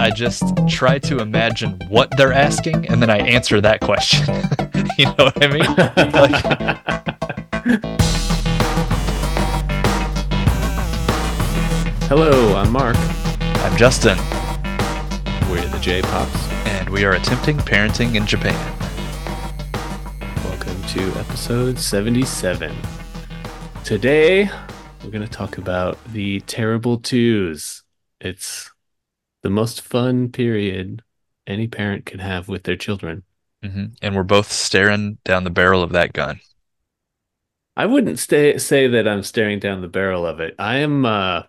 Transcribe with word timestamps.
I 0.00 0.10
just 0.14 0.44
try 0.68 0.98
to 1.00 1.18
imagine 1.18 1.78
what 1.88 2.16
they're 2.16 2.32
asking 2.32 2.86
and 2.88 3.02
then 3.02 3.10
I 3.10 3.18
answer 3.18 3.60
that 3.60 3.80
question. 3.80 4.26
you 4.98 5.06
know 5.06 5.24
what 5.24 5.42
I 5.42 5.48
mean? 5.48 5.74
Like, 6.12 7.88
Hello, 12.08 12.56
I'm 12.56 12.70
Mark. 12.72 12.96
I'm 12.96 13.76
Justin, 13.76 14.16
We're 15.50 15.66
the 15.68 15.78
J 15.82 16.00
Pops. 16.02 16.48
and 16.66 16.88
we 16.88 17.04
are 17.04 17.12
attempting 17.12 17.58
parenting 17.58 18.14
in 18.14 18.24
Japan. 18.26 18.54
Welcome 20.44 20.80
to 20.84 21.02
episode 21.18 21.78
77. 21.78 22.74
Today, 23.84 24.48
we're 25.04 25.10
going 25.10 25.26
to 25.26 25.28
talk 25.30 25.58
about 25.58 25.98
the 26.12 26.40
terrible 26.40 26.98
twos. 26.98 27.82
It's 28.20 28.70
the 29.48 29.54
most 29.54 29.80
fun 29.80 30.28
period 30.30 31.02
any 31.46 31.66
parent 31.66 32.04
could 32.04 32.20
have 32.20 32.48
with 32.48 32.64
their 32.64 32.76
children. 32.76 33.22
hmm 33.64 33.86
And 34.02 34.14
we're 34.14 34.22
both 34.22 34.52
staring 34.52 35.16
down 35.24 35.44
the 35.44 35.50
barrel 35.50 35.82
of 35.82 35.92
that 35.92 36.12
gun. 36.12 36.40
I 37.74 37.86
wouldn't 37.86 38.18
stay, 38.18 38.58
say 38.58 38.88
that 38.88 39.08
I'm 39.08 39.22
staring 39.22 39.58
down 39.58 39.80
the 39.80 39.88
barrel 39.88 40.26
of 40.26 40.40
it. 40.40 40.54
I 40.58 40.78
am 40.78 41.06
uh 41.06 41.44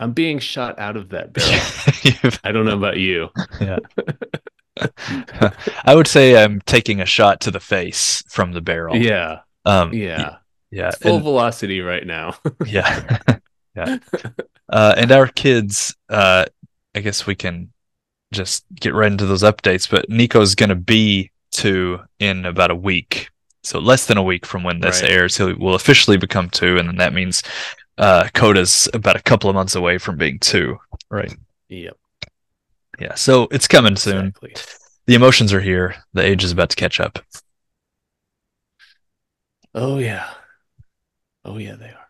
I'm 0.00 0.12
being 0.14 0.40
shot 0.40 0.80
out 0.80 0.96
of 0.96 1.10
that 1.10 1.32
barrel. 1.32 2.34
I 2.42 2.50
don't 2.50 2.64
know 2.66 2.76
about 2.76 2.96
you. 2.96 3.28
Yeah. 3.60 3.78
I 5.84 5.94
would 5.94 6.08
say 6.08 6.42
I'm 6.42 6.60
taking 6.62 7.00
a 7.00 7.06
shot 7.06 7.40
to 7.42 7.52
the 7.52 7.60
face 7.60 8.24
from 8.28 8.50
the 8.50 8.60
barrel. 8.60 8.96
Yeah. 8.96 9.40
Um, 9.64 9.94
Yeah. 9.94 10.38
yeah. 10.72 10.88
It's 10.88 10.98
full 10.98 11.16
and- 11.16 11.22
velocity 11.24 11.82
right 11.82 12.04
now. 12.04 12.34
yeah. 12.66 13.18
yeah. 13.76 13.98
Uh, 14.68 14.94
and 14.96 15.12
our 15.12 15.28
kids, 15.28 15.94
uh, 16.08 16.46
I 16.94 17.00
guess 17.00 17.26
we 17.26 17.34
can 17.34 17.72
just 18.32 18.64
get 18.74 18.94
right 18.94 19.10
into 19.10 19.26
those 19.26 19.42
updates, 19.42 19.88
but 19.90 20.08
Nico's 20.08 20.54
going 20.54 20.68
to 20.70 20.74
be 20.74 21.30
two 21.50 22.00
in 22.18 22.44
about 22.46 22.70
a 22.70 22.74
week. 22.76 23.28
So 23.62 23.78
less 23.78 24.06
than 24.06 24.18
a 24.18 24.22
week 24.22 24.44
from 24.46 24.64
when 24.64 24.80
this 24.80 25.02
Right. 25.02 25.10
airs, 25.10 25.36
he 25.36 25.44
will 25.52 25.74
officially 25.74 26.16
become 26.16 26.50
two. 26.50 26.78
And 26.78 26.88
then 26.88 26.96
that 26.96 27.12
means 27.14 27.42
uh, 27.98 28.24
Coda's 28.34 28.88
about 28.94 29.16
a 29.16 29.22
couple 29.22 29.48
of 29.48 29.54
months 29.54 29.74
away 29.74 29.98
from 29.98 30.16
being 30.16 30.38
two. 30.38 30.78
Right. 31.10 31.32
yep. 31.68 31.96
Yeah. 32.98 33.14
So 33.14 33.48
it's 33.50 33.68
coming 33.68 33.96
soon. 33.96 34.26
Exactly. 34.28 34.54
The 35.06 35.14
emotions 35.14 35.52
are 35.52 35.60
here. 35.60 35.96
The 36.12 36.24
age 36.24 36.44
is 36.44 36.52
about 36.52 36.70
to 36.70 36.76
catch 36.76 37.00
up. 37.00 37.18
Oh 39.74 39.98
yeah. 39.98 40.28
Oh 41.44 41.56
yeah, 41.58 41.74
they 41.76 41.86
are. 41.86 42.08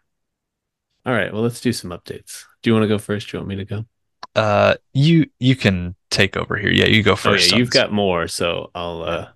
All 1.07 1.13
right, 1.13 1.33
well 1.33 1.43
let's 1.43 1.61
do 1.61 1.73
some 1.73 1.91
updates. 1.91 2.45
Do 2.63 2.71
you 2.71 2.75
want 2.75 2.85
to 2.85 2.89
go 2.89 2.99
first? 2.99 3.31
Do 3.31 3.37
you 3.37 3.41
want 3.41 3.49
me 3.49 3.57
to 3.57 3.65
go? 3.65 3.85
Uh, 4.35 4.75
you 4.95 5.29
you 5.39 5.57
can 5.57 5.95
take 6.11 6.37
over 6.37 6.57
here. 6.57 6.71
Yeah, 6.71 6.87
you 6.87 7.03
go 7.03 7.13
Oh 7.13 7.17
first. 7.17 7.51
yeah, 7.53 7.59
you've 7.59 7.71
this. 7.71 7.83
got 7.83 7.93
more, 7.93 8.29
so 8.29 8.71
I'll 8.75 9.03
uh 9.03 9.29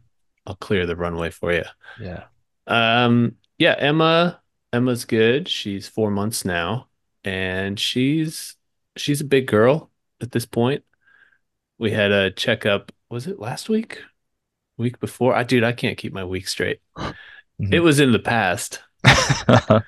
I'll 0.47 0.57
clear 0.57 0.87
the 0.87 0.97
runway 0.97 1.31
for 1.31 1.53
you. 1.53 1.65
yeah. 2.01 2.25
Um 2.67 3.37
yeah, 3.59 3.75
Emma 3.79 4.41
Emma's 4.73 5.05
good. 5.05 5.49
She's 5.49 5.89
4 5.89 6.11
months 6.11 6.45
now 6.45 6.89
and 7.25 7.79
she's 7.79 8.57
she's 8.97 9.21
a 9.21 9.25
big 9.25 9.47
girl 9.47 9.91
at 10.21 10.33
this 10.33 10.47
point. 10.47 10.85
We 11.79 11.91
had 11.91 12.11
a 12.13 12.31
checkup, 12.31 12.93
was 13.11 13.27
it 13.27 13.39
last 13.39 13.69
week? 13.69 14.01
Week 14.79 14.99
before? 15.01 15.35
I 15.35 15.43
dude, 15.45 15.65
I 15.65 15.73
can't 15.73 15.99
keep 15.99 16.13
my 16.13 16.25
week 16.25 16.49
straight. 16.49 16.81
Mhm. 16.99 17.73
It 17.73 17.81
was 17.81 18.01
in 18.01 18.13
the 18.13 18.19
past. 18.19 18.83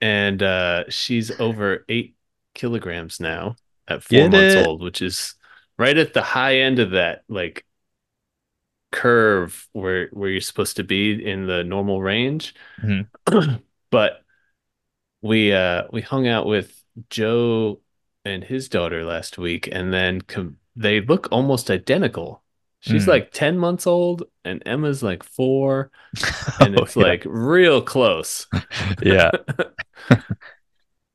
and 0.00 0.42
uh 0.42 0.84
she's 0.88 1.38
over 1.40 1.84
eight 1.88 2.14
kilograms 2.54 3.20
now 3.20 3.56
at 3.88 4.02
four 4.02 4.28
Get 4.28 4.32
months 4.32 4.54
it. 4.54 4.66
old, 4.66 4.82
which 4.82 5.02
is 5.02 5.34
right 5.78 5.96
at 5.96 6.14
the 6.14 6.22
high 6.22 6.60
end 6.60 6.78
of 6.78 6.90
that 6.92 7.22
like 7.28 7.64
curve 8.90 9.68
where 9.72 10.08
where 10.12 10.30
you're 10.30 10.40
supposed 10.40 10.76
to 10.76 10.84
be 10.84 11.12
in 11.24 11.46
the 11.46 11.62
normal 11.64 12.00
range. 12.00 12.54
Mhm. 12.82 13.08
but 13.90 14.22
we 15.22 15.52
uh 15.52 15.84
we 15.92 16.00
hung 16.00 16.26
out 16.28 16.46
with 16.46 16.82
Joe 17.10 17.80
and 18.24 18.42
his 18.44 18.68
daughter 18.68 19.04
last 19.04 19.38
week, 19.38 19.68
and 19.70 19.92
then 19.92 20.20
com- 20.20 20.58
they 20.76 21.00
look 21.00 21.28
almost 21.32 21.70
identical. 21.70 22.42
She's 22.80 23.04
Mm. 23.06 23.08
like 23.08 23.32
10 23.32 23.58
months 23.58 23.86
old 23.88 24.22
and 24.44 24.62
Emma's 24.64 25.02
like 25.02 25.22
four, 25.24 25.90
and 26.60 26.78
Oh, 26.78 26.84
it's 26.84 26.94
yeah. 26.96 27.02
like 27.02 27.22
real 27.26 27.82
close. 27.82 28.46
yeah. 29.02 29.30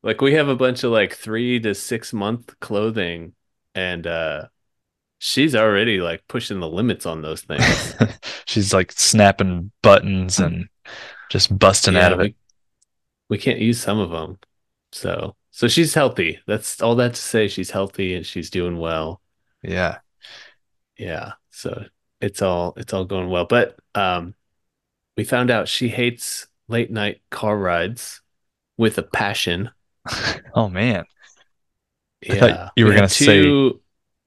Like 0.04 0.22
we 0.22 0.34
have 0.34 0.50
a 0.50 0.56
bunch 0.56 0.84
of 0.84 0.92
like 0.92 1.14
three 1.16 1.60
to 1.62 1.74
six 1.76 2.14
month 2.14 2.60
clothing, 2.60 3.36
and 3.76 4.06
uh 4.08 4.48
she's 5.20 5.56
already 5.56 6.00
like 6.02 6.28
pushing 6.28 6.60
the 6.62 6.70
limits 6.70 7.06
on 7.08 7.22
those 7.24 7.42
things. 7.44 7.98
She's 8.46 8.74
like 8.74 8.92
snapping 8.92 9.72
buttons 9.82 10.40
and 10.40 10.68
just 11.30 11.58
busting 11.58 11.96
Yeah, 11.96 12.02
out 12.02 12.14
of 12.14 12.22
we, 12.22 12.28
it. 12.28 12.36
we 13.30 13.38
can't 13.38 13.60
use 13.60 13.82
some 13.82 14.00
of 14.00 14.12
them. 14.12 14.40
So 14.94 15.36
so 15.52 15.68
she's 15.68 15.94
healthy. 15.96 16.40
That's 16.48 16.82
all 16.82 16.96
that 16.98 17.16
to 17.16 17.22
say 17.22 17.48
she's 17.50 17.72
healthy 17.72 18.16
and 18.16 18.26
she's 18.26 18.50
doing 18.52 18.78
well. 18.80 19.22
Yeah. 19.62 20.02
Yeah. 20.98 21.34
So 21.50 21.86
it's 22.22 22.42
all 22.42 22.74
it's 22.78 22.94
all 22.94 23.06
going 23.06 23.30
well. 23.30 23.46
But 23.46 23.78
um 23.96 24.36
we 25.18 25.24
found 25.26 25.52
out 25.52 25.70
she 25.70 25.90
hates 25.90 26.48
late 26.68 26.92
night 26.92 27.22
car 27.32 27.58
rides 27.58 28.22
with 28.78 28.98
a 28.98 29.04
passion. 29.04 29.72
Oh 30.56 30.70
man. 30.70 31.06
I 32.30 32.34
Yeah. 32.34 32.40
thought 32.40 32.72
you 32.76 32.86
were 32.86 32.92
We 32.92 32.96
gonna 32.96 33.10
say- 33.10 33.42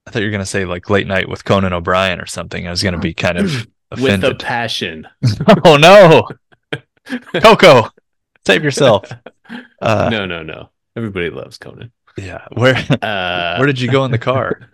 I 0.05 0.09
thought 0.11 0.19
you 0.21 0.27
were 0.27 0.31
gonna 0.31 0.45
say 0.45 0.65
like 0.65 0.89
late 0.89 1.07
night 1.07 1.27
with 1.29 1.43
Conan 1.45 1.73
O'Brien 1.73 2.19
or 2.21 2.25
something. 2.25 2.65
I 2.67 2.69
was 2.69 2.81
gonna 2.83 2.99
be 2.99 3.13
kind 3.13 3.37
of 3.37 3.67
with 3.99 4.23
a 4.23 4.35
passion. 4.35 5.07
oh 5.65 5.77
no. 5.77 6.27
Coco, 7.41 7.89
save 8.45 8.63
yourself. 8.63 9.09
Uh, 9.81 10.09
no, 10.11 10.25
no, 10.25 10.43
no. 10.43 10.69
Everybody 10.95 11.29
loves 11.29 11.57
Conan. 11.57 11.91
Yeah. 12.17 12.45
Where 12.53 12.75
Uh, 13.01 13.57
where 13.57 13.67
did 13.67 13.79
you 13.79 13.89
go 13.91 14.03
in 14.05 14.11
the 14.11 14.17
car? 14.17 14.69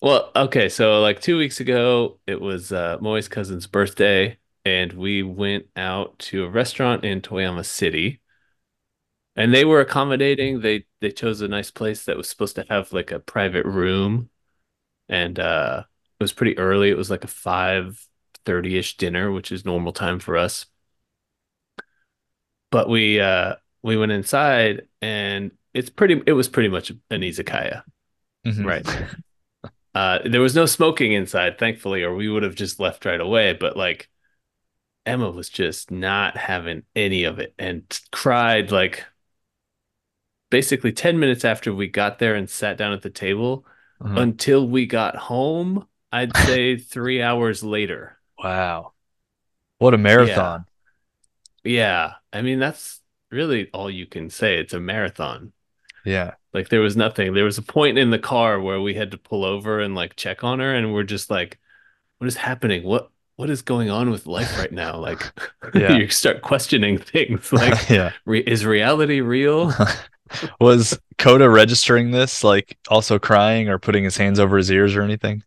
well, 0.00 0.30
okay, 0.36 0.68
so 0.68 1.00
like 1.00 1.20
two 1.20 1.36
weeks 1.38 1.60
ago, 1.60 2.18
it 2.26 2.40
was 2.40 2.72
uh, 2.72 2.98
Moe's 3.00 3.28
cousin's 3.28 3.66
birthday, 3.66 4.36
and 4.64 4.92
we 4.92 5.22
went 5.22 5.66
out 5.76 6.18
to 6.20 6.44
a 6.44 6.48
restaurant 6.50 7.04
in 7.04 7.20
Toyama 7.22 7.64
City, 7.64 8.20
and 9.36 9.52
they 9.54 9.64
were 9.64 9.80
accommodating. 9.80 10.60
They 10.60 10.86
they 11.00 11.12
chose 11.12 11.40
a 11.40 11.48
nice 11.48 11.70
place 11.70 12.04
that 12.06 12.16
was 12.16 12.28
supposed 12.28 12.56
to 12.56 12.64
have 12.68 12.92
like 12.92 13.12
a 13.12 13.20
private 13.20 13.66
room, 13.66 14.30
and 15.08 15.38
uh, 15.38 15.84
it 16.20 16.24
was 16.24 16.32
pretty 16.32 16.58
early. 16.58 16.90
It 16.90 16.96
was 16.96 17.10
like 17.10 17.24
a 17.24 17.28
five 17.28 18.04
thirty 18.44 18.78
ish 18.78 18.96
dinner, 18.96 19.30
which 19.32 19.52
is 19.52 19.64
normal 19.64 19.92
time 19.92 20.18
for 20.18 20.36
us. 20.36 20.66
But 22.70 22.88
we 22.88 23.20
uh 23.20 23.56
we 23.82 23.96
went 23.96 24.12
inside, 24.12 24.88
and 25.00 25.52
it's 25.74 25.90
pretty. 25.90 26.22
It 26.26 26.32
was 26.32 26.48
pretty 26.48 26.68
much 26.68 26.90
an 27.10 27.20
izakaya. 27.22 27.82
Mhm. 28.46 28.64
Right. 28.66 28.86
Uh, 29.94 30.18
there 30.28 30.42
was 30.42 30.54
no 30.54 30.66
smoking 30.66 31.12
inside, 31.12 31.58
thankfully, 31.58 32.02
or 32.02 32.14
we 32.14 32.28
would 32.28 32.42
have 32.42 32.54
just 32.54 32.78
left 32.78 33.06
right 33.06 33.20
away. 33.20 33.54
But 33.54 33.78
like, 33.78 34.10
Emma 35.06 35.30
was 35.30 35.48
just 35.48 35.90
not 35.90 36.36
having 36.36 36.82
any 36.96 37.24
of 37.24 37.38
it 37.38 37.54
and 37.58 37.84
cried 38.12 38.72
like 38.72 39.04
basically 40.50 40.92
10 40.92 41.18
minutes 41.18 41.44
after 41.44 41.74
we 41.74 41.88
got 41.88 42.18
there 42.18 42.34
and 42.34 42.48
sat 42.48 42.76
down 42.76 42.92
at 42.92 43.02
the 43.02 43.10
table 43.10 43.64
Mhm. 44.02 44.20
until 44.20 44.68
we 44.68 44.86
got 44.86 45.16
home. 45.16 45.86
I'd 46.12 46.36
say 46.46 46.76
three 46.76 47.22
hours 47.22 47.62
later. 47.64 48.18
Wow. 48.42 48.92
What 49.78 49.94
a 49.94 49.98
marathon. 49.98 50.66
Yeah. 51.64 52.12
I 52.32 52.42
mean, 52.42 52.58
that's 52.58 53.00
really 53.30 53.68
all 53.72 53.90
you 53.90 54.06
can 54.06 54.30
say. 54.30 54.58
It's 54.58 54.74
a 54.74 54.80
marathon. 54.80 55.52
Yeah. 56.04 56.34
Like 56.52 56.68
there 56.68 56.80
was 56.80 56.96
nothing. 56.96 57.34
There 57.34 57.44
was 57.44 57.58
a 57.58 57.62
point 57.62 57.98
in 57.98 58.10
the 58.10 58.18
car 58.18 58.60
where 58.60 58.80
we 58.80 58.94
had 58.94 59.10
to 59.10 59.18
pull 59.18 59.44
over 59.44 59.80
and 59.80 59.94
like 59.94 60.16
check 60.16 60.44
on 60.44 60.60
her, 60.60 60.74
and 60.74 60.94
we're 60.94 61.02
just 61.02 61.28
like, 61.30 61.58
"What 62.18 62.28
is 62.28 62.36
happening? 62.36 62.84
What 62.84 63.10
what 63.34 63.50
is 63.50 63.60
going 63.60 63.90
on 63.90 64.10
with 64.10 64.26
life 64.26 64.56
right 64.58 64.72
now?" 64.72 64.96
Like, 64.98 65.22
Yeah. 65.74 65.96
you 65.96 66.08
start 66.08 66.40
questioning 66.42 66.96
things. 66.98 67.52
Like, 67.52 67.90
yeah. 67.90 68.12
re- 68.24 68.40
is 68.40 68.64
reality 68.64 69.20
real? 69.20 69.72
Was 70.60 70.98
Coda 71.18 71.48
registering 71.48 72.10
this, 72.10 72.44
like 72.44 72.76
also 72.88 73.18
crying 73.18 73.68
or 73.68 73.78
putting 73.78 74.04
his 74.04 74.16
hands 74.16 74.38
over 74.38 74.56
his 74.56 74.70
ears 74.70 74.96
or 74.96 75.02
anything? 75.02 75.42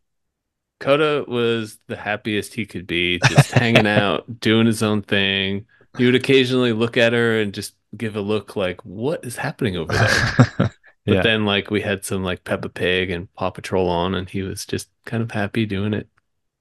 Coda 0.79 1.25
was 1.27 1.77
the 1.87 1.95
happiest 1.97 2.53
he 2.53 2.65
could 2.65 2.87
be, 2.87 3.19
just 3.19 3.51
hanging 3.51 3.87
out, 3.87 4.39
doing 4.39 4.65
his 4.65 4.81
own 4.83 5.01
thing. 5.01 5.65
He 5.97 6.05
would 6.05 6.15
occasionally 6.15 6.71
look 6.73 6.97
at 6.97 7.13
her 7.13 7.41
and 7.41 7.53
just 7.53 7.75
give 7.97 8.15
a 8.15 8.21
look 8.21 8.55
like, 8.55 8.83
"What 8.85 9.25
is 9.25 9.35
happening 9.37 9.75
over 9.77 9.97
there?" 9.97 10.29
But 11.07 11.15
yeah. 11.15 11.21
then, 11.21 11.43
like, 11.45 11.71
we 11.71 11.81
had 11.81 12.05
some 12.05 12.23
like 12.23 12.43
Peppa 12.43 12.69
Pig 12.69 13.09
and 13.09 13.33
Paw 13.33 13.49
Patrol 13.49 13.89
on, 13.89 14.13
and 14.13 14.29
he 14.29 14.43
was 14.43 14.65
just 14.65 14.89
kind 15.05 15.23
of 15.23 15.31
happy 15.31 15.65
doing 15.65 15.93
it. 15.95 16.07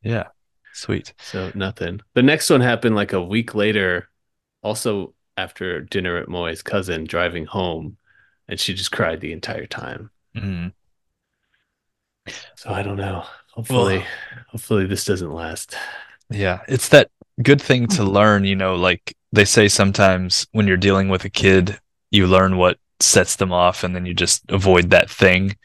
yeah. 0.03 0.29
Sweet. 0.73 1.13
So 1.21 1.53
nothing. 1.55 2.01
The 2.15 2.23
next 2.23 2.49
one 2.49 2.61
happened 2.63 2.97
like 2.97 3.13
a 3.13 3.23
week 3.23 3.55
later, 3.55 4.09
also 4.63 5.15
after 5.37 5.83
dinner 5.83 6.17
at 6.17 6.29
Moe's 6.29 6.63
cousin 6.63 7.05
driving 7.05 7.45
home, 7.47 7.98
and 8.49 8.59
she 8.59 8.75
just 8.75 8.93
cried 8.93 9.21
the 9.21 9.33
entire 9.33 9.67
time. 9.67 10.11
Mm. 10.37 10.73
So 12.57 12.71
I 12.71 12.83
don't 12.83 12.97
know. 12.97 13.25
Hopefully, 13.53 14.05
hopefully 14.49 14.87
this 14.87 15.05
doesn't 15.05 15.33
last. 15.33 15.77
Yeah, 16.31 16.61
it's 16.69 16.89
that 16.91 17.11
good 17.43 17.61
thing 17.61 17.87
to 17.89 18.05
learn, 18.05 18.45
you 18.45 18.55
know, 18.57 18.75
like 18.77 19.17
they 19.33 19.45
say 19.45 19.69
sometimes 19.69 20.47
when 20.53 20.67
you're 20.67 20.77
dealing 20.77 21.09
with 21.09 21.25
a 21.25 21.31
kid, 21.31 21.79
you 22.11 22.27
learn 22.27 22.57
what 22.57 22.79
sets 23.01 23.37
them 23.37 23.53
off 23.53 23.85
and 23.85 23.95
then 23.95 24.07
you 24.07 24.15
just 24.15 24.43
avoid 24.51 24.91
that 24.91 25.11
thing. 25.11 25.57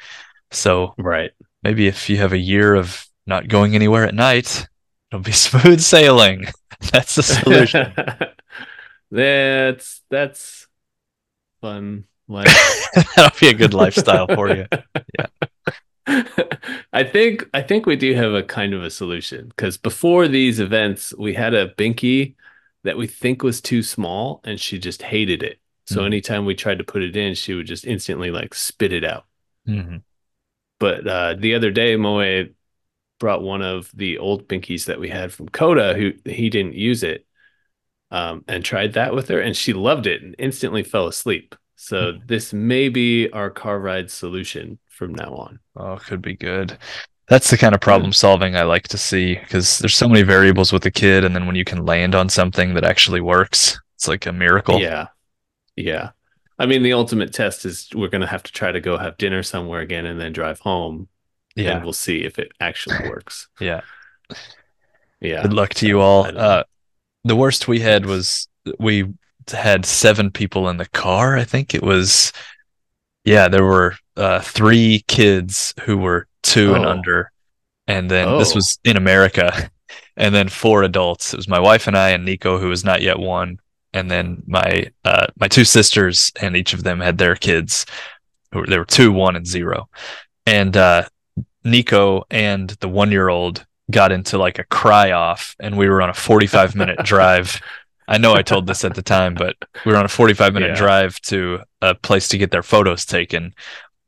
So 0.51 0.94
Right. 0.97 1.31
maybe 1.63 1.88
if 1.88 2.09
you 2.09 2.18
have 2.18 2.33
a 2.33 2.38
year 2.38 2.75
of 2.75 3.06
not 3.25 3.47
going 3.47 3.75
anywhere 3.75 4.06
at 4.06 4.15
night, 4.15 4.68
it'll 5.12 5.21
be 5.24 5.31
smooth 5.47 5.81
sailing. 5.81 6.45
That's 6.91 7.15
the 7.15 7.24
solution. 7.24 7.94
That's 9.12 10.01
that's 10.09 10.68
fun. 11.62 12.06
Like 12.28 12.48
That'll 13.16 13.38
be 13.40 13.48
a 13.50 13.54
good 13.54 13.74
lifestyle 13.74 14.28
for 14.28 14.50
you. 14.56 14.66
Yeah. 15.20 15.28
I 16.94 17.04
think 17.04 17.50
I 17.54 17.62
think 17.62 17.86
we 17.86 17.96
do 17.96 18.14
have 18.16 18.34
a 18.34 18.44
kind 18.44 18.74
of 18.74 18.84
a 18.84 18.90
solution 18.90 19.48
because 19.48 19.78
before 19.78 20.28
these 20.28 20.60
events, 20.60 21.14
we 21.18 21.34
had 21.34 21.54
a 21.54 21.70
binky 21.70 22.36
that 22.84 22.98
we 22.98 23.08
think 23.08 23.42
was 23.44 23.62
too 23.62 23.81
small, 23.81 24.42
and 24.44 24.60
she 24.60 24.78
just 24.78 25.02
hated 25.02 25.42
it. 25.44 25.60
So 25.86 26.02
Mhm. 26.02 26.06
anytime 26.08 26.46
we 26.46 26.56
tried 26.56 26.80
to 26.80 26.84
put 26.84 27.02
it 27.04 27.16
in, 27.16 27.34
she 27.36 27.54
would 27.54 27.68
just 27.68 27.86
instantly 27.86 28.31
like 28.31 28.54
spit 28.54 28.92
it 28.94 29.06
out. 29.06 29.26
Mhm. 29.68 30.02
But 30.80 31.08
uh, 31.08 31.36
the 31.38 31.56
other 31.56 31.72
day, 31.72 31.96
Moe 31.96 32.48
brought 33.19 33.42
one 33.42 33.62
of 33.62 33.90
the 33.94 34.18
old 34.18 34.48
binkies 34.50 34.86
that 34.86 35.00
we 35.00 35.08
had 35.10 35.31
from 35.31 35.48
Coda, 35.48 35.94
who 35.94 36.12
he 36.26 36.50
didn't 36.50 36.76
use 36.76 37.04
it, 37.04 37.26
um, 38.12 38.44
and 38.50 38.66
tried 38.66 38.94
that 38.94 39.14
with 39.16 39.30
her, 39.30 39.40
and 39.40 39.56
she 39.56 39.72
loved 39.72 40.06
it 40.08 40.22
and 40.22 40.36
instantly 40.38 40.84
fell 40.84 41.08
asleep. 41.08 41.56
So 41.75 42.14
this 42.25 42.54
may 42.54 42.90
be 42.90 43.30
our 43.31 43.50
car 43.50 43.80
ride 43.80 44.10
solution 44.10 44.80
from 44.88 45.14
now 45.14 45.34
on. 45.34 45.60
Oh, 45.75 45.98
could 45.98 46.22
be 46.22 46.36
good. 46.36 46.78
That's 47.30 47.50
the 47.50 47.58
kind 47.58 47.74
of 47.74 47.81
problem 47.81 48.14
solving 48.14 48.56
I 48.56 48.64
like 48.64 48.88
to 48.90 48.98
see 48.98 49.36
because 49.36 49.80
there's 49.80 49.96
so 49.96 50.08
many 50.08 50.24
variables 50.24 50.72
with 50.72 50.86
a 50.86 50.92
kid, 50.92 51.24
and 51.24 51.36
then 51.36 51.46
when 51.48 51.56
you 51.56 51.64
can 51.66 51.86
land 51.86 52.16
on 52.16 52.30
something 52.30 52.74
that 52.75 52.84
actually 52.84 53.22
works, 53.22 53.80
it's 53.96 54.08
like 54.08 54.25
a 54.25 54.34
miracle. 54.34 54.80
Yeah. 54.80 55.08
Yeah. 55.75 56.12
I 56.60 56.66
mean, 56.68 56.84
the 56.84 56.94
ultimate 56.94 57.34
test 57.34 57.66
is 57.66 57.90
we're 57.96 58.10
going 58.10 58.22
to 58.22 58.28
have 58.28 58.44
to 58.44 58.52
try 58.52 58.72
to 58.72 58.80
go 58.80 58.98
have 58.98 59.18
dinner 59.18 59.42
somewhere 59.42 59.81
again 59.81 60.06
and 60.06 60.19
then 60.19 60.34
drive 60.34 60.60
home, 60.60 61.08
and 61.58 61.66
Yeah. 61.66 61.84
we'll 61.84 61.94
see 61.94 62.24
if 62.24 62.38
it 62.40 62.52
actually 62.60 63.10
works. 63.10 63.48
Yeah. 63.60 63.81
Yeah. 65.19 65.42
Good 65.42 65.54
luck 65.54 65.74
to 65.76 65.88
you 65.88 66.02
all. 66.02 66.24
I 66.24 66.28
don't 66.28 66.36
know. 66.36 66.42
Uh, 66.42 66.64
the 67.24 67.36
worst 67.36 67.68
we 67.68 67.80
had 67.80 68.06
was 68.06 68.48
we 68.80 69.06
had 69.51 69.86
seven 69.86 70.31
people 70.31 70.69
in 70.69 70.78
the 70.78 70.88
car. 70.90 71.38
I 71.38 71.44
think 71.44 71.74
it 71.74 71.84
was, 71.84 72.31
yeah, 73.25 73.48
there 73.48 73.63
were 73.66 73.95
uh, 74.18 74.40
three 74.42 75.04
kids 75.07 75.74
who 75.84 75.98
were 75.98 76.28
two 76.44 76.75
and 76.75 76.86
Oh. 76.86 76.90
under. 76.90 77.31
And 77.88 78.10
then 78.10 78.38
this 78.38 78.51
Oh. 78.51 78.56
was 78.56 78.80
in 78.84 78.98
America. 78.98 79.69
And 80.16 80.34
then 80.34 80.48
four 80.48 80.84
adults. 80.84 81.34
It 81.34 81.38
was 81.38 81.48
my 81.48 81.60
wife 81.60 81.88
and 81.88 81.98
I 81.98 82.10
and 82.10 82.24
Nico, 82.24 82.60
who 82.60 82.69
was 82.69 82.84
not 82.86 83.01
yet 83.01 83.18
one. 83.18 83.57
And 83.94 84.12
then 84.12 84.44
my 84.45 84.92
uh, 85.04 85.25
my 85.40 85.48
two 85.48 85.66
sisters, 85.66 86.31
and 86.40 86.56
each 86.56 86.74
of 86.75 86.84
them 86.84 87.00
had 87.00 87.18
their 87.18 87.36
kids. 87.36 87.88
Who 88.51 88.60
were, 88.60 88.78
were 88.78 88.86
two, 88.86 89.12
one, 89.12 89.36
and 89.36 89.45
zero. 89.48 89.90
And 90.45 90.78
uh, 90.78 91.06
Nico 91.63 92.25
and 92.30 92.69
the 92.80 92.90
one 92.90 93.10
year 93.12 93.30
old 93.30 93.66
got 93.90 94.12
into 94.12 94.38
like 94.38 94.60
a 94.60 94.66
cry 94.66 95.12
off 95.13 95.56
and 95.60 95.78
we 95.78 95.90
were 95.90 96.01
on 96.01 96.10
a 96.12 96.13
45 96.13 96.75
minute 96.75 97.00
drive. 97.04 97.60
I 98.08 98.18
know 98.18 98.34
I 98.34 98.42
told 98.42 98.68
this 98.68 98.84
at 98.84 98.96
the 98.96 99.02
time, 99.02 99.34
but 99.34 99.56
we 99.86 99.92
were 99.92 99.98
on 99.98 100.06
a 100.06 100.10
45 100.10 100.54
minute 100.54 100.70
Yeah. 100.70 100.76
drive 100.76 101.20
to 101.22 101.60
a 101.82 101.96
place 101.96 102.28
to 102.30 102.38
get 102.38 102.52
their 102.52 102.64
photos 102.64 103.06
taken. 103.06 103.54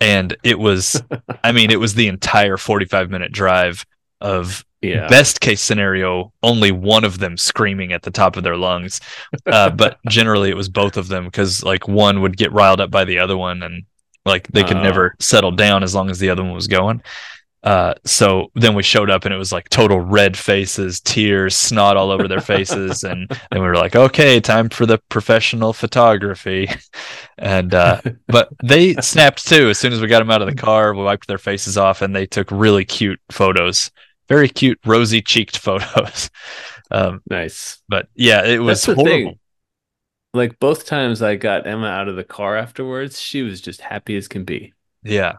And 0.02 0.36
it 0.44 0.60
was, 0.60 1.02
I 1.44 1.52
mean, 1.52 1.72
it 1.72 1.80
was 1.80 1.94
the 1.96 2.08
entire 2.08 2.58
45 2.58 3.10
minute 3.10 3.32
drive 3.32 3.86
of 4.22 4.66
yeah. 4.82 5.08
best 5.08 5.40
case 5.42 5.62
scenario, 5.62 6.34
only 6.44 6.72
one 6.72 7.04
of 7.06 7.20
them 7.20 7.38
screaming 7.38 7.94
at 7.94 8.02
the 8.04 8.12
top 8.12 8.36
of 8.38 8.44
their 8.44 8.58
lungs. 8.58 9.00
Uh, 9.46 9.70
but 9.70 9.98
generally 10.10 10.50
it 10.50 10.58
was 10.58 10.70
both 10.70 10.98
of 10.98 11.08
them 11.08 11.26
because 11.26 11.64
like 11.64 11.88
one 11.88 12.22
would 12.22 12.38
get 12.38 12.52
riled 12.52 12.82
up 12.82 12.92
by 12.92 13.06
the 13.06 13.20
other 13.20 13.38
one 13.38 13.64
and 13.64 13.84
like 14.26 14.48
they 14.50 14.64
could 14.64 14.78
Oh. 14.78 14.84
never 14.84 15.16
settle 15.20 15.52
down 15.52 15.84
as 15.84 15.94
long 15.96 16.10
as 16.10 16.20
the 16.20 16.30
other 16.30 16.44
one 16.44 16.54
was 16.54 16.68
going. 16.68 17.02
Uh, 17.66 17.96
so 18.06 18.52
then 18.54 18.76
we 18.76 18.84
showed 18.84 19.10
up 19.10 19.26
and 19.26 19.34
it 19.34 19.38
was 19.38 19.52
like 19.52 19.68
total 19.70 20.00
red 20.00 20.38
faces, 20.38 21.02
tears, 21.02 21.56
snot 21.56 21.98
all 21.98 22.12
over 22.12 22.28
their 22.28 22.40
faces. 22.40 23.04
And 23.04 23.28
then 23.52 23.60
we 23.60 23.68
were 23.68 23.76
like, 23.76 23.96
okay, 23.96 24.40
time 24.40 24.70
for 24.70 24.86
the 24.86 25.00
professional 25.10 25.74
photography. 25.74 26.70
And, 27.38 27.74
uh, 27.74 28.00
but 28.28 28.48
they 28.64 28.94
snapped 28.94 29.46
too. 29.46 29.70
As 29.70 29.78
soon 29.78 29.92
as 29.92 30.00
we 30.00 30.08
got 30.08 30.20
them 30.20 30.32
out 30.32 30.42
of 30.42 30.48
the 30.48 30.56
car, 30.56 30.94
we 30.94 31.04
wiped 31.04 31.28
their 31.28 31.38
faces 31.38 31.78
off 31.78 32.02
and 32.02 32.16
they 32.16 32.26
took 32.26 32.50
really 32.50 32.86
cute 32.86 33.20
photos, 33.30 33.92
very 34.30 34.48
cute, 34.48 34.80
rosy 34.86 35.22
cheeked 35.22 35.58
photos. 35.58 36.30
Um, 36.92 37.22
nice. 37.30 37.84
but 37.90 38.08
yeah, 38.16 38.46
it 38.46 38.60
was 38.60 38.86
horrible. 38.86 39.04
thing. 39.04 39.40
Like 40.34 40.60
both 40.60 40.86
times 40.86 41.22
I 41.22 41.36
got 41.36 41.68
Emma 41.68 41.88
out 41.88 42.08
of 42.08 42.16
the 42.16 42.24
car 42.24 42.56
afterwards, 42.56 43.20
she 43.20 43.42
was 43.42 43.60
just 43.60 43.82
happy 43.82 44.16
as 44.16 44.30
can 44.30 44.46
be. 44.46 44.72
Yeah. 45.04 45.34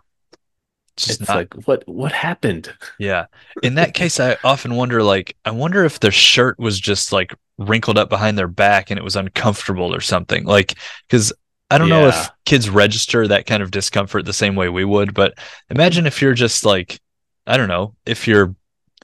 Just 0.97 1.21
it's 1.21 1.29
not, 1.29 1.37
like 1.37 1.55
what 1.67 1.87
what 1.87 2.13
happened? 2.13 2.73
yeah. 2.99 3.27
In 3.63 3.75
that 3.75 3.95
case, 3.95 4.19
I 4.19 4.37
often 4.45 4.75
wonder, 4.77 5.03
like, 5.03 5.37
I 5.45 5.51
wonder 5.51 5.85
if 5.85 6.01
their 6.01 6.11
shirt 6.13 6.59
was 6.59 6.81
just 6.81 7.13
like 7.13 7.35
wrinkled 7.59 7.99
up 7.99 8.09
behind 8.09 8.37
their 8.39 8.49
back 8.49 8.91
and 8.91 8.99
it 8.99 9.03
was 9.05 9.17
uncomfortable 9.17 9.95
or 9.95 10.01
something. 10.01 10.45
Like, 10.45 10.75
because 11.09 11.33
I 11.71 11.79
don't 11.79 11.89
know 11.89 12.09
if 12.09 12.31
kids 12.45 12.71
register 12.71 13.27
that 13.29 13.47
kind 13.47 13.63
of 13.63 13.71
discomfort 13.71 14.25
the 14.25 14.33
same 14.33 14.55
way 14.55 14.69
we 14.69 14.85
would, 14.85 15.13
but 15.15 15.35
imagine 15.69 16.07
if 16.07 16.23
you're 16.23 16.35
just 16.35 16.65
like, 16.65 17.01
I 17.47 17.57
don't 17.57 17.69
know, 17.69 17.95
if 18.07 18.27
your 18.29 18.55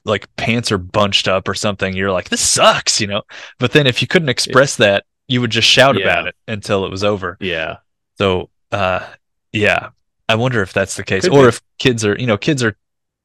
like 0.05 0.33
pants 0.35 0.71
are 0.71 0.77
bunched 0.77 1.27
up 1.27 1.47
or 1.47 1.53
something, 1.53 1.95
you're 1.95 2.11
like, 2.11 2.29
this 2.29 2.41
sucks, 2.41 2.99
you 3.01 3.07
know? 3.07 3.21
But 3.59 3.71
then 3.73 3.85
if 3.87 4.01
you 4.01 4.07
couldn't 4.07 4.29
express 4.29 4.77
that, 4.77 5.05
you 5.27 5.41
would 5.41 5.51
just 5.51 5.67
shout 5.67 5.97
Yeah. 5.97 6.03
about 6.05 6.27
it 6.27 6.35
until 6.47 6.85
it 6.85 6.91
was 6.91 7.03
over. 7.03 7.37
Yeah. 7.39 7.77
So, 8.17 8.49
uh, 8.71 9.07
yeah, 9.51 9.89
I 10.29 10.35
wonder 10.35 10.61
if 10.61 10.73
that's 10.73 10.95
the 10.95 11.03
case, 11.03 11.23
Could 11.23 11.33
or 11.33 11.41
be. 11.43 11.47
if 11.49 11.61
kids 11.79 12.05
are, 12.05 12.17
you 12.17 12.25
know, 12.27 12.37
kids 12.37 12.63
are 12.63 12.77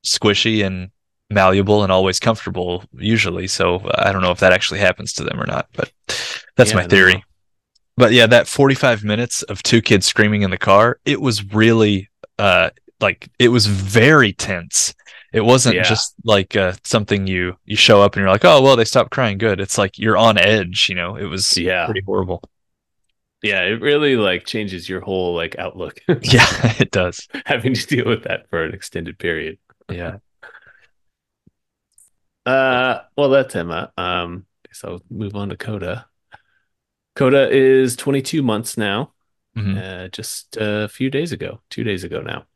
squishy 0.04 0.64
and 0.64 0.90
malleable 1.30 1.82
and 1.82 1.92
always 1.92 2.18
comfortable 2.20 2.84
usually. 2.92 3.46
So 3.46 3.80
I 3.94 4.12
don't 4.12 4.22
know 4.22 4.30
if 4.32 4.40
that 4.40 4.52
actually 4.52 4.80
happens 4.80 5.12
to 5.14 5.24
them 5.24 5.40
or 5.40 5.46
not, 5.46 5.68
but 5.74 5.92
that's 6.56 6.70
Yeah, 6.70 6.76
my 6.76 6.86
theory. 6.86 7.24
But 7.96 8.12
yeah, 8.12 8.26
that 8.26 8.46
45 8.48 9.04
minutes 9.04 9.42
of 9.44 9.62
two 9.62 9.82
kids 9.82 10.06
screaming 10.06 10.42
in 10.42 10.50
the 10.50 10.58
car, 10.58 11.00
it 11.04 11.20
was 11.20 11.44
really, 11.52 12.08
uh, 12.38 12.70
like 13.00 13.28
it 13.38 13.48
was 13.48 13.66
very 13.66 14.32
tense. 14.32 14.94
It 15.32 15.42
wasn't 15.42 15.76
Yeah. 15.76 15.82
just 15.82 16.14
like 16.24 16.56
uh, 16.56 16.72
something 16.84 17.26
you 17.26 17.56
you 17.64 17.76
show 17.76 18.02
up 18.02 18.14
and 18.14 18.22
you're 18.22 18.30
like, 18.30 18.44
oh 18.44 18.62
well, 18.62 18.76
they 18.76 18.84
stopped 18.84 19.10
crying, 19.10 19.38
good. 19.38 19.60
It's 19.60 19.78
like 19.78 19.98
you're 19.98 20.16
on 20.16 20.38
edge. 20.38 20.88
You 20.88 20.94
know, 20.94 21.16
it 21.16 21.26
was 21.26 21.56
Yeah. 21.56 21.84
pretty 21.86 22.02
horrible. 22.06 22.42
Yeah, 23.42 23.62
it 23.62 23.80
really 23.80 24.16
like 24.16 24.44
changes 24.46 24.88
your 24.88 25.00
whole 25.00 25.34
like 25.34 25.56
outlook 25.58 26.00
Yeah, 26.08 26.46
it 26.80 26.90
does. 26.90 27.28
having 27.46 27.74
to 27.74 27.86
deal 27.86 28.06
with 28.06 28.24
that 28.24 28.48
for 28.50 28.64
an 28.64 28.74
extended 28.74 29.18
period. 29.18 29.58
Yeah. 29.90 30.18
Uh, 32.46 33.00
well, 33.16 33.28
that's 33.28 33.54
Emma. 33.54 33.92
Um, 33.98 34.46
so 34.72 34.92
I'll 34.92 35.02
move 35.10 35.34
on 35.36 35.50
to 35.50 35.56
Coda. 35.56 36.06
Coda 37.14 37.50
is 37.50 37.96
22 37.96 38.42
months 38.42 38.76
now, 38.78 39.12
Mhm. 39.56 39.76
uh, 39.76 40.08
just 40.08 40.56
a 40.58 40.88
few 40.88 41.10
days 41.10 41.32
ago, 41.32 41.60
two 41.68 41.84
days 41.84 42.04
ago 42.04 42.22
now. 42.22 42.46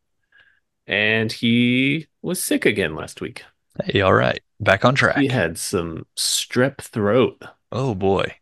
And 0.86 1.30
he 1.30 2.06
was 2.22 2.42
sick 2.42 2.64
again 2.64 2.94
last 2.94 3.20
week. 3.20 3.44
Hey, 3.84 4.00
all 4.00 4.14
right, 4.14 4.40
back 4.60 4.84
on 4.84 4.94
track. 4.94 5.18
He 5.18 5.28
had 5.28 5.58
some 5.58 6.06
strep 6.16 6.78
throat. 6.78 7.42
Oh 7.70 7.94
boy. 7.94 8.36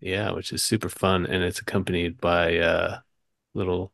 Yeah, 0.00 0.32
which 0.32 0.52
is 0.52 0.62
super 0.62 0.88
fun. 0.88 1.26
And 1.26 1.42
it's 1.42 1.60
accompanied 1.60 2.20
by 2.20 2.58
uh 2.58 3.00
little 3.54 3.92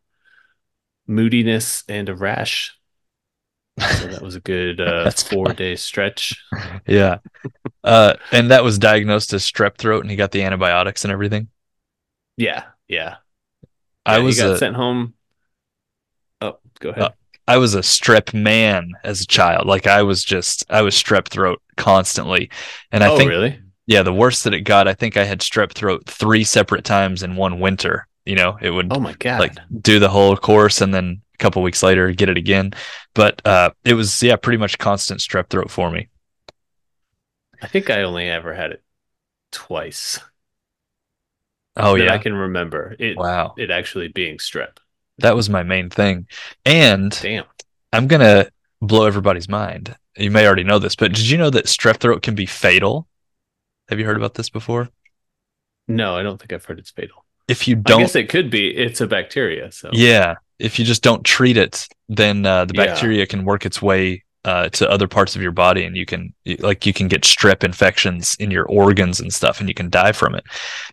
moodiness 1.07 1.85
and 1.89 2.09
a 2.09 2.15
rash. 2.17 2.77
So 3.87 4.09
that 4.09 4.23
was 4.23 4.35
a 4.35 4.41
good 4.41 4.81
uh 4.81 5.11
That's 5.11 5.23
four 5.29 5.47
fun. 5.47 5.55
day 5.55 5.77
stretch. 5.77 6.35
Yeah. 6.87 7.19
Uh, 7.85 8.15
and 8.33 8.51
that 8.51 8.65
was 8.65 8.79
diagnosed 8.79 9.33
as 9.35 9.45
strep 9.45 9.77
throat, 9.79 10.03
and 10.03 10.11
he 10.11 10.17
got 10.17 10.33
the 10.33 10.43
antibiotics 10.45 11.05
and 11.05 11.13
everything. 11.13 11.49
Yeah, 12.37 12.65
yeah. 12.89 13.17
I 14.07 14.19
Yeah, 14.19 14.21
was 14.21 14.35
he 14.35 14.35
got 14.35 14.57
a, 14.57 14.57
sent 14.57 14.77
home. 14.77 15.15
Oh, 16.41 16.59
go 16.81 16.91
ahead. 16.91 17.09
Uh, 17.09 17.11
I 17.49 17.57
was 17.57 17.75
a 17.75 17.81
strep 17.81 18.33
man 18.35 18.93
as 19.05 19.21
a 19.23 19.27
child. 19.27 19.67
Like 19.67 19.87
I 19.87 20.03
was 20.03 20.25
just 20.25 20.65
I 20.71 20.83
was 20.83 20.95
strep 20.95 21.29
throat 21.29 21.61
constantly, 21.77 22.51
and 22.93 23.03
I 23.03 23.09
oh, 23.09 23.11
think 23.11 23.37
really? 23.37 23.61
Yeah, 23.93 24.03
the 24.03 24.13
worst 24.13 24.45
that 24.45 24.55
it 24.55 24.63
got, 24.63 24.89
I 24.89 24.95
think 24.95 25.17
I 25.17 25.25
had 25.25 25.41
strep 25.41 25.73
throat 25.73 26.05
three 26.07 26.45
separate 26.45 26.85
times 26.85 27.23
in 27.23 27.37
one 27.37 27.61
winter. 27.61 28.07
You 28.27 28.37
know, 28.37 28.59
it 28.61 28.71
would 28.71 28.89
Oh 28.91 29.01
my 29.01 29.15
God. 29.15 29.39
like 29.41 29.55
do 29.81 29.99
the 29.99 30.09
whole 30.09 30.37
course 30.37 30.81
and 30.81 30.95
then 30.95 31.23
a 31.35 31.39
couple 31.39 31.63
weeks 31.63 31.83
later 31.83 32.13
get 32.13 32.29
it 32.29 32.37
again. 32.39 32.73
But 33.15 33.45
uh, 33.47 33.71
it 33.85 33.95
was 33.95 34.23
yeah, 34.23 34.37
pretty 34.37 34.59
much 34.59 34.79
constant 34.79 35.21
strep 35.21 35.49
throat 35.51 35.71
for 35.71 35.91
me. 35.91 36.09
I 37.63 37.67
think 37.67 37.89
I 37.89 38.03
only 38.03 38.29
ever 38.29 38.53
had 38.55 38.73
it 38.73 38.85
twice 39.53 40.21
Oh 41.77 41.97
that 41.97 42.07
yeah, 42.07 42.13
I 42.13 42.19
can 42.19 42.35
remember. 42.35 42.95
It 42.99 43.19
wow, 43.19 43.55
it 43.57 43.71
actually 43.71 44.09
being 44.09 44.39
strep. 44.39 44.79
that 45.19 45.37
was 45.37 45.49
my 45.51 45.63
main 45.63 45.91
thing. 45.91 46.27
And 46.65 47.19
Damn. 47.21 47.45
I'm 47.93 48.07
gonna 48.09 48.49
blow 48.81 49.07
everybody's 49.07 49.49
mind. 49.49 49.97
You 50.17 50.31
may 50.31 50.47
already 50.47 50.65
know 50.65 50.79
this, 50.79 50.97
but 50.97 51.13
did 51.13 51.29
you 51.29 51.39
know 51.39 51.51
that 51.51 51.67
strep 51.67 51.99
throat 51.99 52.23
can 52.23 52.35
be 52.35 52.47
fatal? 52.47 53.09
Have 53.89 53.99
you 53.99 54.05
heard 54.05 54.17
about 54.17 54.35
this 54.35 54.51
before? 54.51 54.89
No, 55.89 56.17
I 56.17 56.23
don't 56.23 56.39
think 56.39 56.53
I've 56.53 56.65
heard 56.65 56.79
it's 56.79 56.91
fatal. 56.91 57.25
If 57.49 57.67
you 57.67 57.77
don't, 57.77 58.01
guess 58.01 58.15
it 58.15 58.29
could 58.29 58.51
be. 58.51 58.69
It's 58.69 59.01
a 59.01 59.07
bacteria, 59.07 59.73
so 59.73 59.91
yeah, 59.93 60.37
if 60.59 60.79
you 60.79 60.85
just 60.85 61.03
don't 61.03 61.25
treat 61.25 61.57
it, 61.57 61.89
then 62.09 62.47
uh, 62.47 62.65
the 62.65 62.75
Yeah. 62.75 62.87
bacteria 62.87 63.27
can 63.27 63.45
work 63.45 63.67
its 63.67 63.83
way 63.83 64.23
uh, 64.45 64.69
to 64.71 64.89
other 64.89 65.09
parts 65.09 65.35
of 65.37 65.43
your 65.43 65.51
body, 65.53 65.85
and 65.85 65.97
you 65.97 66.07
can 66.07 66.33
like 66.61 66.87
you 66.87 66.93
can 66.93 67.09
get 67.09 67.23
strep 67.23 67.65
infections 67.65 68.37
in 68.39 68.51
your 68.51 68.65
organs 68.67 69.21
and 69.21 69.33
stuff, 69.33 69.61
and 69.61 69.69
you 69.69 69.75
can 69.75 69.91
die 69.91 70.12
from 70.12 70.35
it. 70.35 70.45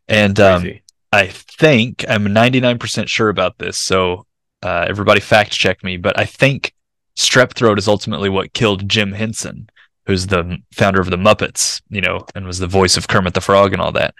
And 0.07 0.39
um. 0.39 0.69
I 1.11 1.25
think 1.25 2.05
I'm 2.07 2.27
99% 2.27 3.07
sure 3.07 3.29
about 3.29 3.57
this. 3.57 3.79
So 3.79 4.27
uh, 4.61 4.85
everybody 4.87 5.19
fact 5.19 5.51
check 5.51 5.83
me, 5.83 5.97
but 5.97 6.19
I 6.19 6.25
think 6.25 6.71
strep 7.17 7.53
throat 7.55 7.79
is 7.79 7.87
ultimately 7.87 8.29
what 8.29 8.53
killed 8.53 8.87
Jim 8.87 9.13
Henson, 9.13 9.69
who's 10.09 10.25
the 10.25 10.57
founder 10.73 10.99
of 10.99 11.11
the 11.11 11.17
Muppets, 11.17 11.83
you 11.89 12.01
know, 12.01 12.25
and 12.33 12.47
was 12.47 12.57
the 12.57 12.65
voice 12.65 12.97
of 12.97 13.07
Kermit 13.07 13.35
the 13.35 13.41
Frog 13.41 13.73
and 13.73 13.81
all 13.81 13.91
that. 13.91 14.15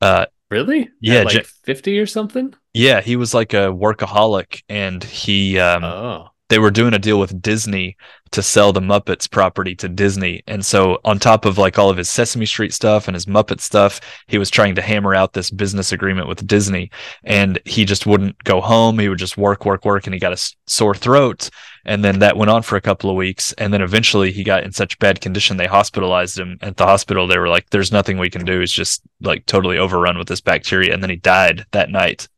Uh, 0.00 0.26
really? 0.48 0.88
yeah, 1.00 1.20
At 1.20 1.24
like 1.26 1.44
fifty 1.44 1.98
or 1.98 2.06
something. 2.06 2.54
yeah, 2.72 3.00
he 3.00 3.16
was 3.16 3.34
like 3.34 3.52
a 3.52 3.72
workaholic, 3.72 4.62
and 4.68 5.02
he 5.02 5.58
um, 5.58 5.82
oh, 5.82 6.28
they 6.48 6.58
were 6.58 6.70
doing 6.70 6.94
a 6.94 6.98
deal 6.98 7.20
with 7.20 7.42
Disney 7.42 7.96
to 8.30 8.42
sell 8.42 8.72
the 8.72 8.80
Muppets 8.80 9.30
property 9.30 9.74
to 9.76 9.88
Disney. 9.88 10.42
And 10.46 10.64
so 10.64 10.98
on 11.04 11.18
top 11.18 11.44
of 11.44 11.58
like 11.58 11.78
all 11.78 11.90
of 11.90 11.96
his 11.96 12.10
Sesame 12.10 12.46
Street 12.46 12.72
stuff 12.74 13.08
and 13.08 13.14
his 13.14 13.26
Muppet 13.26 13.60
stuff, 13.60 14.00
he 14.26 14.38
was 14.38 14.50
trying 14.50 14.74
to 14.74 14.82
hammer 14.82 15.14
out 15.14 15.32
this 15.32 15.50
business 15.50 15.92
agreement 15.92 16.28
with 16.28 16.46
Disney 16.46 16.90
and 17.24 17.58
he 17.64 17.84
just 17.84 18.06
wouldn't 18.06 18.42
go 18.44 18.60
home. 18.60 18.98
He 18.98 19.08
would 19.08 19.18
just 19.18 19.36
work, 19.36 19.64
work, 19.64 19.84
work 19.84 20.06
and 20.06 20.14
he 20.14 20.20
got 20.20 20.32
a 20.32 20.52
sore 20.66 20.94
throat. 20.94 21.50
And 21.84 22.04
then 22.04 22.18
that 22.18 22.36
went 22.36 22.50
on 22.50 22.62
for 22.62 22.76
a 22.76 22.82
couple 22.82 23.08
of 23.08 23.16
weeks. 23.16 23.52
And 23.54 23.72
then 23.72 23.80
eventually 23.80 24.30
he 24.30 24.44
got 24.44 24.64
in 24.64 24.72
such 24.72 24.98
bad 24.98 25.20
condition, 25.20 25.56
they 25.56 25.66
hospitalized 25.66 26.38
him 26.38 26.58
at 26.60 26.76
the 26.76 26.84
hospital. 26.84 27.26
They 27.26 27.38
were 27.38 27.48
like, 27.48 27.70
there's 27.70 27.92
nothing 27.92 28.18
we 28.18 28.30
can 28.30 28.44
do. 28.44 28.60
He's 28.60 28.72
just 28.72 29.02
like 29.22 29.46
totally 29.46 29.78
overrun 29.78 30.18
with 30.18 30.28
this 30.28 30.42
bacteria. 30.42 30.92
And 30.92 31.02
then 31.02 31.10
he 31.10 31.16
died 31.16 31.64
that 31.72 31.90
night. 31.90 32.28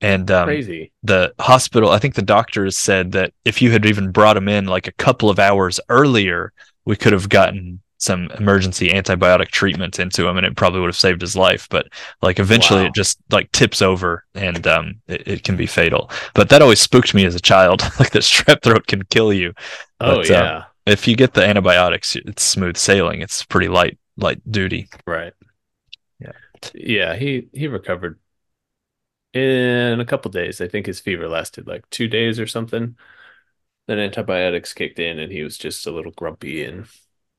And 0.00 0.30
um, 0.30 0.46
crazy. 0.46 0.92
the 1.02 1.34
hospital, 1.38 1.90
I 1.90 1.98
think 1.98 2.14
the 2.14 2.22
doctors 2.22 2.78
said 2.78 3.12
that 3.12 3.32
if 3.44 3.60
you 3.60 3.70
had 3.70 3.84
even 3.84 4.10
brought 4.12 4.36
him 4.36 4.48
in 4.48 4.66
like 4.66 4.86
a 4.86 4.92
couple 4.92 5.28
of 5.28 5.38
hours 5.38 5.78
earlier, 5.90 6.52
we 6.86 6.96
could 6.96 7.12
have 7.12 7.28
gotten 7.28 7.80
some 7.98 8.30
emergency 8.38 8.88
antibiotic 8.88 9.48
treatment 9.48 9.98
into 9.98 10.26
him 10.26 10.38
and 10.38 10.46
it 10.46 10.56
probably 10.56 10.80
would 10.80 10.86
have 10.88 10.96
saved 10.96 11.20
his 11.20 11.36
life. 11.36 11.66
But 11.68 11.88
like 12.22 12.38
eventually 12.38 12.80
Wow. 12.80 12.86
it 12.86 12.94
just 12.94 13.18
like 13.30 13.52
tips 13.52 13.82
over 13.82 14.24
and 14.34 14.66
um, 14.66 15.00
it, 15.06 15.28
it 15.28 15.44
can 15.44 15.54
be 15.56 15.66
fatal. 15.66 16.10
But 16.34 16.48
that 16.48 16.62
always 16.62 16.80
spooked 16.80 17.12
me 17.12 17.26
as 17.26 17.34
a 17.34 17.40
child, 17.40 17.82
like 17.98 18.10
that 18.12 18.22
strep 18.22 18.62
throat 18.62 18.86
can 18.86 19.02
kill 19.04 19.34
you. 19.34 19.52
Oh 20.00 20.16
but, 20.16 20.30
uh, 20.30 20.32
yeah, 20.32 20.64
If 20.86 21.06
you 21.06 21.14
get 21.14 21.34
the 21.34 21.44
antibiotics, 21.46 22.16
it's 22.16 22.42
smooth 22.42 22.78
sailing. 22.78 23.20
It's 23.20 23.44
pretty 23.44 23.68
light, 23.68 23.98
light 24.16 24.40
duty. 24.50 24.88
right. 25.06 25.34
Yeah. 26.18 26.32
yeah. 26.74 27.16
He 27.16 27.48
he 27.52 27.66
recovered 27.68 28.18
in 29.32 30.00
a 30.00 30.04
couple 30.04 30.30
days. 30.30 30.60
I 30.60 30.68
think 30.68 30.86
his 30.86 31.00
fever 31.00 31.28
lasted 31.28 31.66
like 31.66 31.88
two 31.90 32.08
days 32.08 32.40
or 32.40 32.46
something. 32.46 32.96
Then 33.86 33.98
antibiotics 33.98 34.72
kicked 34.72 34.98
in, 34.98 35.18
and 35.18 35.32
he 35.32 35.42
was 35.42 35.58
just 35.58 35.86
a 35.86 35.90
little 35.90 36.12
grumpy, 36.12 36.64
and 36.64 36.86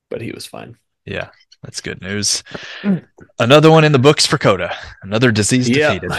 but 0.09 0.21
he 0.21 0.31
was 0.31 0.45
fine. 0.45 0.77
Yeah, 1.05 1.29
that's 1.63 1.81
good 1.81 2.01
news. 2.01 2.43
Another 3.39 3.71
one 3.71 3.83
in 3.83 3.91
the 3.91 3.99
books 3.99 4.25
for 4.25 4.37
Coda. 4.37 4.75
Another 5.01 5.31
disease 5.31 5.69
Yeah. 5.69 5.93
defeated. 5.93 6.11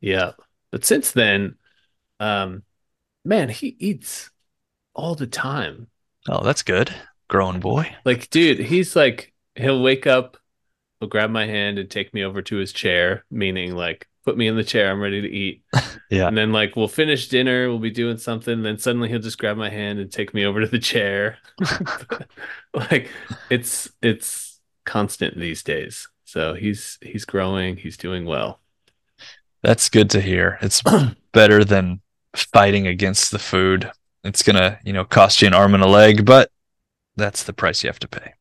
Yeah, 0.00 0.32
but 0.72 0.84
since 0.84 1.12
then, 1.12 1.56
um, 2.18 2.62
man, 3.24 3.48
he 3.48 3.76
eats 3.78 4.30
all 4.94 5.14
the 5.14 5.26
time. 5.26 5.88
Oh, 6.28 6.42
that's 6.42 6.62
good. 6.62 6.94
Growing 7.28 7.60
boy. 7.60 7.94
Like, 8.04 8.30
dude, 8.30 8.58
he's 8.58 8.96
like, 8.96 9.32
he'll 9.54 9.82
wake 9.82 10.06
up, 10.06 10.36
he'll 10.98 11.08
grab 11.08 11.30
my 11.30 11.46
hand 11.46 11.78
and 11.78 11.90
take 11.90 12.12
me 12.12 12.24
over 12.24 12.42
to 12.42 12.56
his 12.56 12.72
chair, 12.72 13.24
meaning 13.30 13.74
like, 13.74 14.08
put 14.30 14.38
me 14.38 14.46
in 14.46 14.54
the 14.54 14.62
chair, 14.62 14.92
I'm 14.92 15.00
ready 15.00 15.20
to 15.20 15.28
eat. 15.28 15.62
Yeah. 16.12 16.26
And 16.26 16.36
then, 16.36 16.50
like, 16.50 16.74
we'll 16.74 16.88
finish 16.88 17.28
dinner, 17.28 17.68
we'll 17.68 17.78
be 17.78 17.92
doing 17.92 18.18
something, 18.18 18.64
then 18.64 18.78
suddenly 18.78 19.08
he'll 19.08 19.20
just 19.20 19.38
grab 19.38 19.56
my 19.56 19.70
hand 19.70 20.00
and 20.00 20.10
take 20.10 20.34
me 20.34 20.44
over 20.44 20.60
to 20.60 20.66
the 20.66 20.80
chair. 20.80 21.38
like, 22.74 23.08
it's, 23.48 23.88
it's 24.02 24.58
constant 24.84 25.38
these 25.38 25.62
days. 25.62 26.08
So 26.24 26.54
he's, 26.54 26.98
he's 27.00 27.24
growing, 27.24 27.76
he's 27.76 27.96
doing 27.96 28.24
well. 28.24 28.58
That's 29.62 29.88
good 29.88 30.10
to 30.10 30.20
hear. 30.20 30.58
It's 30.62 30.82
better 31.32 31.62
than 31.62 32.00
fighting 32.34 32.88
against 32.88 33.30
the 33.30 33.38
food. 33.38 33.88
It's 34.24 34.42
gonna, 34.42 34.80
you 34.84 34.92
know, 34.92 35.04
cost 35.04 35.40
you 35.40 35.46
an 35.46 35.54
arm 35.54 35.74
and 35.74 35.82
a 35.84 35.88
leg, 35.88 36.24
but 36.24 36.50
that's 37.14 37.44
the 37.44 37.52
price 37.52 37.84
you 37.84 37.88
have 37.88 38.00
to 38.00 38.08
pay. 38.08 38.32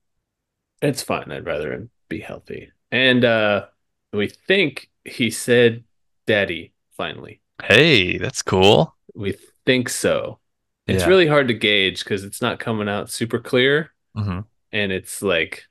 It's 0.81 1.03
fine. 1.03 1.31
I'd 1.31 1.45
rather 1.45 1.87
be 2.07 2.19
healthy. 2.19 2.71
And 2.91 3.23
uh 3.23 3.67
we 4.13 4.27
think 4.29 4.89
he 5.05 5.29
said 5.29 5.83
daddy 6.25 6.73
finally. 6.97 7.41
Hey, 7.61 8.17
that's 8.17 8.41
cool. 8.41 8.95
We 9.13 9.35
think 9.65 9.89
so. 9.89 10.39
It's 10.87 11.05
really 11.05 11.27
hard 11.27 11.49
to 11.49 11.53
gauge 11.53 12.03
because 12.03 12.23
it's 12.23 12.41
not 12.41 12.59
coming 12.59 12.89
out 12.89 13.11
super 13.11 13.37
clear 13.37 13.91
Mhm. 14.17 14.45
and 14.71 14.91
it's 14.91 15.21
like 15.21 15.65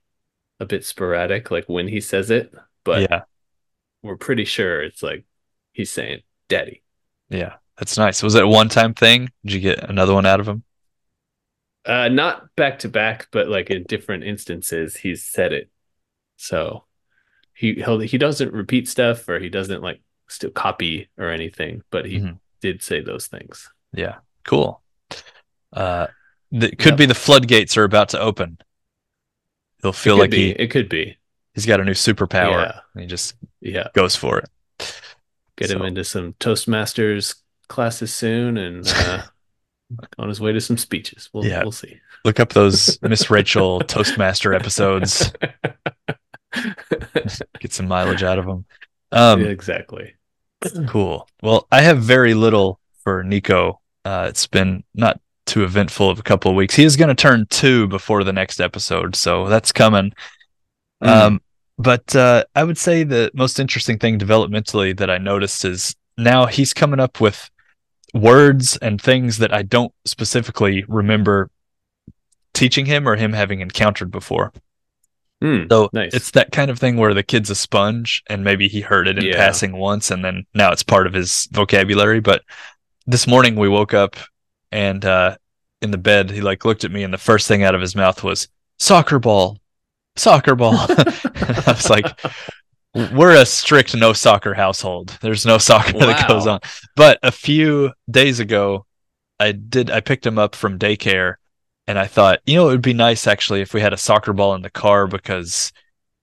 a 0.61 0.65
bit 0.67 0.85
sporadic, 0.85 1.51
like 1.51 1.65
when 1.67 1.89
he 1.89 2.01
says 2.01 2.31
it, 2.31 2.55
but 2.85 3.03
yeah, 3.11 3.23
we're 4.03 4.17
pretty 4.17 4.45
sure 4.45 4.81
it's 4.81 5.03
like 5.03 5.25
he's 5.73 5.91
saying 5.91 6.23
daddy. 6.49 6.83
yeah, 7.31 7.57
that's 7.77 7.99
nice. 7.99 8.23
Was 8.23 8.37
it 8.37 8.45
a 8.45 8.49
one-time 8.49 8.95
thing? 8.95 9.29
Did 9.45 9.55
you 9.55 9.61
get 9.61 9.91
another 9.91 10.15
one 10.15 10.25
out 10.27 10.39
of 10.39 10.47
him? 10.47 10.63
Uh 11.85 12.09
not 12.09 12.55
back 12.55 12.79
to 12.81 12.89
back, 12.89 13.27
but 13.33 13.49
like 13.49 13.71
in 13.71 13.83
different 13.85 14.23
instances 14.25 14.97
he's 14.99 15.25
said 15.25 15.53
it. 15.53 15.69
So 16.37 16.85
he 17.59 17.75
he'll, 17.75 17.99
he 17.99 18.19
doesn't 18.19 18.53
repeat 18.53 18.89
stuff 18.89 19.29
or 19.29 19.41
he 19.41 19.49
doesn't 19.49 19.83
like 19.83 20.01
still 20.29 20.51
copy 20.51 21.09
or 21.19 21.31
anything, 21.31 21.83
but 21.91 22.05
he 22.05 22.19
Mhm. 22.21 22.39
did 22.61 22.83
say 22.83 23.01
those 23.01 23.27
things. 23.27 23.69
Yeah, 23.93 24.17
cool. 24.45 24.81
Uh, 25.73 26.07
the, 26.53 26.71
could 26.71 26.93
Yep. 26.93 26.97
be 26.99 27.07
the 27.07 27.15
floodgates 27.15 27.77
are 27.77 27.85
about 27.85 28.11
to 28.11 28.21
open. 28.21 28.59
He'll 29.83 29.93
feel 29.93 30.17
like 30.17 30.31
be. 30.31 30.37
he 30.47 30.51
it 30.53 30.71
could 30.71 30.89
be. 30.89 31.17
he's 31.55 31.67
got 31.67 31.81
a 31.81 31.85
new 31.85 31.93
superpower, 31.93 32.63
Yeah. 32.63 32.81
and 32.95 33.03
he 33.03 33.07
just 33.09 33.35
Yeah. 33.61 33.89
goes 33.95 34.15
for 34.15 34.39
it. 34.39 34.49
Get 35.57 35.71
him 35.73 35.83
into 35.83 36.05
some 36.05 36.35
Toastmasters 36.35 37.35
classes 37.69 38.15
soon 38.15 38.57
and 38.57 38.87
uh, 38.97 39.23
on 40.19 40.29
his 40.29 40.41
way 40.41 40.53
to 40.53 40.61
some 40.61 40.77
speeches. 40.79 41.29
We'll 41.33 41.45
Yeah. 41.47 41.63
we'll 41.63 41.73
see. 41.73 42.01
Look 42.25 42.39
up 42.39 42.53
those 42.53 43.01
Miss 43.03 43.31
Rachel 43.31 43.81
Toastmaster 43.89 44.55
episodes. 44.55 45.33
Get 47.61 47.73
some 47.73 47.89
mileage 47.89 48.23
out 48.23 48.39
of 48.39 48.47
them. 48.47 48.65
Um, 49.13 49.45
exactly. 49.45 50.15
Cool. 50.89 51.29
Well, 51.41 51.69
I 51.71 51.83
have 51.83 52.01
very 52.01 52.35
little 52.35 52.81
for 53.05 53.23
Nico. 53.23 53.81
Uh, 54.05 54.27
it's 54.29 54.49
been 54.49 54.83
not 54.93 55.21
too 55.47 55.63
eventful 55.63 56.11
of 56.11 56.19
a 56.19 56.23
couple 56.25 56.51
of 56.51 56.57
weeks. 56.57 56.75
He 56.75 56.83
is 56.83 56.97
going 56.97 57.09
to 57.09 57.15
turn 57.15 57.47
two 57.49 57.87
before 57.87 58.25
the 58.25 58.33
next 58.33 58.61
episode, 58.61 59.15
so 59.15 59.49
that's 59.49 59.71
coming. 59.71 60.13
Mm. 61.01 61.09
Um, 61.09 61.41
but 61.79 62.15
uh, 62.17 62.43
I 62.57 62.65
would 62.65 62.77
say 62.77 63.05
the 63.05 63.31
most 63.35 63.61
interesting 63.61 63.99
thing 63.99 64.19
developmentally 64.19 64.97
that 64.99 65.11
I 65.11 65.19
noticed 65.19 65.65
is 65.65 65.95
now 66.17 66.47
he's 66.47 66.75
coming 66.75 66.99
up 66.99 67.21
with 67.21 67.51
words 68.13 68.77
and 68.79 69.01
things 69.01 69.39
that 69.39 69.55
I 69.55 69.63
don't 69.63 69.93
specifically 70.05 70.85
remember 70.89 71.51
teaching 72.53 72.87
him 72.87 73.09
or 73.09 73.15
him 73.15 73.33
having 73.33 73.61
encountered 73.61 74.11
before. 74.11 74.53
Hmm, 75.41 75.65
So 75.71 75.89
nice. 75.93 76.15
it's 76.15 76.33
that 76.33 76.51
kind 76.51 76.71
of 76.71 76.79
thing 76.79 76.97
where 76.97 77.15
the 77.15 77.23
kid's 77.23 77.49
a 77.51 77.55
sponge 77.55 78.23
and 78.29 78.43
maybe 78.43 78.67
he 78.69 78.81
heard 78.81 79.07
it 79.07 79.19
in 79.19 79.25
Yeah. 79.25 79.37
passing 79.37 79.77
once 79.77 80.11
and 80.11 80.25
then 80.25 80.45
now 80.55 80.73
it's 80.73 80.83
part 80.83 81.07
of 81.07 81.13
his 81.13 81.49
vocabulary. 81.53 82.21
But 82.21 82.43
this 83.07 83.27
morning 83.27 83.55
we 83.57 83.69
woke 83.69 83.95
up 83.95 84.17
and 84.73 85.05
uh, 85.05 85.37
in 85.81 85.93
the 85.93 85.99
bed 85.99 86.31
he 86.31 86.41
like 86.41 86.65
looked 86.65 86.85
at 86.85 86.91
me 86.91 87.05
and 87.05 87.15
the 87.15 87.19
first 87.19 87.47
thing 87.47 87.63
out 87.63 87.75
of 87.77 87.81
his 87.81 87.95
mouth 87.95 88.25
was 88.25 88.49
soccer 88.81 89.19
ball, 89.21 89.59
soccer 90.17 90.57
ball. 90.57 90.75
I 90.89 91.65
was 91.69 91.89
like, 91.89 92.07
we're 93.13 93.37
a 93.41 93.47
strict 93.47 93.95
no 93.95 94.13
soccer 94.13 94.55
household. 94.55 95.17
There's 95.21 95.47
no 95.47 95.59
soccer 95.59 95.93
that 95.99 96.27
goes 96.29 96.49
on. 96.49 96.59
But 96.97 97.19
a 97.23 97.31
few 97.31 97.93
days 98.11 98.41
ago, 98.41 98.87
I 99.39 99.53
did 99.53 99.89
I 99.91 100.01
picked 100.01 100.27
him 100.27 100.37
up 100.37 100.57
from 100.57 100.81
daycare 100.81 101.37
and 101.89 101.99
I 101.99 102.07
thought, 102.07 102.39
you 102.47 102.55
know, 102.55 102.69
it 102.69 102.73
would 102.73 102.83
be 102.83 102.95
nice 102.95 103.27
actually 103.27 103.61
if 103.63 103.75
we 103.75 103.81
had 103.81 103.93
a 103.93 103.97
soccer 103.97 104.33
ball 104.33 104.55
in 104.55 104.63
the 104.63 104.71
car 104.71 105.09
because 105.09 105.73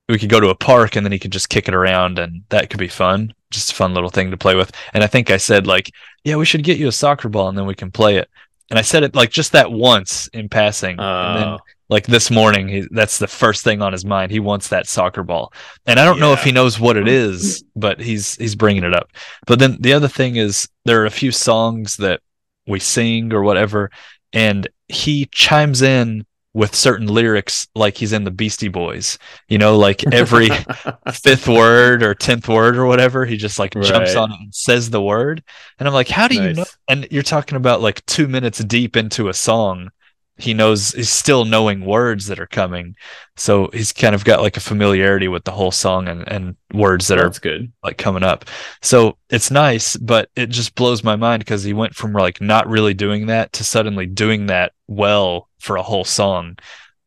we 0.08 0.18
could 0.20 0.30
go 0.30 0.40
to 0.40 0.50
a 0.50 0.56
park 0.56 0.96
and 0.96 1.06
then 1.06 1.12
he 1.12 1.20
could 1.20 1.32
just 1.34 1.50
kick 1.50 1.68
it 1.68 1.74
around 1.74 2.20
and 2.20 2.44
that 2.50 2.70
could 2.70 2.80
be 2.80 2.88
fun. 2.88 3.34
Just 3.52 3.72
a 3.72 3.76
fun 3.76 3.94
little 3.94 4.10
thing 4.12 4.32
to 4.32 4.38
play 4.38 4.56
with. 4.56 4.72
And 4.94 5.04
I 5.04 5.08
think 5.08 5.30
I 5.32 5.38
said 5.38 5.68
like, 5.68 5.92
yeah, 6.24 6.36
we 6.38 6.46
should 6.46 6.64
get 6.64 6.78
you 6.78 6.88
a 6.88 6.92
soccer 6.92 7.28
ball 7.30 7.50
and 7.50 7.58
then 7.58 7.66
we 7.66 7.76
can 7.76 7.92
play 7.92 8.18
it. 8.18 8.30
And 8.70 8.80
I 8.80 8.84
said 8.84 9.04
it 9.04 9.16
like 9.16 9.32
just 9.32 9.52
that 9.52 9.72
once 9.72 10.28
in 10.34 10.48
passing. 10.50 10.98
and 11.00 11.38
then 11.38 11.48
Uh, 11.54 11.58
like 11.90 12.08
this 12.08 12.32
morning, 12.32 12.68
he, 12.68 12.88
that's 12.92 13.20
the 13.20 13.28
first 13.28 13.64
thing 13.64 13.82
on 13.84 13.92
his 13.94 14.04
mind. 14.06 14.32
He 14.32 14.40
wants 14.40 14.70
that 14.70 14.88
soccer 14.88 15.22
ball, 15.22 15.54
and 15.86 16.00
I 16.00 16.06
don't 16.06 16.20
know 16.20 16.34
if 16.34 16.44
he 16.44 16.52
knows 16.52 16.80
what 16.80 16.98
it 16.98 17.08
is, 17.08 17.64
but 17.76 18.00
he's 18.00 18.36
he's 18.38 18.56
bringing 18.56 18.84
it 18.84 18.96
up. 18.96 19.12
But 19.46 19.60
then 19.60 19.78
the 19.80 19.94
other 19.94 20.08
thing 20.08 20.36
is 20.36 20.68
there 20.86 21.02
are 21.04 21.06
a 21.06 21.12
few 21.12 21.32
songs 21.32 21.98
that 21.98 22.22
we 22.66 22.80
sing 22.80 23.32
or 23.34 23.44
whatever, 23.44 23.92
and 24.34 24.68
he 24.88 25.26
chimes 25.32 25.82
in 25.82 26.26
with 26.56 26.74
certain 26.74 27.08
lyrics 27.08 27.68
like 27.76 27.98
he's 27.98 28.14
in 28.14 28.24
the 28.24 28.32
Beastie 28.32 28.70
Boys. 28.70 29.20
You 29.50 29.58
know, 29.58 29.78
like 29.78 30.06
every 30.14 30.48
fifth 31.12 31.50
word 31.50 32.02
or 32.02 32.16
tenth 32.16 32.48
word 32.48 32.78
or 32.78 32.86
whatever, 32.86 33.26
he 33.26 33.36
just 33.36 33.60
like 33.60 33.74
jumps 33.74 34.16
on 34.16 34.32
it 34.32 34.40
and 34.40 34.56
says 34.56 34.90
the 34.90 35.02
word. 35.02 35.44
And 35.78 35.88
I'm 35.88 35.94
like, 35.94 36.08
how 36.08 36.30
do 36.30 36.36
you 36.36 36.54
know? 36.54 36.66
And 36.88 37.08
you're 37.12 37.24
talking 37.24 37.58
about 37.58 37.82
like 37.82 38.06
two 38.06 38.30
minutes 38.30 38.60
deep 38.60 38.96
into 38.96 39.28
a 39.28 39.34
song. 39.34 39.90
He 40.38 40.54
knows 40.54 40.92
he's 40.92 41.10
still 41.10 41.46
knowing 41.46 41.86
words 41.86 42.28
that 42.28 42.40
are 42.40 42.48
coming. 42.48 42.96
So 43.38 43.70
he's 43.74 43.94
kind 43.94 44.14
of 44.16 44.26
got 44.26 44.42
like 44.42 44.58
a 44.58 44.62
familiarity 44.62 45.28
with 45.28 45.46
the 45.46 45.52
whole 45.52 45.72
song 45.72 46.08
and, 46.08 46.28
and 46.28 46.56
words 46.74 47.08
that 47.08 47.20
are 47.20 47.30
good. 47.30 47.72
like 47.84 47.98
coming 47.98 48.24
up. 48.24 48.46
So 48.82 49.18
it's 49.30 49.50
nice, 49.52 49.96
but 49.98 50.30
it 50.36 50.50
just 50.50 50.76
blows 50.76 51.04
my 51.04 51.16
mind 51.16 51.40
because 51.40 51.64
he 51.64 51.74
went 51.74 51.96
from 51.96 52.14
like 52.14 52.42
not 52.42 52.68
really 52.68 52.94
doing 52.94 53.28
that 53.28 53.54
to 53.54 53.64
suddenly 53.64 54.06
doing 54.06 54.48
that 54.48 54.74
well 54.88 55.50
for 55.60 55.78
a 55.78 55.84
whole 55.84 56.04
song. 56.04 56.58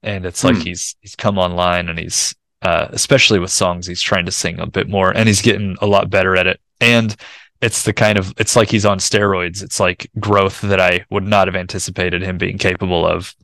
And 0.03 0.25
it's 0.25 0.45
like 0.45 0.57
Hmm. 0.57 0.63
he's 0.63 0.97
he's 1.01 1.17
come 1.17 1.39
online 1.39 1.89
and 1.89 1.99
he's 1.99 2.35
uh 2.63 2.89
especially 2.91 3.39
with 3.39 3.51
songs 3.51 3.87
he's 3.87 4.03
trying 4.03 4.27
to 4.27 4.33
sing 4.33 4.59
a 4.59 4.67
bit 4.67 4.89
more 4.89 5.11
and 5.17 5.29
he's 5.29 5.43
getting 5.43 5.77
a 5.81 5.87
lot 5.87 6.09
better 6.11 6.37
at 6.37 6.47
it. 6.47 6.61
And 6.81 7.15
it's 7.61 7.83
the 7.85 7.93
kind 7.93 8.19
of 8.19 8.33
it's 8.39 8.57
like 8.57 8.71
he's 8.71 8.87
on 8.87 8.99
steroids. 8.99 9.63
It's 9.63 9.81
like 9.81 10.11
growth 10.19 10.61
that 10.63 10.81
I 10.81 11.05
would 11.11 11.25
not 11.25 11.49
have 11.49 11.57
anticipated 11.57 12.23
him 12.23 12.39
being 12.39 12.59
capable 12.59 13.07
of. 13.07 13.35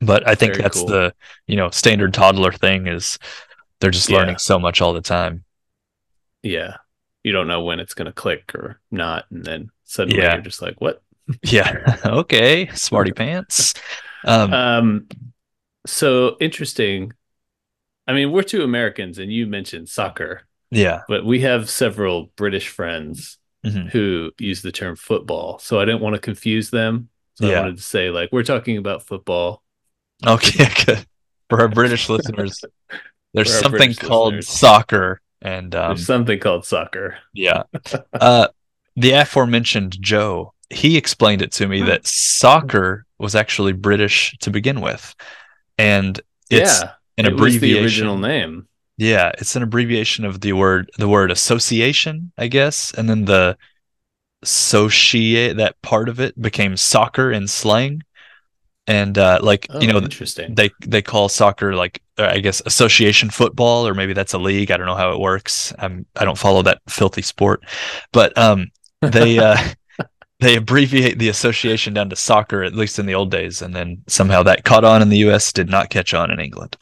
But 0.00 0.28
I 0.28 0.34
think 0.34 0.54
Very 0.54 0.62
that's 0.62 0.78
cool. 0.78 0.88
the, 0.88 1.14
you 1.46 1.56
know, 1.56 1.70
standard 1.70 2.12
toddler 2.14 2.52
thing 2.52 2.86
is 2.86 3.18
they're 3.80 3.90
just 3.90 4.08
Yeah. 4.10 4.18
learning 4.18 4.38
so 4.38 4.58
much 4.58 4.80
all 4.80 4.92
the 4.92 5.00
time. 5.00 5.44
Yeah. 6.42 6.76
You 7.24 7.32
don't 7.32 7.48
know 7.48 7.62
when 7.64 7.80
it's 7.80 7.94
going 7.94 8.06
to 8.06 8.12
click 8.12 8.54
or 8.54 8.80
not. 8.90 9.24
And 9.30 9.44
then 9.44 9.70
suddenly 9.84 10.22
Yeah. 10.22 10.34
you're 10.34 10.42
just 10.42 10.62
like, 10.62 10.80
what? 10.80 11.02
Yeah. 11.42 11.98
okay. 12.06 12.68
Smarty 12.74 13.12
pants. 13.12 13.74
Um, 14.24 14.52
Um, 14.52 15.08
so 15.86 16.36
interesting. 16.40 17.12
I 18.06 18.12
mean, 18.12 18.30
we're 18.32 18.42
two 18.42 18.62
Americans, 18.62 19.18
and 19.18 19.32
you 19.32 19.46
mentioned 19.46 19.88
soccer, 19.88 20.45
yeah. 20.70 21.02
but 21.08 21.24
we 21.24 21.40
have 21.40 21.68
several 21.70 22.32
British 22.36 22.68
friends 22.68 23.38
Mhm. 23.64 23.90
who 23.90 24.30
use 24.38 24.62
the 24.62 24.70
term 24.70 24.94
football. 24.96 25.58
So 25.58 25.80
I 25.80 25.84
didn't 25.84 26.00
want 26.00 26.14
to 26.14 26.20
confuse 26.20 26.70
them. 26.70 27.08
So 27.34 27.50
I 27.50 27.58
wanted 27.60 27.76
to 27.78 27.82
say, 27.82 28.10
like, 28.10 28.30
we're 28.32 28.44
talking 28.44 28.76
about 28.76 29.02
football. 29.02 29.62
Okay. 30.24 30.68
Good. 30.86 31.04
For 31.50 31.60
our 31.60 31.68
British 31.68 32.08
listeners, 32.08 32.60
there's 33.34 33.52
For 33.54 33.62
something 33.64 33.92
called 33.94 34.34
listeners. 34.34 34.56
soccer, 34.58 35.20
and 35.42 35.74
um, 35.74 35.90
There's 35.96 36.06
something 36.06 36.38
called 36.38 36.64
soccer. 36.64 37.16
yeah. 37.34 37.64
Uh, 38.12 38.48
the 38.96 39.10
aforementioned 39.12 40.00
Joe, 40.00 40.54
he 40.70 40.96
explained 40.96 41.42
it 41.42 41.52
to 41.52 41.66
me 41.68 41.82
that 41.82 42.06
soccer 42.06 43.04
was 43.18 43.34
actually 43.34 43.72
British 43.72 44.36
to 44.40 44.50
begin 44.50 44.80
with, 44.80 45.14
and 45.76 46.18
it's 46.50 46.80
yeah. 46.82 46.92
an 47.18 47.26
it 47.26 47.32
was 47.34 47.40
the 47.60 47.72
abbreviation. 47.72 47.84
original 47.84 48.18
name. 48.18 48.68
Yeah, 48.98 49.32
it's 49.38 49.56
an 49.56 49.62
abbreviation 49.62 50.24
of 50.24 50.40
the 50.40 50.52
word 50.54 50.90
the 50.98 51.08
word 51.08 51.30
association, 51.30 52.32
I 52.38 52.48
guess, 52.48 52.92
and 52.94 53.08
then 53.10 53.26
the 53.26 53.58
associate 54.42 55.56
that 55.58 55.80
part 55.82 56.08
of 56.08 56.20
it 56.20 56.40
became 56.40 56.76
soccer 56.76 57.32
in 57.32 57.48
slang. 57.48 58.02
And 58.86 59.18
uh 59.18 59.40
like 59.42 59.68
Oh, 59.68 59.80
you 59.80 59.88
know 59.88 60.00
interesting. 60.00 60.56
they 60.56 60.70
they 60.86 61.02
call 61.02 61.28
soccer 61.28 61.74
like 61.76 62.02
uh, 62.18 62.30
I 62.32 62.40
guess 62.40 62.62
association 62.66 63.30
football 63.30 63.86
or 63.88 63.94
maybe 63.94 64.12
that's 64.14 64.34
a 64.34 64.38
league. 64.38 64.70
I 64.72 64.76
don't 64.78 64.86
know 64.86 64.96
how 64.96 65.12
it 65.12 65.20
works. 65.20 65.74
I'm 65.78 66.06
I 66.16 66.24
don't 66.24 66.38
follow 66.38 66.62
that 66.62 66.82
filthy 66.88 67.22
sport. 67.22 67.64
But 68.12 68.36
um 68.38 68.68
they 69.10 69.40
uh 69.40 69.56
they 70.40 70.56
abbreviate 70.56 71.18
the 71.18 71.28
association 71.30 71.94
down 71.94 72.10
to 72.10 72.16
soccer 72.16 72.62
at 72.64 72.74
least 72.74 72.98
in 72.98 73.06
the 73.06 73.14
old 73.16 73.30
days 73.30 73.62
and 73.62 73.74
then 73.76 74.04
somehow 74.08 74.42
that 74.44 74.64
caught 74.64 74.84
on 74.84 75.02
in 75.02 75.10
the 75.10 75.18
US 75.18 75.52
did 75.52 75.70
not 75.70 75.90
catch 75.90 76.14
on 76.14 76.30
in 76.30 76.40
England. 76.40 76.76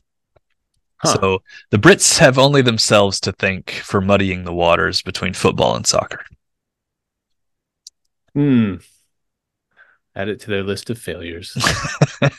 Huh. 0.98 1.14
So 1.14 1.42
the 1.70 1.78
Brits 1.78 2.18
have 2.18 2.38
only 2.38 2.62
themselves 2.62 3.20
to 3.20 3.32
thank 3.32 3.70
for 3.70 4.00
muddying 4.00 4.44
the 4.44 4.54
waters 4.54 5.02
between 5.02 5.34
football 5.34 5.76
and 5.76 5.86
soccer. 5.86 6.24
Hmm. 8.34 8.76
Add 10.16 10.28
it 10.28 10.40
to 10.40 10.50
their 10.50 10.62
list 10.62 10.90
of 10.90 10.98
failures. 10.98 11.56
add, 12.22 12.32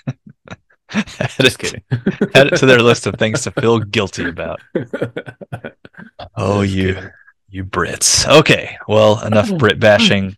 Just 1.39 1.39
it, 1.41 1.57
kidding. 1.59 1.83
add 2.35 2.47
it 2.47 2.57
to 2.57 2.65
their 2.65 2.81
list 2.81 3.05
of 3.07 3.15
things 3.15 3.43
to 3.43 3.51
feel 3.51 3.79
guilty 3.79 4.27
about. 4.27 4.61
Oh, 6.37 6.63
Just 6.63 6.75
you, 6.75 6.93
kidding. 6.95 7.09
you 7.49 7.63
Brits. 7.65 8.27
Okay, 8.39 8.77
well, 8.87 9.23
enough 9.25 9.49
Brit 9.57 9.79
bashing. 9.79 10.35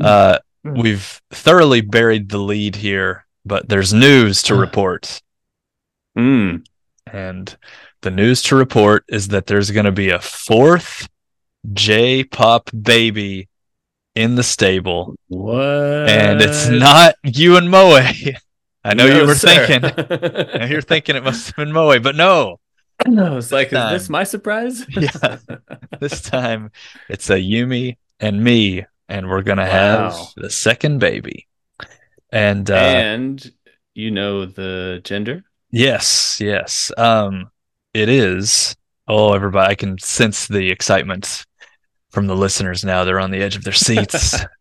Uh, 0.00 0.38
we've 0.62 1.20
thoroughly 1.30 1.80
buried 1.80 2.28
the 2.28 2.38
lead 2.38 2.76
here, 2.76 3.24
but 3.46 3.68
there's 3.68 3.94
news 3.94 4.42
to 4.44 4.54
report. 4.54 5.22
Hmm. 6.14 6.56
And 7.12 7.56
the 8.02 8.10
news 8.10 8.42
to 8.44 8.56
report 8.56 9.04
is 9.08 9.28
that 9.28 9.46
there's 9.46 9.70
going 9.70 9.86
to 9.86 9.92
be 9.92 10.10
a 10.10 10.20
fourth 10.20 11.08
J 11.72 12.24
pop 12.24 12.70
baby 12.80 13.48
in 14.14 14.34
the 14.34 14.42
stable. 14.42 15.14
What? 15.28 15.56
And 16.08 16.40
it's 16.40 16.68
not 16.68 17.14
you 17.24 17.56
and 17.56 17.70
Moe. 17.70 17.96
I 18.84 18.94
know 18.94 19.06
No, 19.06 19.20
you 19.20 19.26
were 19.26 19.34
sir. 19.34 19.66
thinking. 19.66 20.68
You're 20.70 20.82
thinking 20.82 21.16
it 21.16 21.24
must 21.24 21.46
have 21.46 21.56
been 21.56 21.72
Moe, 21.72 21.98
but 22.00 22.16
no. 22.16 22.58
No, 23.06 23.36
it's 23.36 23.52
like, 23.52 23.68
is 23.68 23.90
this 23.90 24.08
my 24.08 24.24
surprise? 24.24 24.84
Yeah. 24.90 25.38
This 26.00 26.20
time 26.22 26.70
it's 27.08 27.28
Ayumi 27.28 27.96
and 28.20 28.42
me, 28.42 28.84
and 29.08 29.28
we're 29.28 29.42
gonna 29.42 29.62
Wow. 29.62 30.10
have 30.10 30.28
the 30.36 30.50
second 30.50 30.98
baby. 31.00 31.46
And 32.30 32.70
uh, 32.70 32.74
and 32.74 33.52
you 33.94 34.10
know 34.12 34.46
the 34.46 35.00
gender? 35.02 35.44
Yes, 35.70 36.38
yes. 36.40 36.92
Um, 36.96 37.50
it 37.94 38.08
is. 38.08 38.76
Oh, 39.06 39.32
everybody! 39.32 39.70
I 39.70 39.74
can 39.74 39.98
sense 39.98 40.46
the 40.46 40.70
excitement 40.70 41.46
from 42.10 42.26
the 42.26 42.36
listeners 42.36 42.84
now. 42.84 43.04
They're 43.04 43.20
on 43.20 43.30
the 43.30 43.42
edge 43.42 43.56
of 43.56 43.64
their 43.64 43.72
seats. 43.72 44.34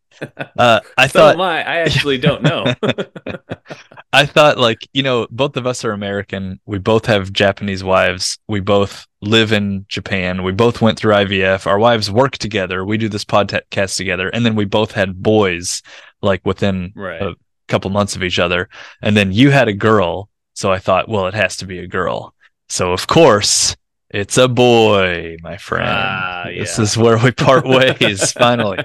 uh, 0.57 0.79
I 0.97 1.07
So 1.07 1.19
thought 1.19 1.39
I. 1.39 1.61
I 1.61 1.77
actually 1.77 2.17
don't 2.17 2.43
know. 2.43 2.73
I 4.13 4.25
thought 4.25 4.57
like, 4.57 4.87
you 4.93 5.03
know, 5.03 5.27
both 5.29 5.57
of 5.57 5.67
us 5.67 5.83
are 5.85 5.91
American. 5.91 6.59
We 6.65 6.79
both 6.79 7.05
have 7.05 7.33
Japanese 7.33 7.83
wives. 7.83 8.37
We 8.47 8.59
both 8.59 9.05
live 9.21 9.51
in 9.51 9.85
Japan. 9.89 10.43
We 10.43 10.51
both 10.51 10.81
went 10.81 10.97
through 10.97 11.13
IVF. 11.13 11.67
Our 11.67 11.79
wives 11.79 12.09
work 12.09 12.37
together. 12.37 12.85
We 12.85 12.97
do 12.97 13.09
this 13.09 13.25
podcast 13.25 13.97
together. 13.97 14.29
And 14.29 14.45
then 14.45 14.55
we 14.55 14.65
both 14.65 14.91
had 14.91 15.21
boys 15.21 15.81
like 16.21 16.45
within 16.45 16.93
right. 16.95 17.21
a 17.21 17.35
couple 17.67 17.91
months 17.91 18.15
of 18.15 18.23
each 18.23 18.39
other. 18.39 18.69
And 19.01 19.15
then 19.15 19.31
you 19.31 19.51
had 19.51 19.67
a 19.67 19.73
girl. 19.73 20.29
So 20.57 20.71
I 20.71 20.79
thought, 20.79 21.07
well, 21.07 21.27
it 21.27 21.35
has 21.35 21.55
to 21.57 21.65
be 21.67 21.77
a 21.79 21.87
girl. 21.87 22.33
So 22.67 22.91
of 22.91 23.05
course, 23.05 23.75
it's 24.09 24.37
a 24.39 24.47
boy, 24.47 25.37
my 25.43 25.57
friend. 25.57 25.87
Ah, 25.87 26.45
This 26.47 26.77
yeah. 26.79 26.83
is 26.83 26.97
where 26.97 27.17
we 27.19 27.31
part 27.31 27.65
ways 27.77 28.31
finally 28.31 28.79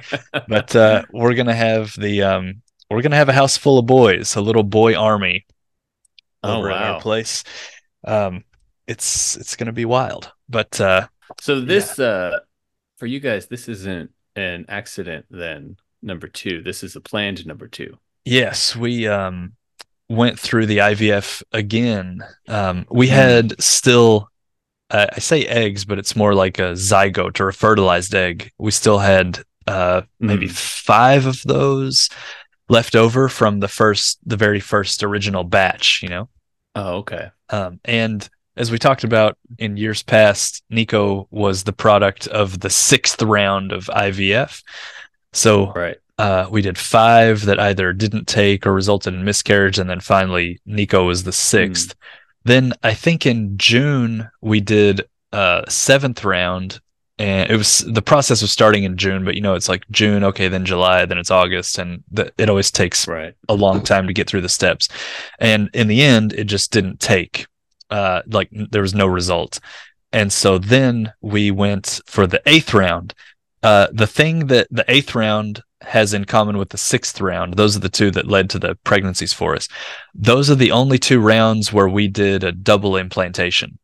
but 0.48 0.76
uh, 0.76 1.02
we're 1.12 1.32
gonna 1.34 1.54
have 1.54 1.94
the 1.98 2.22
um, 2.22 2.60
we're 2.90 3.00
gonna 3.00 3.16
have 3.16 3.30
a 3.30 3.32
house 3.32 3.56
full 3.56 3.78
of 3.78 3.86
boys, 3.86 4.36
a 4.36 4.40
little 4.42 4.64
boy 4.64 4.94
army 4.94 5.46
Oh, 6.44 6.58
over 6.58 6.70
at 6.70 6.80
wow. 6.80 6.94
our 6.94 7.00
place. 7.00 7.42
Um, 8.04 8.44
it's 8.86 9.36
it's 9.36 9.56
gonna 9.56 9.72
be 9.72 9.86
wild, 9.86 10.30
but 10.48 10.78
uh, 10.80 11.06
So 11.40 11.60
this 11.60 11.98
uh 11.98 12.40
for 12.98 13.06
you 13.06 13.18
guys, 13.20 13.46
this 13.46 13.68
isn't 13.68 14.10
an 14.36 14.66
accident 14.68 15.24
then, 15.30 15.76
number 16.02 16.28
two. 16.28 16.62
This 16.62 16.82
is 16.84 16.96
a 16.96 17.00
planned 17.00 17.46
number 17.46 17.66
two. 17.68 17.96
yes, 18.26 18.76
we 18.76 19.08
um, 19.08 19.54
went 20.12 20.38
through 20.38 20.66
the 20.66 20.78
IVF 20.78 21.42
again. 21.52 22.24
Um, 22.48 22.86
we 22.90 23.08
Hmm. 23.08 23.14
had 23.14 23.62
still. 23.62 24.28
Uh, 24.90 25.06
I 25.16 25.20
say 25.20 25.46
eggs, 25.46 25.86
but 25.86 25.98
it's 25.98 26.14
more 26.14 26.34
like 26.34 26.58
a 26.58 26.72
zygote 26.74 27.40
or 27.40 27.48
a 27.48 27.52
fertilized 27.54 28.14
egg. 28.14 28.50
We 28.58 28.70
still 28.70 28.98
had 28.98 29.40
uh, 29.66 30.02
maybe 30.20 30.48
Mm. 30.48 30.52
five 30.52 31.24
of 31.24 31.40
those 31.44 32.08
left 32.68 32.94
over 32.96 33.28
from 33.28 33.60
the 33.60 33.68
first, 33.68 34.18
the 34.26 34.36
very 34.36 34.58
first 34.60 35.02
original 35.04 35.44
batch. 35.44 36.00
You 36.02 36.08
know, 36.10 36.28
Oh, 36.74 36.96
okay. 36.96 37.30
Um, 37.48 37.78
and 37.84 38.28
as 38.56 38.70
we 38.70 38.78
talked 38.78 39.04
about 39.04 39.38
in 39.58 39.76
years 39.78 40.02
past, 40.02 40.62
Nico 40.68 41.26
was 41.30 41.62
the 41.64 41.72
product 41.72 42.26
of 42.26 42.60
the 42.60 42.68
sixth 42.70 43.22
round 43.22 43.72
of 43.72 43.88
IVF. 43.88 44.62
So 45.32 45.72
Right. 45.72 45.96
Uh, 46.18 46.46
we 46.50 46.62
did 46.62 46.78
five 46.78 47.44
that 47.46 47.58
either 47.58 47.92
didn't 47.92 48.26
take 48.28 48.66
or 48.66 48.72
resulted 48.72 49.14
in 49.14 49.24
miscarriage, 49.24 49.78
and 49.78 49.88
then 49.88 50.00
finally 50.00 50.60
Nico 50.66 51.06
was 51.06 51.24
the 51.24 51.32
sixth. 51.32 51.94
Then 52.44 52.72
I 52.82 52.94
think 52.94 53.26
in 53.26 53.56
June 53.56 54.28
we 54.40 54.60
did 54.60 55.02
uh 55.32 55.62
seventh 55.68 56.24
round, 56.24 56.80
and 57.18 57.50
it 57.50 57.56
was 57.56 57.78
the 57.78 58.02
process 58.02 58.42
was 58.42 58.52
starting 58.52 58.84
in 58.84 58.96
June, 58.96 59.24
but 59.24 59.34
you 59.34 59.40
know 59.40 59.54
it's 59.54 59.68
like 59.68 59.84
June, 59.90 60.24
okay, 60.24 60.48
then 60.48 60.64
July, 60.64 61.06
then 61.06 61.18
it's 61.18 61.30
August, 61.30 61.78
and 61.78 62.02
it 62.38 62.48
always 62.48 62.70
takes 62.70 63.08
Right. 63.08 63.34
a 63.48 63.54
long 63.54 63.82
time 63.82 64.06
to 64.06 64.12
get 64.12 64.28
through 64.28 64.42
the 64.42 64.48
steps. 64.48 64.88
And 65.38 65.70
in 65.72 65.88
the 65.88 66.02
end, 66.02 66.32
it 66.34 66.44
just 66.44 66.72
didn't 66.72 67.00
take. 67.00 67.46
Uh, 67.90 68.22
like 68.26 68.48
there 68.52 68.82
was 68.82 68.94
no 68.94 69.06
result. 69.06 69.60
And 70.14 70.32
so 70.32 70.58
then 70.58 71.12
we 71.20 71.50
went 71.50 72.00
for 72.06 72.26
the 72.26 72.42
eighth 72.46 72.74
round, 72.74 73.14
uh, 73.62 73.88
the 73.92 74.06
thing 74.06 74.46
that 74.46 74.66
the 74.70 74.84
eighth 74.88 75.14
round 75.14 75.62
has 75.82 76.14
in 76.14 76.24
common 76.24 76.58
with 76.58 76.70
the 76.70 76.78
sixth 76.78 77.20
round, 77.20 77.54
those 77.54 77.76
are 77.76 77.80
the 77.80 77.88
two 77.88 78.10
that 78.12 78.28
led 78.28 78.48
to 78.50 78.58
the 78.58 78.74
pregnancies 78.84 79.32
for 79.32 79.54
us. 79.54 79.68
Those 80.14 80.50
are 80.50 80.54
the 80.54 80.70
only 80.72 80.98
two 80.98 81.20
rounds 81.20 81.72
where 81.72 81.88
we 81.88 82.08
did 82.08 82.44
a 82.44 82.52
double 82.52 82.96
implantation. 82.96 83.78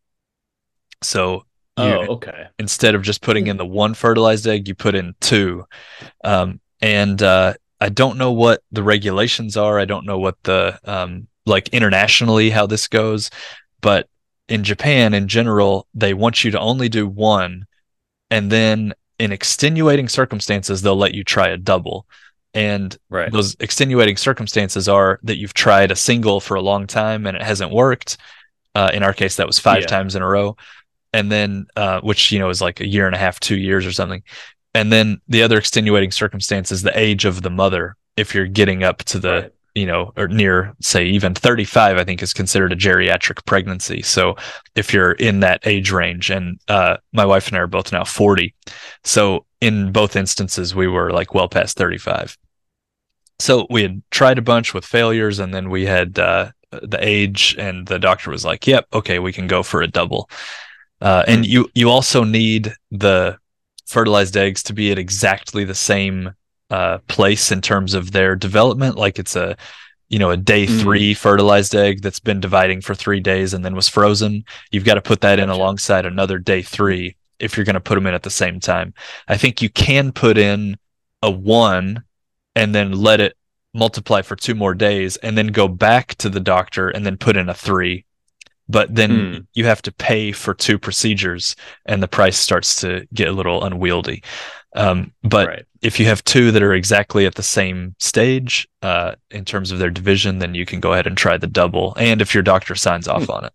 So 1.02 1.44
you, 1.76 1.84
Oh, 1.84 2.06
okay. 2.14 2.48
instead 2.58 2.94
of 2.94 3.02
just 3.02 3.22
putting 3.22 3.46
in 3.46 3.56
the 3.56 3.66
one 3.66 3.94
fertilized 3.94 4.46
egg, 4.46 4.66
you 4.66 4.74
put 4.74 4.94
in 4.94 5.14
two. 5.20 5.64
Um, 6.24 6.60
and 6.80 7.22
uh, 7.22 7.54
I 7.80 7.88
don't 7.88 8.18
know 8.18 8.32
what 8.32 8.62
the 8.72 8.82
regulations 8.82 9.56
are. 9.56 9.78
I 9.78 9.84
don't 9.84 10.06
know 10.06 10.18
what 10.18 10.36
the 10.42 10.78
um, 10.84 11.28
like 11.46 11.68
internationally 11.68 12.50
how 12.50 12.66
this 12.66 12.88
goes, 12.88 13.30
but 13.80 14.08
in 14.48 14.64
Japan 14.64 15.14
in 15.14 15.28
general, 15.28 15.86
they 15.94 16.14
want 16.14 16.42
you 16.42 16.50
to 16.52 16.58
only 16.60 16.88
do 16.88 17.06
one, 17.06 17.66
and 18.30 18.50
then 18.50 18.94
in 19.18 19.32
extenuating 19.32 20.08
circumstances, 20.08 20.82
they'll 20.82 20.96
let 20.96 21.14
you 21.14 21.24
try 21.24 21.48
a 21.48 21.56
double. 21.56 22.06
And 22.54 22.96
Right. 23.10 23.30
those 23.30 23.56
extenuating 23.60 24.16
circumstances 24.16 24.88
are 24.88 25.18
that 25.22 25.36
you've 25.36 25.54
tried 25.54 25.90
a 25.90 25.96
single 25.96 26.40
for 26.40 26.54
a 26.54 26.60
long 26.62 26.86
time 26.86 27.26
and 27.26 27.36
it 27.36 27.42
hasn't 27.42 27.72
worked. 27.72 28.16
Uh, 28.74 28.90
in 28.92 29.02
our 29.02 29.12
case, 29.12 29.36
that 29.36 29.46
was 29.46 29.58
five 29.58 29.82
Yeah. 29.82 29.86
times 29.86 30.14
in 30.16 30.22
a 30.22 30.26
row, 30.28 30.56
and 31.12 31.30
then 31.32 31.66
uh, 31.76 32.00
which 32.00 32.32
you 32.32 32.38
know 32.38 32.48
is 32.48 32.60
like 32.60 32.80
a 32.80 32.86
year 32.86 33.06
and 33.06 33.14
a 33.14 33.18
half, 33.18 33.40
two 33.40 33.56
years 33.56 33.84
or 33.84 33.92
something. 33.92 34.22
And 34.74 34.92
then 34.92 35.20
the 35.28 35.42
other 35.42 35.58
extenuating 35.58 36.10
circumstance 36.12 36.70
is 36.70 36.82
the 36.82 36.96
age 36.98 37.24
of 37.24 37.42
the 37.42 37.50
mother. 37.50 37.96
If 38.16 38.34
you're 38.34 38.46
getting 38.46 38.82
up 38.82 38.98
to 39.04 39.18
the 39.18 39.32
Right. 39.32 39.52
You 39.74 39.86
know 39.86 40.12
or 40.16 40.28
near 40.28 40.74
say 40.80 41.04
even 41.04 41.34
35, 41.34 41.96
I 41.98 42.04
think 42.04 42.22
is 42.22 42.32
considered 42.32 42.72
a 42.72 42.76
geriatric 42.76 43.44
pregnancy. 43.46 44.02
So 44.02 44.36
if 44.74 44.92
you're 44.92 45.12
in 45.12 45.40
that 45.40 45.60
age 45.66 45.90
range, 45.90 46.30
and 46.30 46.58
uh, 46.68 46.96
my 47.12 47.24
wife 47.24 47.48
and 47.48 47.56
I 47.56 47.60
are 47.60 47.66
both 47.66 47.92
now 47.92 48.04
40, 48.04 48.54
so 49.04 49.44
in 49.60 49.92
both 49.92 50.16
instances 50.16 50.74
we 50.74 50.86
were 50.86 51.10
like 51.10 51.34
well 51.34 51.48
past 51.48 51.76
35 51.76 52.36
so 53.40 53.66
we 53.70 53.82
had 53.82 54.02
tried 54.10 54.38
a 54.38 54.42
bunch 54.42 54.74
with 54.74 54.84
failures 54.84 55.38
and 55.38 55.52
then 55.54 55.70
we 55.70 55.84
had 55.86 56.18
uh, 56.18 56.50
the 56.70 56.98
age 57.00 57.56
and 57.58 57.86
the 57.86 57.98
doctor 57.98 58.30
was 58.30 58.44
like 58.44 58.66
yep 58.66 58.86
okay 58.92 59.18
we 59.18 59.32
can 59.32 59.46
go 59.46 59.62
for 59.62 59.82
a 59.82 59.88
double 59.88 60.28
uh, 61.00 61.24
and 61.26 61.44
Hmm. 61.44 61.50
you 61.50 61.70
you 61.74 61.90
also 61.90 62.24
need 62.24 62.74
the 62.90 63.36
fertilized 63.86 64.36
eggs 64.36 64.62
to 64.64 64.72
be 64.72 64.92
at 64.92 64.98
exactly 64.98 65.64
the 65.64 65.74
same 65.74 66.34
uh, 66.70 66.98
place 67.08 67.50
in 67.52 67.60
terms 67.60 67.94
of 67.94 68.12
their 68.12 68.36
development. 68.36 68.96
Like 68.96 69.18
it's 69.18 69.36
a 69.36 69.56
you 70.08 70.18
know 70.18 70.30
a 70.30 70.36
day 70.36 70.66
Mm. 70.66 70.80
three 70.80 71.14
fertilized 71.14 71.74
egg 71.74 72.02
that's 72.02 72.18
been 72.20 72.40
dividing 72.40 72.80
for 72.80 72.94
three 72.94 73.20
days 73.20 73.54
and 73.54 73.64
then 73.64 73.74
was 73.74 73.88
frozen. 73.88 74.44
You've 74.70 74.84
got 74.84 74.94
to 74.94 75.02
put 75.02 75.20
that 75.22 75.38
in 75.38 75.48
alongside 75.50 76.06
another 76.06 76.38
day 76.38 76.62
three 76.62 77.16
if 77.38 77.56
you're 77.56 77.64
going 77.66 77.74
to 77.74 77.80
put 77.80 77.94
them 77.94 78.06
in 78.06 78.14
at 78.14 78.22
the 78.22 78.30
same 78.30 78.58
time. 78.60 78.94
I 79.28 79.36
think 79.36 79.62
you 79.62 79.70
can 79.70 80.12
put 80.12 80.38
in 80.38 80.76
a 81.22 81.30
one 81.30 82.02
and 82.56 82.74
then 82.74 82.92
let 82.92 83.20
it 83.20 83.34
multiply 83.74 84.22
for 84.22 84.34
two 84.34 84.54
more 84.54 84.74
days 84.74 85.16
and 85.18 85.36
then 85.38 85.48
go 85.48 85.68
back 85.68 86.14
to 86.16 86.28
the 86.28 86.40
doctor 86.40 86.88
and 86.88 87.04
then 87.06 87.16
put 87.16 87.36
in 87.36 87.48
a 87.48 87.54
three. 87.54 88.04
But 88.68 88.94
then 88.94 89.10
Hmm. 89.10 89.38
you 89.54 89.64
have 89.66 89.82
to 89.82 89.92
pay 89.92 90.32
for 90.32 90.54
two 90.54 90.78
procedures 90.78 91.54
and 91.86 92.02
the 92.02 92.08
price 92.08 92.36
starts 92.38 92.80
to 92.80 93.06
get 93.14 93.28
a 93.28 93.32
little 93.32 93.62
unwieldy 93.64 94.22
um, 94.78 95.12
but 95.22 95.46
right. 95.48 95.64
if 95.82 96.00
you 96.00 96.06
have 96.06 96.22
two 96.24 96.50
that 96.52 96.62
are 96.62 96.72
exactly 96.74 97.26
at 97.26 97.34
the 97.34 97.42
same 97.42 97.94
stage 97.98 98.66
uh, 98.82 99.14
in 99.30 99.44
terms 99.44 99.70
of 99.72 99.78
their 99.78 99.90
division 99.90 100.38
then 100.38 100.54
you 100.54 100.64
can 100.64 100.80
go 100.80 100.92
ahead 100.92 101.06
and 101.06 101.16
try 101.16 101.36
the 101.36 101.46
double 101.46 101.94
and 101.98 102.22
if 102.22 102.32
your 102.32 102.42
doctor 102.42 102.74
signs 102.74 103.06
off 103.08 103.28
on 103.28 103.44
it 103.44 103.52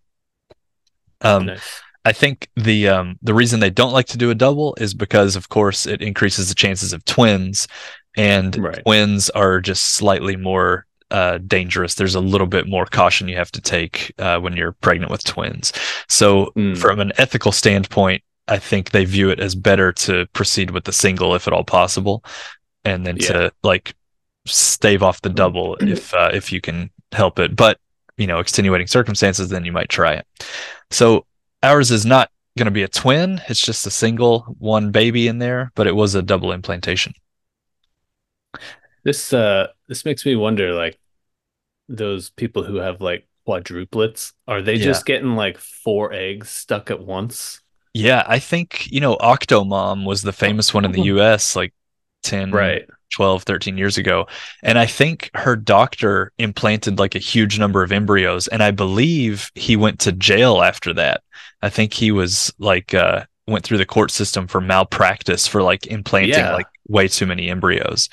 um, 1.21 1.45
Nice. 1.47 1.81
I 2.05 2.11
think 2.11 2.49
the 2.57 2.89
um, 2.89 3.17
the 3.21 3.33
reason 3.33 3.59
they 3.61 3.69
don't 3.69 3.93
like 3.93 4.07
to 4.07 4.17
do 4.17 4.29
a 4.29 4.35
double 4.35 4.75
is 4.77 4.93
because, 4.93 5.37
of 5.37 5.47
course, 5.47 5.85
it 5.85 6.01
increases 6.01 6.49
the 6.49 6.55
chances 6.55 6.91
of 6.91 7.05
twins, 7.05 7.65
and 8.17 8.55
Right. 8.57 8.81
twins 8.83 9.29
are 9.29 9.61
just 9.61 9.93
slightly 9.93 10.35
more 10.35 10.85
uh, 11.11 11.37
dangerous. 11.47 11.95
There's 11.95 12.15
a 12.15 12.19
little 12.19 12.47
bit 12.47 12.67
more 12.67 12.85
caution 12.85 13.29
you 13.29 13.37
have 13.37 13.51
to 13.53 13.61
take 13.61 14.13
uh, 14.19 14.39
when 14.39 14.57
you're 14.57 14.73
pregnant 14.73 15.11
with 15.11 15.23
twins. 15.23 15.71
So, 16.09 16.51
Mm. 16.57 16.77
from 16.77 16.99
an 16.99 17.13
ethical 17.17 17.53
standpoint, 17.53 18.21
I 18.53 18.59
think 18.59 18.91
they 18.91 19.05
view 19.05 19.29
it 19.29 19.39
as 19.39 19.55
better 19.55 19.91
to 19.93 20.27
proceed 20.33 20.71
with 20.71 20.83
the 20.85 20.93
single 20.93 21.35
if 21.35 21.47
at 21.47 21.53
all 21.53 21.63
possible, 21.63 22.23
and 22.85 23.05
then 23.05 23.17
Yeah. 23.17 23.33
to 23.33 23.51
like 23.63 23.95
stave 24.45 25.03
off 25.03 25.21
the 25.21 25.29
double 25.29 25.77
if 25.81 26.13
uh, 26.13 26.29
if 26.33 26.51
you 26.51 26.61
can 26.61 26.91
help 27.11 27.39
it. 27.39 27.55
But 27.55 27.79
you 28.17 28.27
know, 28.27 28.39
extenuating 28.39 28.87
circumstances, 28.87 29.49
then 29.49 29.65
you 29.65 29.71
might 29.71 29.89
try 29.89 30.13
it. 30.13 30.27
So 30.91 31.25
ours 31.63 31.91
is 31.91 32.05
not 32.05 32.29
going 32.57 32.65
to 32.67 32.71
be 32.71 32.83
a 32.83 32.87
twin. 32.87 33.41
It's 33.49 33.59
just 33.65 33.87
a 33.87 33.91
single 33.91 34.41
one 34.59 34.91
baby 34.91 35.27
in 35.27 35.39
there, 35.39 35.71
but 35.75 35.87
it 35.87 35.95
was 35.95 36.15
a 36.15 36.21
double 36.21 36.51
implantation. 36.51 37.13
This 39.03 39.33
uh 39.33 39.67
this 39.87 40.05
makes 40.05 40.25
me 40.25 40.35
wonder 40.35 40.73
like 40.73 40.99
those 41.89 42.31
people 42.31 42.63
who 42.63 42.77
have 42.77 43.01
like 43.01 43.27
quadruplets, 43.47 44.33
are 44.47 44.63
they 44.63 44.77
Yeah. 44.77 44.85
just 44.85 45.07
getting 45.07 45.35
like 45.37 45.59
four 45.59 46.13
eggs 46.13 46.49
stuck 46.51 46.91
at 46.91 47.01
once? 47.01 47.62
Yeah, 47.93 48.23
I 48.27 48.39
think, 48.39 48.91
you 48.91 48.99
know, 48.99 49.15
Octomom 49.17 50.05
was 50.05 50.21
the 50.23 50.33
famous 50.33 50.73
one 50.73 50.85
in 50.85 50.91
the 50.91 51.03
US 51.03 51.55
like 51.55 51.73
10, 52.23 52.51
Right. 52.51 52.85
12, 53.13 53.43
13 53.43 53.77
years 53.77 53.97
ago. 53.99 54.25
And 54.63 54.79
I 54.79 54.87
think 54.87 55.29
her 55.35 55.55
doctor 55.55 56.31
implanted 56.39 56.97
like 56.97 57.13
a 57.13 57.19
huge 57.19 57.59
number 57.59 57.83
of 57.83 57.91
embryos. 57.91 58.47
And 58.47 58.63
I 58.63 58.71
believe 58.71 59.51
he 59.53 59.75
went 59.75 59.99
to 60.01 60.11
jail 60.11 60.63
after 60.63 60.93
that. 60.93 61.21
I 61.61 61.69
think 61.69 61.93
he 61.93 62.11
was 62.11 62.51
like, 62.57 62.93
uh, 62.95 63.25
went 63.47 63.63
through 63.63 63.77
the 63.77 63.85
court 63.85 64.09
system 64.09 64.47
for 64.47 64.59
malpractice 64.61 65.47
for 65.47 65.61
like 65.61 65.85
implanting 65.87 66.31
Yeah. 66.33 66.53
like 66.55 66.65
way 66.87 67.07
too 67.07 67.27
many 67.27 67.49
embryos. 67.49 68.09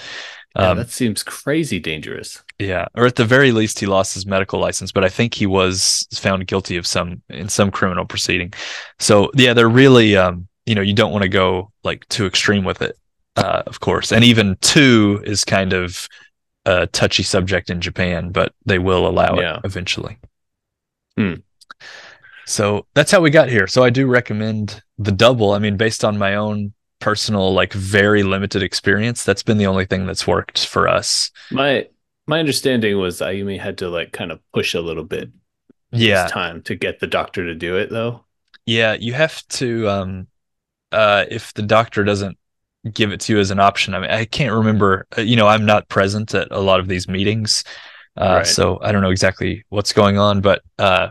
Yeah, 0.58 0.70
Um, 0.70 0.76
that 0.78 0.90
seems 0.90 1.22
crazy 1.22 1.78
dangerous. 1.78 2.42
Yeah, 2.60 2.86
or 2.94 3.06
at 3.06 3.16
the 3.16 3.24
very 3.24 3.52
least, 3.52 3.80
he 3.80 3.86
lost 3.86 4.12
his 4.12 4.26
medical 4.26 4.60
license, 4.60 4.92
but 4.92 5.02
I 5.02 5.08
think 5.08 5.32
he 5.32 5.46
was 5.46 6.06
found 6.12 6.46
guilty 6.46 6.76
of 6.76 6.86
some 6.86 7.22
in 7.30 7.48
some 7.48 7.70
criminal 7.70 8.04
proceeding. 8.04 8.52
So 8.98 9.30
yeah, 9.34 9.54
they're 9.54 9.68
really, 9.68 10.14
um, 10.14 10.46
you 10.66 10.74
know, 10.74 10.82
you 10.82 10.92
don't 10.94 11.10
want 11.10 11.22
to 11.22 11.28
go 11.30 11.72
like 11.84 12.06
too 12.08 12.26
extreme 12.26 12.64
with 12.64 12.82
it, 12.82 12.98
uh, 13.36 13.62
of 13.66 13.80
course. 13.80 14.12
And 14.12 14.22
even 14.24 14.56
two 14.60 15.22
is 15.24 15.42
kind 15.42 15.72
of 15.72 16.06
a 16.66 16.86
touchy 16.88 17.22
subject 17.22 17.70
in 17.70 17.80
Japan, 17.80 18.30
but 18.30 18.52
they 18.66 18.78
will 18.78 19.06
allow 19.08 19.40
Yeah. 19.40 19.56
it 19.56 19.60
eventually. 19.64 20.18
Hmm. 21.16 21.36
So 22.46 22.86
that's 22.94 23.10
how 23.10 23.20
we 23.22 23.30
got 23.30 23.48
here. 23.48 23.66
So 23.68 23.82
I 23.84 23.90
do 23.90 24.06
recommend 24.06 24.82
the 24.98 25.12
double. 25.12 25.52
I 25.52 25.58
mean, 25.60 25.78
based 25.78 26.04
on 26.04 26.18
my 26.18 26.34
own 26.34 26.74
personal, 26.98 27.54
like 27.54 27.72
very 27.72 28.22
limited 28.22 28.62
experience, 28.62 29.24
that's 29.24 29.42
been 29.42 29.56
the 29.56 29.66
only 29.66 29.86
thing 29.86 30.04
that's 30.04 30.26
worked 30.26 30.66
for 30.66 30.86
us. 30.88 31.30
My 31.50 31.86
my 32.30 32.40
understanding 32.40 32.98
was 32.98 33.20
Ayumi 33.20 33.58
had 33.60 33.78
to 33.78 33.90
like 33.90 34.12
kind 34.12 34.32
of 34.32 34.40
push 34.52 34.74
a 34.74 34.80
little 34.80 35.04
bit 35.04 35.30
Yeah, 35.92 36.22
this 36.22 36.32
time 36.32 36.62
to 36.64 36.76
get 36.76 37.00
the 37.00 37.08
doctor 37.08 37.44
to 37.46 37.54
do 37.54 37.76
it 37.76 37.90
though. 37.90 38.24
Yeah, 38.66 38.94
you 38.94 39.12
have 39.14 39.46
to 39.48 39.88
um 39.88 40.28
uh 40.92 41.26
if 41.30 41.54
the 41.54 41.62
doctor 41.62 42.04
doesn't 42.04 42.38
give 42.92 43.12
it 43.12 43.20
to 43.22 43.34
you 43.34 43.40
as 43.40 43.50
an 43.50 43.60
option. 43.60 43.94
I 43.94 44.00
mean, 44.00 44.10
I 44.10 44.24
can't 44.26 44.54
remember, 44.54 45.06
uh, 45.18 45.22
you 45.22 45.36
know, 45.36 45.48
I'm 45.48 45.66
not 45.66 45.88
present 45.88 46.34
at 46.34 46.48
a 46.52 46.60
lot 46.60 46.80
of 46.80 46.88
these 46.88 47.08
meetings. 47.08 47.64
Uh 48.16 48.42
Right. 48.42 48.44
so 48.44 48.80
I 48.82 48.92
don't 48.92 49.02
know 49.02 49.10
exactly 49.10 49.64
what's 49.70 49.94
going 49.94 50.18
on, 50.18 50.40
but 50.42 50.62
uh 50.78 51.10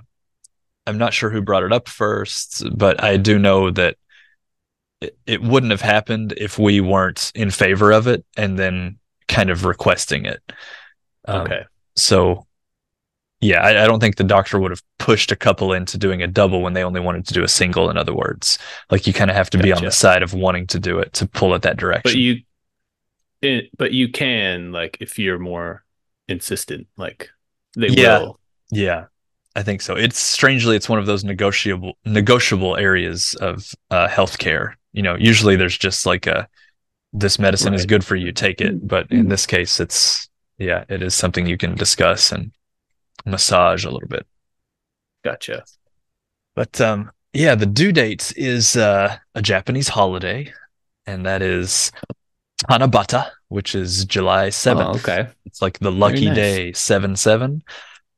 I'm 0.87 0.97
not 0.99 1.13
sure 1.13 1.29
who 1.31 1.41
brought 1.41 1.63
it 1.63 1.73
up 1.73 1.89
first, 1.89 2.63
but 2.77 3.03
I 3.03 3.17
do 3.17 3.39
know 3.39 3.71
that 3.71 3.97
it, 5.01 5.17
it 5.25 5.41
wouldn't 5.41 5.71
have 5.71 5.81
happened 5.81 6.33
if 6.37 6.57
we 6.59 6.81
weren't 6.81 7.31
in 7.35 7.51
favor 7.51 7.91
of 7.91 8.07
it 8.07 8.25
and 8.37 8.57
then 8.57 8.97
kind 9.27 9.49
of 9.49 9.65
requesting 9.65 10.25
it. 10.25 10.41
Um, 11.29 11.41
Okay. 11.41 11.63
so 11.95 12.45
yeah, 13.41 13.61
I, 13.61 13.83
I 13.83 13.87
don't 13.87 14.01
think 14.01 14.17
the 14.17 14.23
doctor 14.25 14.59
would 14.59 14.71
have 14.71 14.83
pushed 14.97 15.31
a 15.31 15.35
couple 15.35 15.71
into 15.71 15.97
doing 15.97 16.21
a 16.21 16.27
double 16.27 16.61
when 16.61 16.73
they 16.73 16.83
only 16.83 16.99
wanted 16.99 17.25
to 17.27 17.33
do 17.33 17.43
a 17.43 17.47
single. 17.47 17.89
In 17.89 17.97
other 17.97 18.13
words, 18.13 18.57
like 18.91 19.07
you 19.07 19.13
kind 19.13 19.29
of 19.31 19.37
have 19.37 19.49
to 19.51 19.57
be 19.57 19.71
on 19.71 19.83
the 19.83 19.91
side 19.91 20.23
of 20.23 20.33
wanting 20.33 20.67
to 20.67 20.79
do 20.79 20.99
it 20.99 21.13
to 21.13 21.25
pull 21.27 21.53
it 21.55 21.61
that 21.61 21.77
direction. 21.77 22.11
But 22.11 22.17
you 22.19 22.41
it, 23.41 23.69
but 23.77 23.93
you 23.93 24.09
can 24.11 24.71
like 24.71 24.97
if 24.99 25.17
you're 25.17 25.39
more 25.39 25.83
insistent, 26.27 26.87
like 26.97 27.29
they 27.75 27.91
Yeah. 27.91 28.19
will. 28.19 28.39
yeah, 28.71 29.05
I 29.55 29.63
think 29.63 29.81
so. 29.81 29.95
It's 29.95 30.19
strangely, 30.19 30.75
it's 30.75 30.89
one 30.89 30.99
of 30.99 31.05
those 31.05 31.23
negotiable 31.23 31.97
negotiable 32.05 32.75
areas 32.75 33.35
of 33.35 33.73
uh, 33.89 34.07
healthcare. 34.07 34.73
You 34.93 35.01
know, 35.01 35.15
usually 35.15 35.55
there's 35.55 35.77
just 35.77 36.05
like 36.05 36.27
a 36.27 36.47
this 37.13 37.39
medicine 37.39 37.73
is 37.73 37.85
good 37.85 38.05
for 38.05 38.15
you, 38.15 38.31
take 38.31 38.61
it. 38.61 38.87
But 38.87 39.11
in 39.11 39.29
this 39.29 39.45
case, 39.47 39.79
it's 39.79 40.28
yeah, 40.59 40.83
it 40.89 41.01
is 41.01 41.15
something 41.15 41.47
you 41.47 41.57
can 41.57 41.75
discuss 41.75 42.31
and 42.31 42.51
massage 43.25 43.85
a 43.85 43.89
little 43.89 44.07
bit. 44.07 44.27
Gotcha. 45.23 45.63
But 46.55 46.79
um, 46.81 47.11
yeah, 47.33 47.55
the 47.55 47.65
due 47.65 47.91
date 47.91 48.33
is 48.35 48.75
uh, 48.75 49.17
a 49.35 49.41
Japanese 49.41 49.87
holiday, 49.87 50.53
and 51.05 51.25
that 51.25 51.41
is 51.41 51.91
Tanabata, 52.69 53.29
which 53.47 53.73
is 53.75 54.05
July 54.05 54.49
7th. 54.49 54.85
Oh, 54.85 54.99
okay. 54.99 55.27
It's 55.45 55.61
like 55.61 55.79
the 55.79 55.91
lucky 55.91 56.25
nice. 56.25 56.35
day 56.35 56.73
7 56.73 57.15
7. 57.15 57.63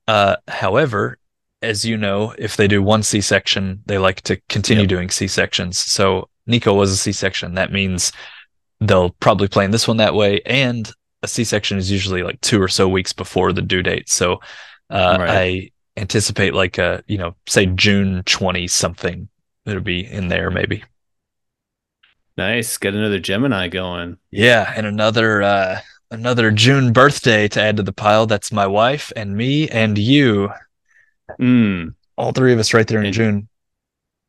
Uh, 0.08 0.36
however, 0.47 1.17
as 1.62 1.86
you 1.86 1.95
know, 1.95 2.34
if 2.38 2.58
they 2.58 2.67
do 2.67 2.82
one 2.82 3.04
C 3.04 3.21
section, 3.21 3.84
they 3.86 3.97
like 3.99 4.21
to 4.21 4.41
continue 4.49 4.84
Yep. 4.84 4.89
doing 4.89 5.10
C 5.12 5.27
sections. 5.27 5.77
So 5.77 6.27
Nico 6.47 6.73
was 6.73 6.91
a 6.91 6.97
C 6.97 7.12
section. 7.12 7.54
That 7.54 7.71
means 7.71 8.12
they'll 8.80 9.12
probably 9.19 9.47
plan 9.47 9.69
this 9.69 9.88
one 9.88 9.97
that 9.97 10.15
way. 10.15 10.41
And 10.45 10.91
a 11.23 11.27
C-section 11.27 11.77
is 11.77 11.91
usually 11.91 12.23
like 12.23 12.41
two 12.41 12.62
or 12.62 12.67
so 12.67 12.88
weeks 12.89 13.13
before 13.13 13.53
the 13.53 13.62
due 13.62 13.84
date. 13.84 14.10
So 14.10 14.39
uh, 14.89 15.17
Right. 15.19 15.29
I 15.29 15.71
anticipate 15.97 16.53
like 16.53 16.77
a 16.77 17.03
you 17.07 17.17
know 17.17 17.36
say 17.47 17.65
June 17.65 18.23
twenty 18.25 18.67
something. 18.67 19.27
It'll 19.65 19.81
be 19.81 20.05
in 20.05 20.27
there 20.29 20.49
maybe. 20.49 20.84
Nice. 22.38 22.77
Get 22.77 22.95
another 22.95 23.19
Gemini 23.19 23.67
going. 23.67 24.17
Yeah, 24.31 24.71
and 24.75 24.86
another 24.88 25.41
uh 25.43 25.79
another 26.10 26.51
June 26.51 26.93
birthday 26.93 27.47
to 27.49 27.62
add 27.62 27.77
to 27.77 27.84
the 27.84 27.93
pile. 27.93 28.25
That's 28.25 28.51
my 28.51 28.67
wife 28.67 29.12
and 29.15 29.36
me 29.36 29.69
and 29.69 29.97
you. 29.97 30.49
Mm. 31.39 31.93
All 32.17 32.31
three 32.31 32.53
of 32.53 32.60
us 32.60 32.73
right 32.73 32.88
there 32.88 32.99
in 32.99 33.05
And- 33.05 33.13
June. 33.13 33.47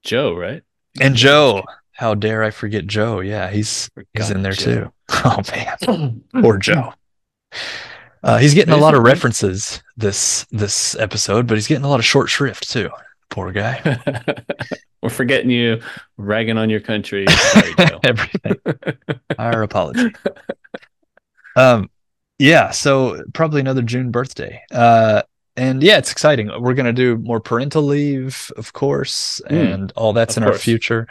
Joe, 0.05 0.35
right? 0.35 0.63
And 1.01 1.15
Joe. 1.15 1.63
How 1.93 2.15
dare 2.15 2.43
I 2.43 2.51
forget 2.51 2.87
Joe? 2.87 3.21
Yeah, 3.21 3.51
he's 3.51 3.91
he's 4.15 4.31
in 4.31 4.43
there 4.43 4.53
Joe. 4.53 4.65
too. 4.85 4.93
Oh 5.25 5.41
man. 5.55 6.23
Poor 6.43 6.57
Joe. 6.59 6.95
Uh, 8.23 8.39
he's 8.39 8.55
getting 8.55 8.73
a 8.73 8.77
lot 8.79 8.95
of 8.95 9.03
references 9.03 9.83
this 9.97 10.47
this 10.51 10.95
episode, 10.97 11.47
but 11.47 11.57
he's 11.57 11.67
getting 11.67 11.85
a 11.85 11.89
lot 11.89 11.99
of 12.01 12.05
short 12.07 12.31
shrift 12.31 12.71
too. 12.71 12.89
Poor 13.29 13.53
guy. 13.53 13.99
We're 15.03 15.11
forgetting 15.11 15.51
you, 15.51 15.81
ragging 16.17 16.57
on 16.57 16.71
your 16.71 16.81
country. 16.81 17.27
Sorry, 17.29 17.75
Joe. 17.89 18.01
Everything. 18.05 18.57
Our 19.39 19.63
apology. 19.63 20.13
Um, 21.57 21.91
yeah. 22.39 22.71
So 22.71 23.23
probably 23.35 23.61
another 23.61 23.83
June 23.83 24.11
birthday. 24.11 24.63
Uh, 24.71 25.23
and 25.57 25.83
yeah, 25.83 25.99
it's 25.99 26.11
exciting. 26.11 26.51
We're 26.61 26.75
gonna 26.75 26.93
do 26.95 27.19
more 27.19 27.41
parental 27.41 27.83
leave, 27.83 28.51
of 28.57 28.73
course, 28.73 29.41
Mm, 29.51 29.75
and 29.75 29.93
all 29.97 30.13
that's 30.15 30.37
of 30.37 30.43
in 30.43 30.47
our 30.47 30.53
course. 30.53 30.63
future. 30.63 31.07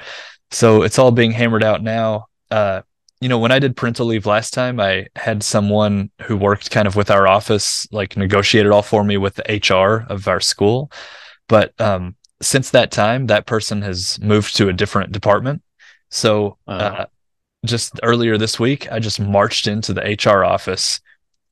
So 0.51 0.83
it's 0.83 0.99
all 0.99 1.11
being 1.11 1.31
hammered 1.31 1.63
out 1.63 1.81
now. 1.81 2.27
Uh, 2.49 2.81
you 3.19 3.29
know, 3.29 3.37
when 3.37 3.51
I 3.51 3.59
did 3.59 3.77
parental 3.77 4.07
leave 4.07 4.25
last 4.25 4.53
time, 4.53 4.79
I 4.79 5.07
had 5.15 5.43
someone 5.43 6.09
who 6.23 6.35
worked 6.35 6.71
kind 6.71 6.87
of 6.87 6.95
with 6.95 7.11
our 7.11 7.27
office, 7.27 7.87
like 7.91 8.17
negotiated 8.17 8.71
all 8.71 8.81
for 8.81 9.03
me 9.03 9.17
with 9.17 9.35
the 9.35 9.43
HR 9.71 10.05
of 10.11 10.27
our 10.27 10.39
school. 10.39 10.91
But 11.47 11.79
um, 11.79 12.15
since 12.41 12.71
that 12.71 12.91
time, 12.91 13.27
that 13.27 13.45
person 13.45 13.81
has 13.83 14.19
moved 14.21 14.55
to 14.57 14.69
a 14.69 14.73
different 14.73 15.11
department. 15.11 15.61
So 16.09 16.57
Oh. 16.67 16.73
uh, 16.73 17.05
just 17.63 17.99
earlier 18.01 18.37
this 18.37 18.59
week, 18.59 18.91
I 18.91 18.99
just 18.99 19.19
marched 19.19 19.67
into 19.67 19.93
the 19.93 20.01
HR 20.01 20.43
office 20.43 20.99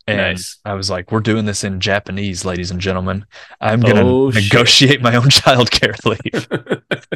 and 0.09 0.17
Nice. 0.17 0.59
I 0.65 0.73
was 0.73 0.89
like, 0.89 1.11
we're 1.11 1.19
doing 1.19 1.45
this 1.45 1.63
in 1.63 1.79
Japanese, 1.79 2.45
ladies 2.45 2.71
and 2.71 2.79
gentlemen. 2.79 3.25
I'm 3.61 3.79
going 3.81 3.95
to 3.95 4.01
Oh, 4.03 4.31
shit. 4.31 4.43
negotiate 4.45 5.01
my 5.01 5.15
own 5.15 5.23
childcare 5.29 5.95
leave. 6.05 6.47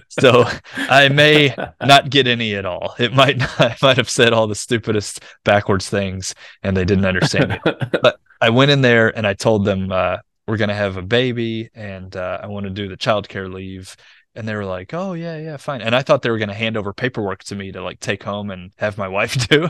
so 0.10 0.46
I 0.78 1.10
may 1.10 1.56
not 1.84 2.10
get 2.10 2.28
any 2.28 2.56
at 2.56 2.66
all. 2.66 2.96
It 3.00 3.14
might 3.14 3.38
not, 3.38 3.60
I 3.60 3.76
might 3.82 3.98
have 3.98 4.10
said 4.10 4.34
all 4.34 4.48
the 4.48 4.56
stupidest 4.56 5.22
backwards 5.44 5.90
things 5.90 6.36
and 6.62 6.76
they 6.78 6.86
didn't 6.86 7.06
understand 7.06 7.60
it. 7.66 8.02
But 8.02 8.20
I 8.42 8.50
went 8.50 8.72
in 8.72 8.82
there 8.82 9.16
and 9.16 9.26
I 9.26 9.34
told 9.34 9.66
them 9.66 9.92
uh, 9.92 10.18
we're 10.48 10.58
gonna 10.58 10.74
have 10.76 10.98
a 10.98 11.02
baby 11.02 11.70
and 11.74 12.16
uh, 12.16 12.40
I 12.44 12.48
want 12.48 12.66
to 12.66 12.70
do 12.70 12.88
the 12.90 12.98
childcare 12.98 13.52
leave. 13.52 13.96
And 14.36 14.48
they 14.48 14.56
were 14.56 14.66
like, 14.66 14.96
"Oh 14.96 15.14
yeah, 15.14 15.38
yeah, 15.38 15.58
fine." 15.58 15.82
And 15.82 15.96
I 15.96 16.02
thought 16.02 16.24
they 16.24 16.32
were 16.32 16.40
gonna 16.40 16.56
hand 16.56 16.76
over 16.76 16.92
paperwork 16.92 17.44
to 17.46 17.56
me 17.56 17.72
to 17.72 17.84
like 17.84 18.00
take 18.00 18.24
home 18.24 18.50
and 18.50 18.72
have 18.78 18.98
my 18.98 19.08
wife 19.08 19.36
do, 19.48 19.70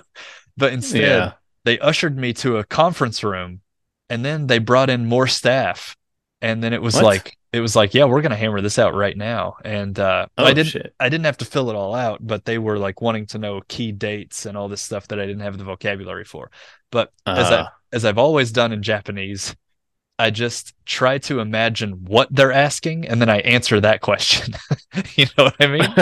but 0.56 0.72
instead 0.72 1.02
yeah. 1.02 1.34
They 1.66 1.80
ushered 1.80 2.18
me 2.18 2.34
to 2.34 2.58
a 2.58 2.64
conference 2.64 3.24
room, 3.24 3.62
and 4.10 4.24
then 4.26 4.48
they 4.48 4.60
brought 4.60 4.90
in 4.90 5.06
more 5.06 5.28
staff, 5.28 5.96
and 6.42 6.64
then 6.64 6.74
it 6.74 6.82
was 6.82 6.96
What? 6.96 7.02
like 7.02 7.38
it 7.54 7.60
was 7.62 7.76
like, 7.76 7.94
"Yeah, 7.94 8.06
we're 8.06 8.22
gonna 8.22 8.36
hammer 8.36 8.62
this 8.62 8.80
out 8.80 8.94
right 8.96 9.18
now." 9.18 9.58
And 9.64 9.98
uh, 10.00 10.28
Oh, 10.38 10.46
I 10.46 10.54
didn't 10.54 10.64
shit. 10.66 10.96
I 11.00 11.10
didn't 11.10 11.26
have 11.26 11.38
to 11.38 11.46
fill 11.46 11.70
it 11.70 11.76
all 11.76 11.96
out, 11.96 12.20
but 12.26 12.46
they 12.46 12.58
were 12.58 12.78
like 12.80 13.02
wanting 13.02 13.26
to 13.28 13.38
know 13.40 13.62
key 13.68 13.92
dates 13.92 14.46
and 14.46 14.58
all 14.58 14.70
this 14.70 14.82
stuff 14.82 15.08
that 15.10 15.20
I 15.20 15.26
didn't 15.26 15.42
have 15.42 15.58
the 15.58 15.64
vocabulary 15.66 16.26
for. 16.26 16.52
But 16.92 17.12
as 17.36 17.52
I 17.52 17.64
Uh, 17.64 17.70
as 17.92 18.06
I've 18.06 18.18
always 18.18 18.52
done 18.52 18.72
in 18.74 18.82
Japanese, 18.84 19.56
I 20.20 20.30
just 20.32 20.74
try 20.86 21.18
to 21.20 21.40
imagine 21.40 22.06
what 22.06 22.30
they're 22.32 22.52
asking 22.52 23.08
and 23.08 23.22
then 23.22 23.30
I 23.30 23.40
answer 23.40 23.80
that 23.82 24.02
question. 24.02 24.54
you 25.16 25.26
know 25.38 25.46
what 25.46 25.56
I 25.60 25.68
mean? 25.68 25.96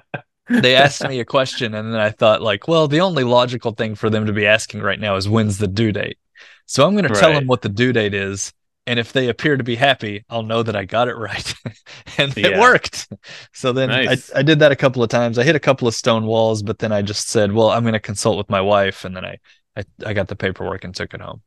They 0.48 0.76
asked 0.76 1.06
me 1.06 1.20
a 1.20 1.24
question 1.24 1.74
and 1.74 1.92
then 1.92 2.00
I 2.00 2.10
thought 2.10 2.42
like, 2.42 2.68
well, 2.68 2.88
the 2.88 3.00
only 3.00 3.24
logical 3.24 3.72
thing 3.72 3.94
for 3.94 4.10
them 4.10 4.26
to 4.26 4.32
be 4.32 4.46
asking 4.46 4.80
right 4.80 4.98
now 4.98 5.16
is 5.16 5.28
when's 5.28 5.58
the 5.58 5.68
due 5.68 5.92
date. 5.92 6.18
So 6.66 6.86
I'm 6.86 6.94
going 6.94 7.04
to 7.04 7.20
tell 7.20 7.32
them 7.32 7.46
what 7.46 7.62
the 7.62 7.68
due 7.68 7.92
date 7.92 8.14
is 8.14 8.52
and 8.88 8.98
if 8.98 9.12
they 9.12 9.28
appear 9.28 9.58
to 9.58 9.62
be 9.62 9.76
happy, 9.76 10.24
I'll 10.30 10.42
know 10.42 10.62
that 10.62 10.74
I 10.74 10.86
got 10.86 11.08
it 11.08 11.14
right. 11.14 11.54
and 12.18 12.36
it 12.38 12.58
worked. 12.58 13.06
So 13.52 13.74
then 13.74 13.90
Nice. 13.90 14.32
I, 14.32 14.38
I 14.38 14.42
did 14.42 14.60
that 14.60 14.72
a 14.72 14.76
couple 14.76 15.02
of 15.02 15.10
times. 15.10 15.38
I 15.38 15.44
hit 15.44 15.54
a 15.54 15.60
couple 15.60 15.86
of 15.86 15.94
stone 15.94 16.24
walls, 16.24 16.62
but 16.62 16.78
then 16.78 16.90
I 16.90 17.02
just 17.02 17.28
said, 17.28 17.52
well, 17.52 17.70
I'm 17.70 17.82
going 17.82 17.92
to 17.92 18.00
consult 18.00 18.38
with 18.38 18.48
my 18.48 18.62
wife. 18.62 19.04
And 19.04 19.14
then 19.14 19.26
I, 19.26 19.38
I, 19.76 19.84
I 20.06 20.12
got 20.14 20.28
the 20.28 20.36
paperwork 20.36 20.84
and 20.84 20.94
took 20.94 21.12
it 21.12 21.20
home. 21.20 21.42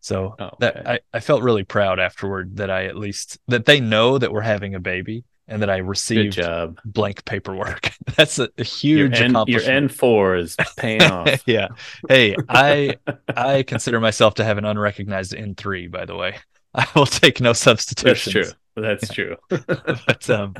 So 0.00 0.34
Oh, 0.38 0.50
that 0.58 0.76
okay. 0.76 0.90
I, 0.92 0.98
I 1.14 1.20
felt 1.20 1.42
really 1.42 1.64
proud 1.64 1.98
afterward 1.98 2.58
that 2.58 2.70
I 2.70 2.84
at 2.84 2.96
least 2.96 3.38
that 3.48 3.64
they 3.64 3.80
know 3.80 4.18
that 4.18 4.30
we're 4.30 4.42
having 4.42 4.74
a 4.74 4.80
baby 4.80 5.24
and 5.46 5.60
that 5.62 5.70
I 5.70 5.78
received 5.78 6.40
blank 6.84 7.24
paperwork. 7.24 7.92
That's 8.16 8.38
a, 8.38 8.44
a 8.44 8.48
Your 8.58 8.64
huge 8.64 9.20
N, 9.20 9.32
your. 9.46 9.60
N4 9.60 10.40
is 10.40 10.56
paying 10.76 11.02
off. 11.02 11.42
yeah. 11.46 11.68
Hey, 12.08 12.34
I 12.48 12.96
I 13.36 13.62
consider 13.62 14.00
myself 14.00 14.34
to 14.34 14.44
have 14.44 14.58
an 14.58 14.64
unrecognized 14.64 15.32
N3, 15.32 15.90
by 15.90 16.04
the 16.06 16.16
way. 16.16 16.36
I 16.74 16.86
will 16.96 17.06
take 17.06 17.40
no 17.40 17.50
That's 17.50 17.60
substitutions. 17.60 18.32
true. 18.32 18.82
That's 18.82 19.08
true. 19.08 19.36
but 19.48 20.28
um 20.30 20.54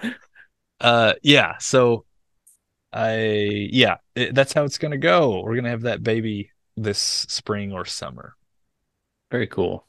uh 0.80 1.14
yeah 1.22 1.54
so 1.58 2.04
i 2.92 3.16
yeah 3.72 3.96
it, 4.14 4.34
that's 4.34 4.52
how 4.52 4.64
it's 4.64 4.78
gonna 4.78 4.98
go 4.98 5.42
we're 5.42 5.56
gonna 5.56 5.70
have 5.70 5.82
that 5.82 6.02
baby 6.02 6.50
this 6.76 6.98
spring 6.98 7.72
or 7.72 7.84
summer 7.84 8.34
Very 9.30 9.46
cool. 9.48 9.86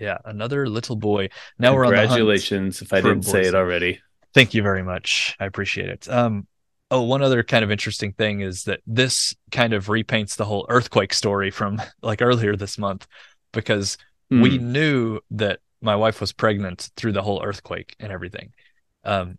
yeah 0.00 0.18
another 0.24 0.66
little 0.68 0.96
boy 0.96 1.28
now 1.58 1.74
we're 1.74 1.84
on. 1.84 1.92
Congratulations 1.92 2.80
if 2.82 2.92
I 2.92 3.00
didn't 3.02 3.24
say 3.24 3.42
it 3.42 3.54
already. 3.54 4.00
Thank 4.38 4.54
you 4.54 4.62
very 4.62 4.84
much. 4.84 5.36
I 5.40 5.46
appreciate 5.46 5.88
it. 5.88 6.08
Um 6.08 6.46
oh 6.90 7.02
one 7.02 7.22
other 7.22 7.42
kind 7.42 7.64
of 7.64 7.70
interesting 7.72 8.12
thing 8.12 8.40
is 8.40 8.64
that 8.64 8.80
this 8.86 9.34
kind 9.50 9.72
of 9.72 9.86
repaints 9.86 10.36
the 10.36 10.44
whole 10.44 10.64
earthquake 10.68 11.12
story 11.12 11.50
from 11.50 11.82
like 12.02 12.22
earlier 12.22 12.54
this 12.54 12.78
month 12.78 13.06
because 13.52 13.98
we 14.30 14.58
Hmm. 14.58 14.72
knew 14.72 15.20
that 15.32 15.58
my 15.80 15.96
wife 15.96 16.20
was 16.20 16.32
pregnant 16.32 16.90
through 16.96 17.12
the 17.12 17.22
whole 17.22 17.42
earthquake 17.42 17.96
and 17.98 18.12
everything. 18.12 18.52
Um 19.04 19.38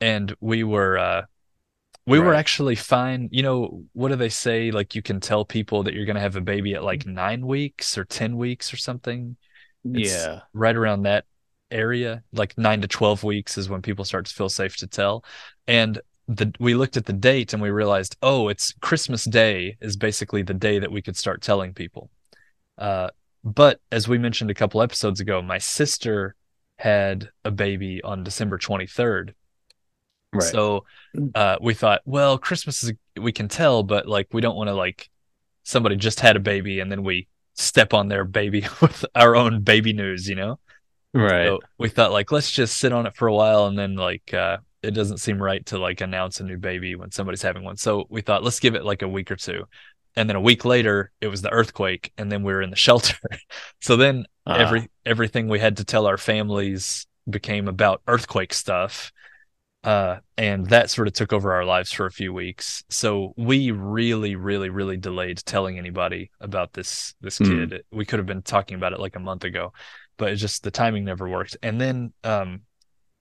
and 0.00 0.34
we 0.40 0.62
were 0.62 0.98
uh 0.98 1.22
we 2.06 2.18
were 2.18 2.34
actually 2.34 2.74
fine. 2.74 3.30
You 3.32 3.42
know 3.42 3.84
what 3.94 4.08
do 4.10 4.16
they 4.16 4.28
say? 4.28 4.70
Like 4.70 4.94
you 4.94 5.00
can 5.00 5.20
tell 5.20 5.46
people 5.46 5.84
that 5.84 5.94
you're 5.94 6.04
going 6.04 6.16
to 6.16 6.20
have 6.20 6.36
a 6.36 6.42
baby 6.42 6.74
at 6.74 6.84
like 6.84 7.06
9 7.06 7.46
weeks 7.46 7.96
or 7.96 8.04
10 8.04 8.36
weeks 8.36 8.74
or 8.74 8.76
something. 8.76 9.38
It's 9.86 10.12
yeah. 10.12 10.40
right 10.52 10.76
around 10.76 11.04
that 11.04 11.24
area 11.74 12.22
like 12.32 12.56
9 12.56 12.80
to 12.82 12.88
12 12.88 13.24
weeks 13.24 13.58
is 13.58 13.68
when 13.68 13.82
people 13.82 14.04
start 14.04 14.26
to 14.26 14.34
feel 14.34 14.48
safe 14.48 14.76
to 14.76 14.86
tell 14.86 15.24
and 15.66 16.00
the 16.28 16.52
we 16.58 16.74
looked 16.74 16.96
at 16.96 17.04
the 17.04 17.12
date 17.12 17.52
and 17.52 17.60
we 17.60 17.70
realized 17.70 18.16
oh 18.22 18.48
it's 18.48 18.72
christmas 18.80 19.24
day 19.24 19.76
is 19.80 19.96
basically 19.96 20.42
the 20.42 20.54
day 20.54 20.78
that 20.78 20.90
we 20.90 21.02
could 21.02 21.16
start 21.16 21.42
telling 21.42 21.74
people 21.74 22.10
uh 22.78 23.08
but 23.42 23.80
as 23.92 24.08
we 24.08 24.16
mentioned 24.16 24.50
a 24.50 24.54
couple 24.54 24.80
episodes 24.80 25.20
ago 25.20 25.42
my 25.42 25.58
sister 25.58 26.34
had 26.78 27.28
a 27.44 27.50
baby 27.50 28.02
on 28.02 28.24
december 28.24 28.56
23rd 28.56 29.34
Right. 30.34 30.50
so 30.50 30.84
uh, 31.34 31.56
we 31.60 31.74
thought, 31.74 32.02
well, 32.04 32.38
Christmas 32.38 32.82
is 32.82 32.92
we 33.16 33.32
can 33.32 33.48
tell, 33.48 33.82
but 33.82 34.08
like 34.08 34.28
we 34.32 34.40
don't 34.40 34.56
want 34.56 34.68
to 34.68 34.74
like 34.74 35.08
somebody 35.62 35.96
just 35.96 36.20
had 36.20 36.36
a 36.36 36.40
baby 36.40 36.80
and 36.80 36.90
then 36.90 37.04
we 37.04 37.28
step 37.54 37.94
on 37.94 38.08
their 38.08 38.24
baby 38.24 38.66
with 38.80 39.04
our 39.14 39.36
own 39.36 39.60
baby 39.62 39.92
news, 39.92 40.28
you 40.28 40.34
know? 40.34 40.58
Right. 41.14 41.54
So 41.54 41.64
we 41.78 41.88
thought 41.88 42.12
like 42.12 42.32
let's 42.32 42.50
just 42.50 42.78
sit 42.78 42.92
on 42.92 43.06
it 43.06 43.16
for 43.16 43.28
a 43.28 43.34
while 43.34 43.66
and 43.66 43.78
then 43.78 43.94
like 43.96 44.32
uh, 44.34 44.58
it 44.82 44.92
doesn't 44.92 45.18
seem 45.18 45.42
right 45.42 45.64
to 45.66 45.78
like 45.78 46.00
announce 46.00 46.40
a 46.40 46.44
new 46.44 46.58
baby 46.58 46.94
when 46.96 47.10
somebody's 47.10 47.42
having 47.42 47.64
one. 47.64 47.76
So 47.76 48.06
we 48.10 48.20
thought 48.22 48.44
let's 48.44 48.60
give 48.60 48.74
it 48.74 48.84
like 48.84 49.02
a 49.02 49.08
week 49.08 49.30
or 49.30 49.36
two. 49.36 49.64
And 50.16 50.28
then 50.28 50.36
a 50.36 50.40
week 50.40 50.64
later, 50.64 51.10
it 51.20 51.26
was 51.26 51.42
the 51.42 51.50
earthquake, 51.50 52.12
and 52.16 52.30
then 52.30 52.44
we 52.44 52.52
were 52.52 52.62
in 52.62 52.70
the 52.70 52.76
shelter. 52.86 53.16
so 53.80 53.96
then 53.96 54.26
Ah, 54.46 54.54
every 54.54 54.88
everything 55.04 55.48
we 55.48 55.58
had 55.60 55.78
to 55.78 55.84
tell 55.84 56.06
our 56.06 56.18
families 56.18 57.06
became 57.28 57.68
about 57.68 58.02
earthquake 58.06 58.52
stuff 58.52 59.12
uh 59.82 60.16
and 60.38 60.66
that 60.70 60.90
sort 60.90 61.06
of 61.06 61.12
took 61.14 61.32
over 61.32 61.52
our 61.52 61.64
lives 61.64 61.92
for 61.92 62.06
a 62.06 62.10
few 62.10 62.32
weeks 62.32 62.82
so 62.88 63.34
we 63.36 63.70
really 63.70 64.34
really 64.34 64.70
really 64.70 64.96
delayed 64.96 65.36
telling 65.44 65.78
anybody 65.78 66.30
about 66.40 66.72
this 66.72 67.14
this 67.20 67.38
Hmm. 67.38 67.66
kid 67.68 67.82
we 67.92 68.04
could 68.06 68.18
have 68.18 68.26
been 68.26 68.40
talking 68.42 68.76
about 68.76 68.94
it 68.94 69.00
like 69.00 69.16
a 69.16 69.20
month 69.20 69.44
ago 69.44 69.72
but 70.16 70.30
it's 70.32 70.40
just 70.40 70.62
the 70.62 70.70
timing 70.70 71.04
never 71.04 71.28
worked 71.28 71.56
and 71.62 71.80
then 71.80 72.12
um 72.24 72.60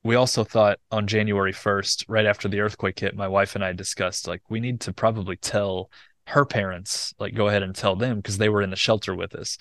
we 0.06 0.16
also 0.16 0.44
thought 0.44 0.80
on 0.92 1.08
January 1.08 1.54
1st 1.54 2.06
right 2.08 2.26
after 2.26 2.48
the 2.50 2.60
earthquake 2.60 3.00
hit 3.00 3.16
my 3.16 3.28
wife 3.28 3.56
and 3.56 3.64
I 3.64 3.72
discussed 3.74 4.28
like 4.28 4.42
we 4.50 4.60
need 4.60 4.82
to 4.82 4.94
probably 4.94 5.38
tell 5.38 5.90
her 6.28 6.46
parents 6.46 7.14
like 7.20 7.36
go 7.36 7.48
ahead 7.48 7.64
and 7.64 7.76
tell 7.76 7.96
them 7.96 8.18
because 8.18 8.38
they 8.38 8.50
were 8.50 8.62
in 8.62 8.70
the 8.70 8.76
shelter 8.76 9.16
with 9.16 9.34
us 9.36 9.58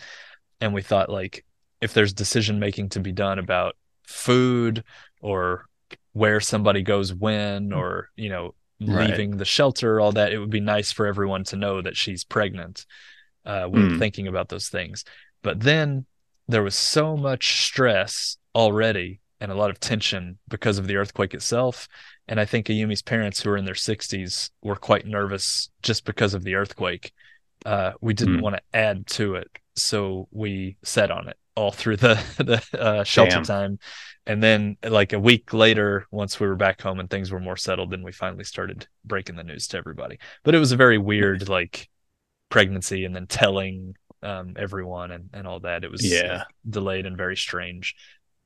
and 0.61 0.75
we 0.75 0.83
thought 0.83 1.09
like 1.11 1.45
if 1.81 1.95
there's 1.95 2.12
decision 2.12 2.59
making 2.59 2.88
to 2.90 3.01
be 3.01 3.12
done 3.12 3.38
about 3.38 3.77
food 4.05 4.85
or 5.21 5.66
where 6.12 6.40
somebody 6.40 6.83
goes 6.83 7.12
when 7.14 7.73
or 7.73 8.11
you 8.16 8.29
know 8.29 8.55
Right. 8.85 9.11
leaving 9.11 9.37
the 9.37 9.45
shelter, 9.45 10.01
all 10.01 10.11
that. 10.12 10.33
It 10.33 10.38
would 10.38 10.51
be 10.51 10.59
nice 10.59 10.90
for 10.90 11.07
everyone 11.07 11.45
to 11.45 11.57
know 11.57 11.83
that 11.83 11.97
she's 11.97 12.25
pregnant. 12.25 12.85
Uh, 13.47 13.68
we 13.71 13.81
were 13.81 13.90
Mm. 13.90 13.99
thinking 14.01 14.27
about 14.27 14.49
those 14.49 14.68
things. 14.68 15.05
But 15.42 15.61
then 15.61 16.05
there 16.48 16.62
was 16.62 16.74
so 16.74 17.16
much 17.16 17.64
stress 17.66 18.37
already 18.55 19.20
and 19.40 19.50
a 19.50 19.55
lot 19.55 19.70
of 19.70 19.81
tension 19.81 20.38
because 20.48 20.78
of 20.78 20.87
the 20.87 20.96
earthquake 20.96 21.35
itself. 21.35 21.88
And 22.28 22.38
I 22.40 22.44
think 22.44 22.66
Ayumi's 22.68 23.02
parents, 23.02 23.40
who 23.42 23.50
are 23.50 23.57
in 23.57 23.64
their 23.64 23.74
60s, 23.74 24.50
were 24.62 24.76
quite 24.76 25.07
nervous 25.07 25.70
just 25.83 26.05
because 26.05 26.35
of 26.35 26.44
the 26.44 26.55
earthquake. 26.55 27.12
Uh, 27.64 27.92
we 28.00 28.14
didn't 28.14 28.38
Mm. 28.38 28.42
want 28.42 28.57
to 28.57 28.62
add 28.76 29.07
to 29.07 29.37
it, 29.37 29.48
so 29.76 30.28
we 30.33 30.76
sat 30.83 31.11
on 31.11 31.28
it 31.28 31.37
all 31.55 31.70
through 31.70 31.96
the 31.96 32.14
the 32.72 32.81
uh, 32.81 33.05
shelter 33.05 33.40
Damn. 33.40 33.44
time. 33.44 33.78
And 34.26 34.42
then, 34.42 34.76
like 34.85 35.12
a 35.12 35.18
week 35.20 35.52
later, 35.52 36.07
once 36.11 36.38
we 36.38 36.46
were 36.46 36.57
back 36.57 36.81
home 36.81 37.00
and 37.00 37.11
things 37.11 37.31
were 37.33 37.40
more 37.40 37.57
settled, 37.57 37.90
then 37.90 38.02
we 38.02 38.12
finally 38.12 38.44
started 38.44 38.87
breaking 39.05 39.37
the 39.37 39.44
news 39.44 39.66
to 39.68 39.78
everybody. 39.78 40.18
But 40.44 40.55
it 40.55 40.59
was 40.59 40.72
a 40.72 40.76
very 40.76 40.98
weird, 40.98 41.48
like, 41.48 41.88
pregnancy 42.50 43.05
and 43.05 43.14
then 43.16 43.26
telling 43.26 43.96
um, 44.22 44.54
everyone 44.56 45.11
and, 45.11 45.30
and 45.32 45.46
all 45.46 45.61
that. 45.61 45.85
It 45.85 45.90
was 45.90 46.04
Yeah. 46.04 46.44
delayed 46.68 47.06
and 47.06 47.16
very 47.16 47.37
strange. 47.37 47.94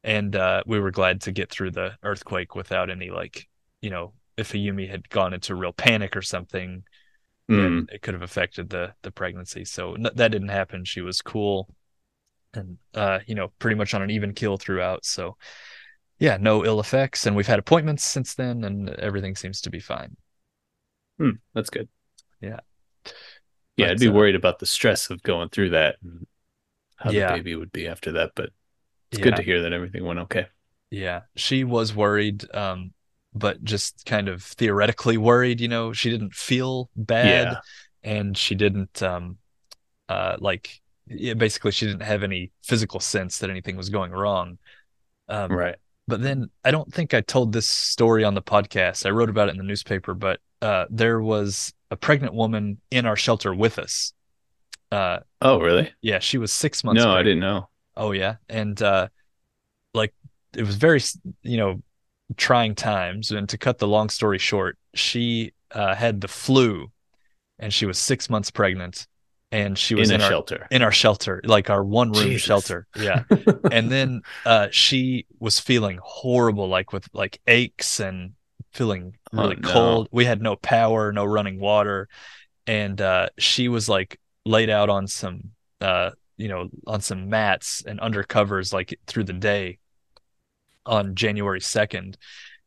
And 0.04 0.36
uh, 0.36 0.62
we 0.66 0.78
were 0.78 0.90
glad 0.92 1.22
to 1.22 1.32
get 1.32 1.50
through 1.50 1.72
the 1.72 1.96
earthquake 2.02 2.54
without 2.54 2.90
any, 2.90 3.10
like, 3.10 3.48
you 3.80 3.90
know, 3.90 4.12
if 4.36 4.52
Ayumi 4.52 4.88
had 4.88 5.08
gone 5.08 5.34
into 5.34 5.54
real 5.54 5.72
panic 5.72 6.16
or 6.16 6.22
something, 6.22 6.84
Mm. 7.48 7.56
then 7.56 7.86
it 7.92 8.02
could 8.02 8.14
have 8.14 8.24
affected 8.24 8.68
the 8.70 8.92
the 9.02 9.12
pregnancy. 9.12 9.64
So 9.64 9.96
that 10.00 10.32
didn't 10.32 10.48
happen. 10.48 10.84
She 10.84 11.00
was 11.00 11.22
cool, 11.22 11.72
and 12.54 12.76
uh, 12.92 13.20
you 13.24 13.36
know, 13.36 13.52
pretty 13.60 13.76
much 13.76 13.94
on 13.94 14.02
an 14.02 14.10
even 14.10 14.34
keel 14.34 14.56
throughout. 14.56 15.04
So 15.04 15.36
yeah, 16.18 16.38
no 16.40 16.64
ill 16.64 16.80
effects, 16.80 17.24
and 17.24 17.36
we've 17.36 17.46
had 17.46 17.60
appointments 17.60 18.04
since 18.04 18.34
then, 18.34 18.64
and 18.64 18.90
everything 18.90 19.36
seems 19.36 19.60
to 19.60 19.70
be 19.70 19.78
fine. 19.78 20.16
Hmm, 21.18 21.38
that's 21.54 21.70
good. 21.70 21.88
Yeah. 22.40 22.58
Yeah, 23.76 23.86
But, 23.86 23.92
I'd 23.92 24.00
be 24.00 24.08
uh, 24.08 24.12
worried 24.12 24.34
about 24.34 24.58
the 24.58 24.66
stress 24.66 25.10
of 25.10 25.22
going 25.22 25.48
through 25.50 25.70
that 25.70 25.96
and 26.02 26.26
how 26.96 27.10
Yeah. 27.10 27.28
the 27.32 27.38
baby 27.38 27.54
would 27.56 27.72
be 27.72 27.88
after 27.88 28.12
that, 28.12 28.32
but 28.34 28.50
it's 29.10 29.20
yeah, 29.20 29.24
good 29.24 29.36
to 29.36 29.42
hear 29.42 29.62
that 29.62 29.72
everything 29.72 30.04
went 30.04 30.20
okay. 30.20 30.48
yeah. 30.90 31.22
She 31.36 31.64
was 31.64 31.94
worried, 31.94 32.44
um, 32.54 32.92
but 33.34 33.62
just 33.64 34.04
kind 34.06 34.28
of 34.28 34.42
theoretically 34.42 35.16
worried. 35.18 35.60
You 35.60 35.68
know, 35.68 35.92
she 35.92 36.10
didn't 36.10 36.34
feel 36.34 36.90
bad, 36.96 37.52
Yeah. 37.52 37.60
and 38.02 38.36
she 38.36 38.54
didn't 38.54 39.02
um, 39.02 39.38
uh, 40.08 40.36
like. 40.40 40.80
Yeah, 41.08 41.34
basically, 41.34 41.70
she 41.72 41.86
didn't 41.86 42.02
have 42.02 42.24
any 42.24 42.52
physical 42.64 43.00
sense 43.00 43.38
that 43.38 43.50
anything 43.50 43.76
was 43.76 43.90
going 43.90 44.12
wrong. 44.12 44.58
Um, 45.28 45.50
Right. 45.52 45.76
But 46.08 46.22
then 46.22 46.50
I 46.64 46.70
don't 46.70 46.92
think 46.92 47.14
I 47.14 47.20
told 47.20 47.52
this 47.52 47.68
story 47.68 48.24
on 48.24 48.34
the 48.34 48.42
podcast. 48.42 49.06
I 49.06 49.10
wrote 49.10 49.30
about 49.30 49.48
it 49.48 49.52
in 49.52 49.58
the 49.58 49.64
newspaper, 49.64 50.14
but 50.14 50.40
uh, 50.62 50.86
there 50.90 51.20
was 51.20 51.74
a 51.90 51.96
pregnant 51.96 52.34
woman 52.34 52.78
in 52.90 53.06
our 53.06 53.16
shelter 53.16 53.54
with 53.54 53.78
us. 53.78 54.12
Uh, 54.92 55.18
Oh, 55.42 55.60
really? 55.60 55.92
yeah, 56.00 56.18
she 56.20 56.38
was 56.38 56.52
six 56.52 56.84
months. 56.84 57.02
No, 57.02 57.10
I 57.12 57.22
didn't 57.22 57.40
know. 57.40 57.68
Oh 57.96 58.12
yeah, 58.12 58.36
and 58.48 58.80
uh, 58.82 59.08
like 59.94 60.12
it 60.56 60.62
was 60.62 60.76
very, 60.76 61.00
you 61.42 61.56
know, 61.56 61.82
trying 62.36 62.74
times. 62.74 63.30
And 63.30 63.48
to 63.48 63.58
cut 63.58 63.78
the 63.78 63.88
long 63.88 64.08
story 64.10 64.38
short, 64.38 64.78
she 64.94 65.52
uh, 65.70 65.94
had 65.94 66.20
the 66.20 66.28
flu, 66.28 66.90
and 67.58 67.72
she 67.72 67.86
was 67.86 67.98
six 67.98 68.28
months 68.30 68.50
pregnant, 68.50 69.06
and 69.50 69.78
she 69.78 69.94
was 69.94 70.10
in 70.10 70.16
in, 70.16 70.20
a 70.20 70.24
our 70.24 70.30
shelter. 70.30 70.66
in 70.70 70.82
our 70.82 70.92
shelter, 70.92 71.40
like 71.44 71.70
our 71.70 71.82
one 71.84 72.12
room 72.12 72.24
Jesus. 72.24 72.42
shelter. 72.42 72.86
Yeah, 72.94 73.24
and 73.72 73.90
then 73.90 74.22
uh, 74.44 74.68
she 74.70 75.26
was 75.40 75.58
feeling 75.58 75.98
horrible, 76.02 76.68
like 76.68 76.92
with 76.92 77.08
like 77.12 77.40
aches 77.46 77.98
and 78.00 78.32
feeling 78.76 79.16
Oh, 79.32 79.42
really 79.42 79.56
no. 79.56 79.68
cold. 79.72 80.08
We 80.12 80.24
had 80.24 80.40
no 80.42 80.56
power, 80.56 81.12
no 81.12 81.24
running 81.24 81.58
water, 81.58 82.08
and 82.66 83.00
uh, 83.00 83.28
she 83.38 83.68
was 83.68 83.88
like 83.88 84.20
laid 84.44 84.70
out 84.70 84.88
on 84.88 85.06
some, 85.06 85.50
uh, 85.80 86.10
you 86.36 86.48
know, 86.48 86.68
on 86.86 87.00
some 87.00 87.28
mats 87.28 87.82
and 87.86 87.98
under 88.00 88.22
covers 88.22 88.72
like 88.72 88.98
through 89.06 89.24
the 89.24 89.32
day 89.32 89.78
on 90.84 91.14
January 91.14 91.60
second. 91.60 92.16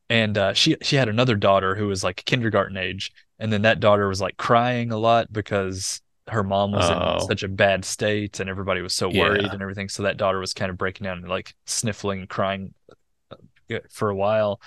And 0.10 0.38
uh, 0.38 0.54
she 0.54 0.76
she 0.82 0.96
had 0.96 1.08
another 1.10 1.36
daughter 1.36 1.76
who 1.76 1.88
was 1.88 2.04
like 2.04 2.26
kindergarten 2.26 2.78
age, 2.78 3.12
and 3.38 3.54
then 3.54 3.62
that 3.62 3.80
daughter 3.80 4.08
was 4.08 4.20
like 4.20 4.38
crying 4.38 4.92
a 4.92 4.98
lot 4.98 5.32
because 5.32 6.02
her 6.28 6.44
mom 6.44 6.72
was 6.72 6.90
Oh. 6.90 7.14
in 7.16 7.20
such 7.28 7.44
a 7.44 7.48
bad 7.48 7.84
state 7.86 8.40
and 8.40 8.50
everybody 8.50 8.82
was 8.82 8.94
so 8.94 9.08
worried 9.10 9.44
Yeah. 9.44 9.52
and 9.52 9.62
everything. 9.62 9.90
So 9.90 10.04
that 10.04 10.18
daughter 10.18 10.40
was 10.40 10.54
kind 10.54 10.70
of 10.70 10.78
breaking 10.78 11.06
down 11.06 11.20
and 11.20 11.28
like 11.30 11.56
sniffling 11.66 12.20
and 12.20 12.30
crying 12.30 12.74
uh, 13.32 13.78
for 13.90 14.10
a 14.10 14.16
while. 14.16 14.62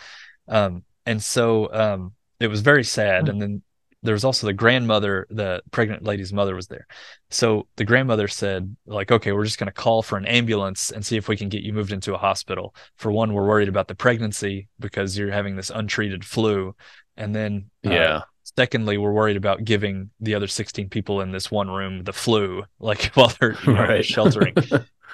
Um, 0.49 0.83
and 1.07 1.23
so 1.23 1.73
um, 1.73 2.13
it 2.41 2.49
was 2.49 2.61
very 2.61 2.85
sad. 2.85 3.29
And 3.29 3.41
then 3.41 3.63
there 4.03 4.15
was 4.15 4.25
also 4.25 4.47
the 4.47 4.53
grandmother, 4.53 5.27
the 5.31 5.63
pregnant 5.71 6.03
lady's 6.03 6.33
mother 6.33 6.57
was 6.57 6.67
there. 6.67 6.87
So 7.31 7.69
the 7.77 7.85
grandmother 7.85 8.27
said, 8.27 8.77
like, 8.85 9.13
okay, 9.13 9.33
we're 9.33 9.45
just 9.45 9.59
going 9.59 9.69
to 9.69 9.73
call 9.73 10.03
for 10.03 10.19
an 10.19 10.27
ambulance 10.27 10.91
and 10.91 11.07
see 11.07 11.17
if 11.17 11.29
we 11.29 11.37
can 11.37 11.49
get 11.49 11.63
you 11.63 11.73
moved 11.73 11.93
into 11.93 12.15
a 12.15 12.19
hospital. 12.19 12.75
For 12.97 13.13
one, 13.13 13.33
we're 13.33 13.47
worried 13.47 13.69
about 13.69 13.87
the 13.87 13.95
pregnancy 13.95 14.69
because 14.81 15.17
you're 15.17 15.31
having 15.31 15.55
this 15.55 15.71
untreated 15.71 16.25
flu. 16.25 16.75
And 17.17 17.35
then, 17.35 17.71
uh, 17.87 17.91
yeah. 17.91 18.21
secondly, 18.57 18.99
we're 18.99 19.13
worried 19.13 19.37
about 19.37 19.65
giving 19.65 20.11
the 20.19 20.35
other 20.35 20.49
16 20.49 20.89
people 20.89 21.21
in 21.21 21.31
this 21.31 21.51
one 21.51 21.71
room 21.71 22.03
the 22.03 22.13
flu, 22.13 22.65
like 22.81 23.13
while 23.15 23.33
they're 23.39 23.57
you 23.65 23.73
know, 23.73 23.83
right. 23.83 24.05
sheltering. 24.05 24.55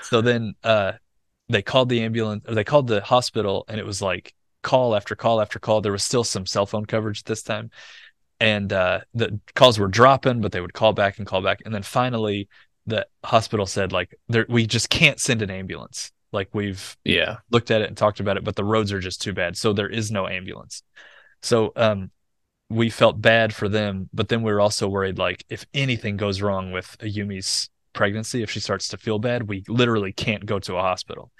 So 0.00 0.20
then 0.20 0.54
uh, 0.62 0.92
they 1.48 1.60
called 1.60 1.88
the 1.88 2.02
ambulance, 2.02 2.44
or 2.46 2.54
they 2.54 2.64
called 2.64 2.86
the 2.86 3.00
hospital, 3.00 3.64
and 3.68 3.80
it 3.80 3.86
was 3.86 4.00
like 4.00 4.34
call 4.68 4.94
after 4.94 5.16
call 5.16 5.40
after 5.40 5.58
call. 5.58 5.80
There 5.80 5.92
was 5.92 6.04
still 6.04 6.24
some 6.24 6.46
cell 6.46 6.66
phone 6.66 6.84
coverage 6.86 7.24
this 7.24 7.42
time, 7.42 7.70
and 8.40 8.72
uh, 8.72 9.00
the 9.14 9.40
calls 9.54 9.78
were 9.78 9.88
dropping, 9.88 10.40
but 10.42 10.52
they 10.52 10.60
would 10.60 10.74
call 10.74 10.92
back 10.92 11.18
and 11.18 11.26
call 11.26 11.42
back, 11.42 11.60
and 11.64 11.74
then 11.74 11.82
finally 11.82 12.48
the 12.86 13.06
hospital 13.24 13.66
said 13.66 13.92
like, 13.92 14.14
there, 14.28 14.46
"We 14.48 14.66
just 14.66 14.90
can't 14.90 15.20
send 15.20 15.42
an 15.42 15.50
ambulance. 15.50 16.12
Like 16.32 16.50
we've 16.52 16.96
yeah. 17.04 17.38
looked 17.50 17.70
at 17.70 17.80
it 17.82 17.88
and 17.88 17.96
talked 17.96 18.20
about 18.20 18.36
it, 18.36 18.44
but 18.44 18.56
the 18.56 18.64
roads 18.64 18.92
are 18.92 19.00
just 19.00 19.22
too 19.22 19.32
bad, 19.32 19.56
so 19.56 19.72
there 19.72 19.88
is 19.88 20.10
no 20.10 20.28
ambulance." 20.28 20.82
So 21.42 21.72
um, 21.76 22.10
we 22.68 22.90
felt 22.90 23.20
bad 23.20 23.54
for 23.54 23.68
them, 23.68 24.08
but 24.12 24.28
then 24.28 24.42
we 24.42 24.52
were 24.52 24.60
also 24.60 24.88
worried 24.88 25.18
like 25.18 25.44
if 25.48 25.64
anything 25.74 26.16
goes 26.16 26.42
wrong 26.42 26.72
with 26.72 26.96
Ayumi's 27.00 27.70
pregnancy, 27.94 28.42
if 28.42 28.50
she 28.50 28.60
starts 28.60 28.88
to 28.88 28.98
feel 28.98 29.18
bad, 29.18 29.48
we 29.48 29.64
literally 29.68 30.12
can't 30.12 30.44
go 30.46 30.58
to 30.60 30.76
a 30.76 30.82
hospital. 30.82 31.30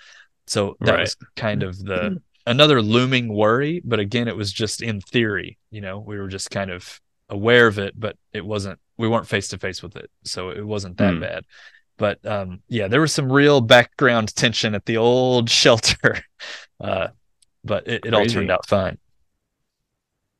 So 0.47 0.77
that 0.81 0.95
Right. 0.95 1.01
was 1.01 1.17
kind 1.37 1.62
of 1.62 1.79
the 1.79 2.19
another 2.51 2.83
looming 2.83 3.29
worry, 3.29 3.81
but 3.85 4.01
again, 4.01 4.29
it 4.29 4.37
was 4.37 4.53
just 4.53 4.83
in 4.83 5.01
theory. 5.01 5.59
You 5.71 5.81
know, 5.81 5.99
we 6.01 6.19
were 6.19 6.29
just 6.29 6.51
kind 6.51 6.71
of 6.71 7.01
aware 7.29 7.67
of 7.67 7.79
it, 7.79 7.99
but 7.99 8.17
it 8.33 8.45
wasn't. 8.45 8.79
We 8.99 9.09
weren't 9.09 9.29
face 9.29 9.49
to 9.49 9.59
face 9.59 9.83
with 9.83 9.97
it, 9.97 10.11
so 10.25 10.51
it 10.51 10.67
wasn't 10.67 10.99
that 10.99 11.15
Hmm. 11.15 11.21
bad. 11.21 11.45
But 11.99 12.25
um, 12.27 12.63
yeah, 12.69 12.89
there 12.89 13.01
was 13.01 13.13
some 13.13 13.31
real 13.33 13.61
background 13.61 14.35
tension 14.37 14.75
at 14.75 14.87
the 14.87 14.97
old 14.99 15.51
shelter, 15.63 16.23
uh, 16.81 17.09
but 17.65 17.89
it, 17.89 18.05
it 18.07 18.15
all 18.15 18.27
turned 18.27 18.51
out 18.51 18.67
fine. 18.69 18.99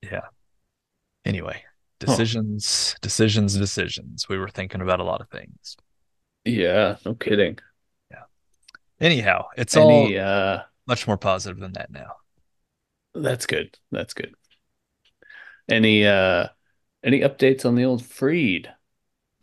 Yeah. 0.03 0.29
Anyway, 1.25 1.65
Huh. 2.07 2.25
decisions, 2.25 2.97
decisions, 3.03 3.57
decisions. 3.57 4.29
We 4.29 4.39
were 4.39 4.49
thinking 4.49 4.81
about 4.81 5.01
a 5.01 5.05
lot 5.05 5.21
of 5.21 5.29
things. 5.31 5.77
Yeah. 6.45 6.97
No 7.05 7.15
kidding. 7.15 7.59
Yeah. 8.11 8.25
Anyhow, 9.01 9.47
it's 9.57 9.77
all 9.77 9.89
Any 9.91 10.19
uh 10.19 10.63
much 10.89 11.07
more 11.07 11.19
positive 11.19 11.61
than 11.61 11.73
that 11.75 11.91
now. 11.93 12.13
that's 13.15 13.47
good. 13.47 13.77
That's 13.91 14.15
good. 14.15 14.35
Any 15.69 16.07
uh 16.07 16.49
any 17.05 17.21
updates 17.21 17.65
on 17.67 17.75
the 17.77 17.85
old 17.85 18.05
Freed? 18.05 18.73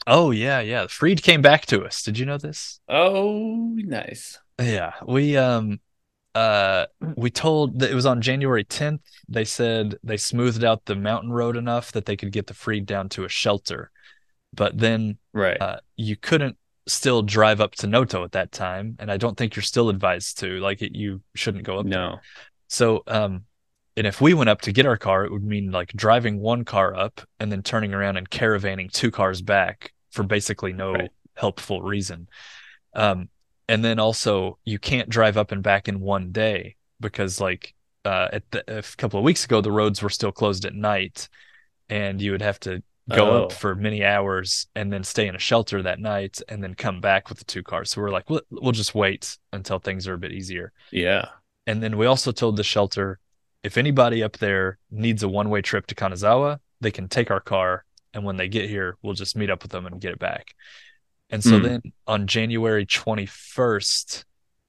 Oh 0.07 0.31
yeah, 0.31 0.59
yeah. 0.61 0.87
Freed 0.87 1.21
came 1.23 1.41
back 1.41 1.65
to 1.67 1.83
us. 1.85 2.01
Did 2.03 2.17
you 2.17 2.25
know 2.25 2.37
this? 2.37 2.79
Oh, 2.87 3.73
nice. 3.75 4.39
Yeah, 4.59 4.93
we 5.05 5.37
um 5.37 5.79
uh 6.35 6.87
we 7.15 7.29
told 7.31 7.79
that 7.79 7.91
it 7.91 7.95
was 7.95 8.05
on 8.05 8.21
January 8.21 8.63
10th. 8.63 9.01
They 9.29 9.45
said 9.45 9.97
they 10.03 10.17
smoothed 10.17 10.63
out 10.63 10.85
the 10.85 10.95
mountain 10.95 11.31
road 11.31 11.57
enough 11.57 11.91
that 11.93 12.05
they 12.05 12.17
could 12.17 12.31
get 12.31 12.47
the 12.47 12.53
Freed 12.53 12.85
down 12.85 13.09
to 13.09 13.25
a 13.25 13.29
shelter. 13.29 13.91
But 14.53 14.77
then 14.77 15.17
Right. 15.33 15.61
uh, 15.61 15.77
you 15.97 16.15
couldn't 16.15 16.57
still 16.87 17.21
drive 17.21 17.61
up 17.61 17.75
to 17.75 17.87
Noto 17.87 18.23
at 18.23 18.33
that 18.33 18.51
time, 18.51 18.95
and 18.99 19.11
I 19.11 19.17
don't 19.17 19.37
think 19.37 19.55
you're 19.55 19.63
still 19.63 19.89
advised 19.89 20.39
to. 20.39 20.59
Like 20.59 20.81
it, 20.81 20.95
you 20.95 21.21
shouldn't 21.35 21.63
go 21.63 21.79
up 21.79 21.85
there. 21.89 21.99
no. 21.99 22.19
So, 22.67 23.03
um, 23.07 23.45
and 23.97 24.05
if 24.07 24.19
we 24.21 24.33
went 24.33 24.49
up 24.49 24.61
to 24.61 24.71
get 24.73 24.85
our 24.85 24.97
car, 24.97 25.23
it 25.25 25.31
would 25.31 25.43
mean 25.43 25.71
like 25.71 25.93
driving 25.93 26.39
one 26.39 26.65
car 26.65 26.95
up 26.95 27.21
and 27.39 27.51
then 27.51 27.63
turning 27.63 27.93
around 27.93 28.17
and 28.17 28.29
caravanning 28.29 28.91
two 28.91 29.11
cars 29.11 29.41
back 29.41 29.93
for 30.11 30.23
basically 30.23 30.73
no 30.73 30.91
Right. 30.93 31.09
helpful 31.35 31.81
reason. 31.81 32.27
Um, 32.93 33.29
and 33.67 33.83
then 33.83 33.99
also 33.99 34.57
you 34.65 34.79
can't 34.79 35.09
drive 35.09 35.37
up 35.37 35.51
and 35.51 35.63
back 35.63 35.87
in 35.87 35.99
one 35.99 36.31
day 36.31 36.75
because 36.99 37.39
like 37.41 37.73
uh, 38.03 38.29
at 38.33 38.49
the, 38.51 38.79
a 38.79 38.83
couple 38.97 39.19
of 39.19 39.23
weeks 39.23 39.45
ago 39.45 39.61
the 39.61 39.71
roads 39.71 40.01
were 40.01 40.09
still 40.09 40.31
closed 40.31 40.65
at 40.65 40.73
night, 40.75 41.29
and 41.89 42.21
you 42.21 42.31
would 42.31 42.41
have 42.41 42.59
to 42.61 42.83
go 43.09 43.29
Oh. 43.29 43.43
up 43.43 43.51
for 43.51 43.75
many 43.75 44.03
hours 44.03 44.67
and 44.75 44.91
then 44.91 45.03
stay 45.03 45.27
in 45.27 45.35
a 45.35 45.39
shelter 45.39 45.83
that 45.83 45.99
night 45.99 46.41
and 46.49 46.63
then 46.63 46.73
come 46.73 47.01
back 47.01 47.29
with 47.29 47.37
the 47.37 47.45
two 47.45 47.61
cars. 47.61 47.91
So 47.91 48.01
we're 48.01 48.09
like, 48.09 48.29
we'll, 48.29 48.41
we'll 48.49 48.71
just 48.71 48.95
wait 48.95 49.37
until 49.53 49.77
things 49.79 50.07
are 50.07 50.15
a 50.15 50.17
bit 50.17 50.31
easier. 50.31 50.73
Yeah. 50.91 51.25
And 51.67 51.83
then 51.83 51.97
we 51.97 52.05
also 52.07 52.31
told 52.31 52.57
the 52.57 52.63
shelter 52.63 53.19
if 53.63 53.77
anybody 53.77 54.21
up 54.23 54.37
there 54.37 54.77
needs 54.91 55.21
a 55.23 55.29
one 55.29 55.49
way 55.49 55.61
trip 55.61 55.87
to 55.87 55.95
Kanazawa, 55.95 56.59
they 56.81 56.91
can 56.91 57.07
take 57.07 57.29
our 57.31 57.39
car. 57.39 57.83
And 58.13 58.23
when 58.23 58.37
they 58.37 58.47
get 58.47 58.69
here, 58.69 58.97
we'll 59.01 59.13
just 59.13 59.35
meet 59.35 59.49
up 59.49 59.61
with 59.63 59.71
them 59.71 59.85
and 59.85 59.99
get 60.01 60.13
it 60.13 60.19
back. 60.19 60.53
And 61.29 61.43
so 61.43 61.59
Mm. 61.59 61.63
then 61.63 61.81
on 62.07 62.27
January 62.27 62.85
21st, 62.85 64.25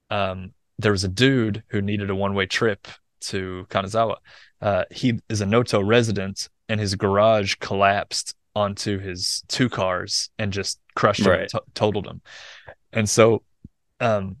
um, 0.09 0.53
there 0.79 0.91
was 0.91 1.03
a 1.03 1.07
dude 1.09 1.63
who 1.69 1.81
needed 1.81 2.09
a 2.09 2.15
one 2.15 2.33
way 2.33 2.45
trip 2.45 2.87
to 3.21 3.65
Kanazawa. 3.69 4.17
Uh, 4.61 4.83
he 4.91 5.19
is 5.29 5.41
a 5.41 5.45
Noto 5.45 5.81
resident, 5.81 6.49
and 6.69 6.79
his 6.79 6.95
garage 6.95 7.55
collapsed 7.55 8.35
onto 8.55 8.97
his 8.99 9.43
two 9.47 9.69
cars 9.69 10.29
and 10.39 10.51
just 10.51 10.79
crushed 10.95 11.21
him, 11.21 11.31
Right. 11.31 11.49
to- 11.49 11.63
totaled 11.73 12.07
him. 12.07 12.21
And 12.91 13.07
so, 13.09 13.43
um, 13.99 14.37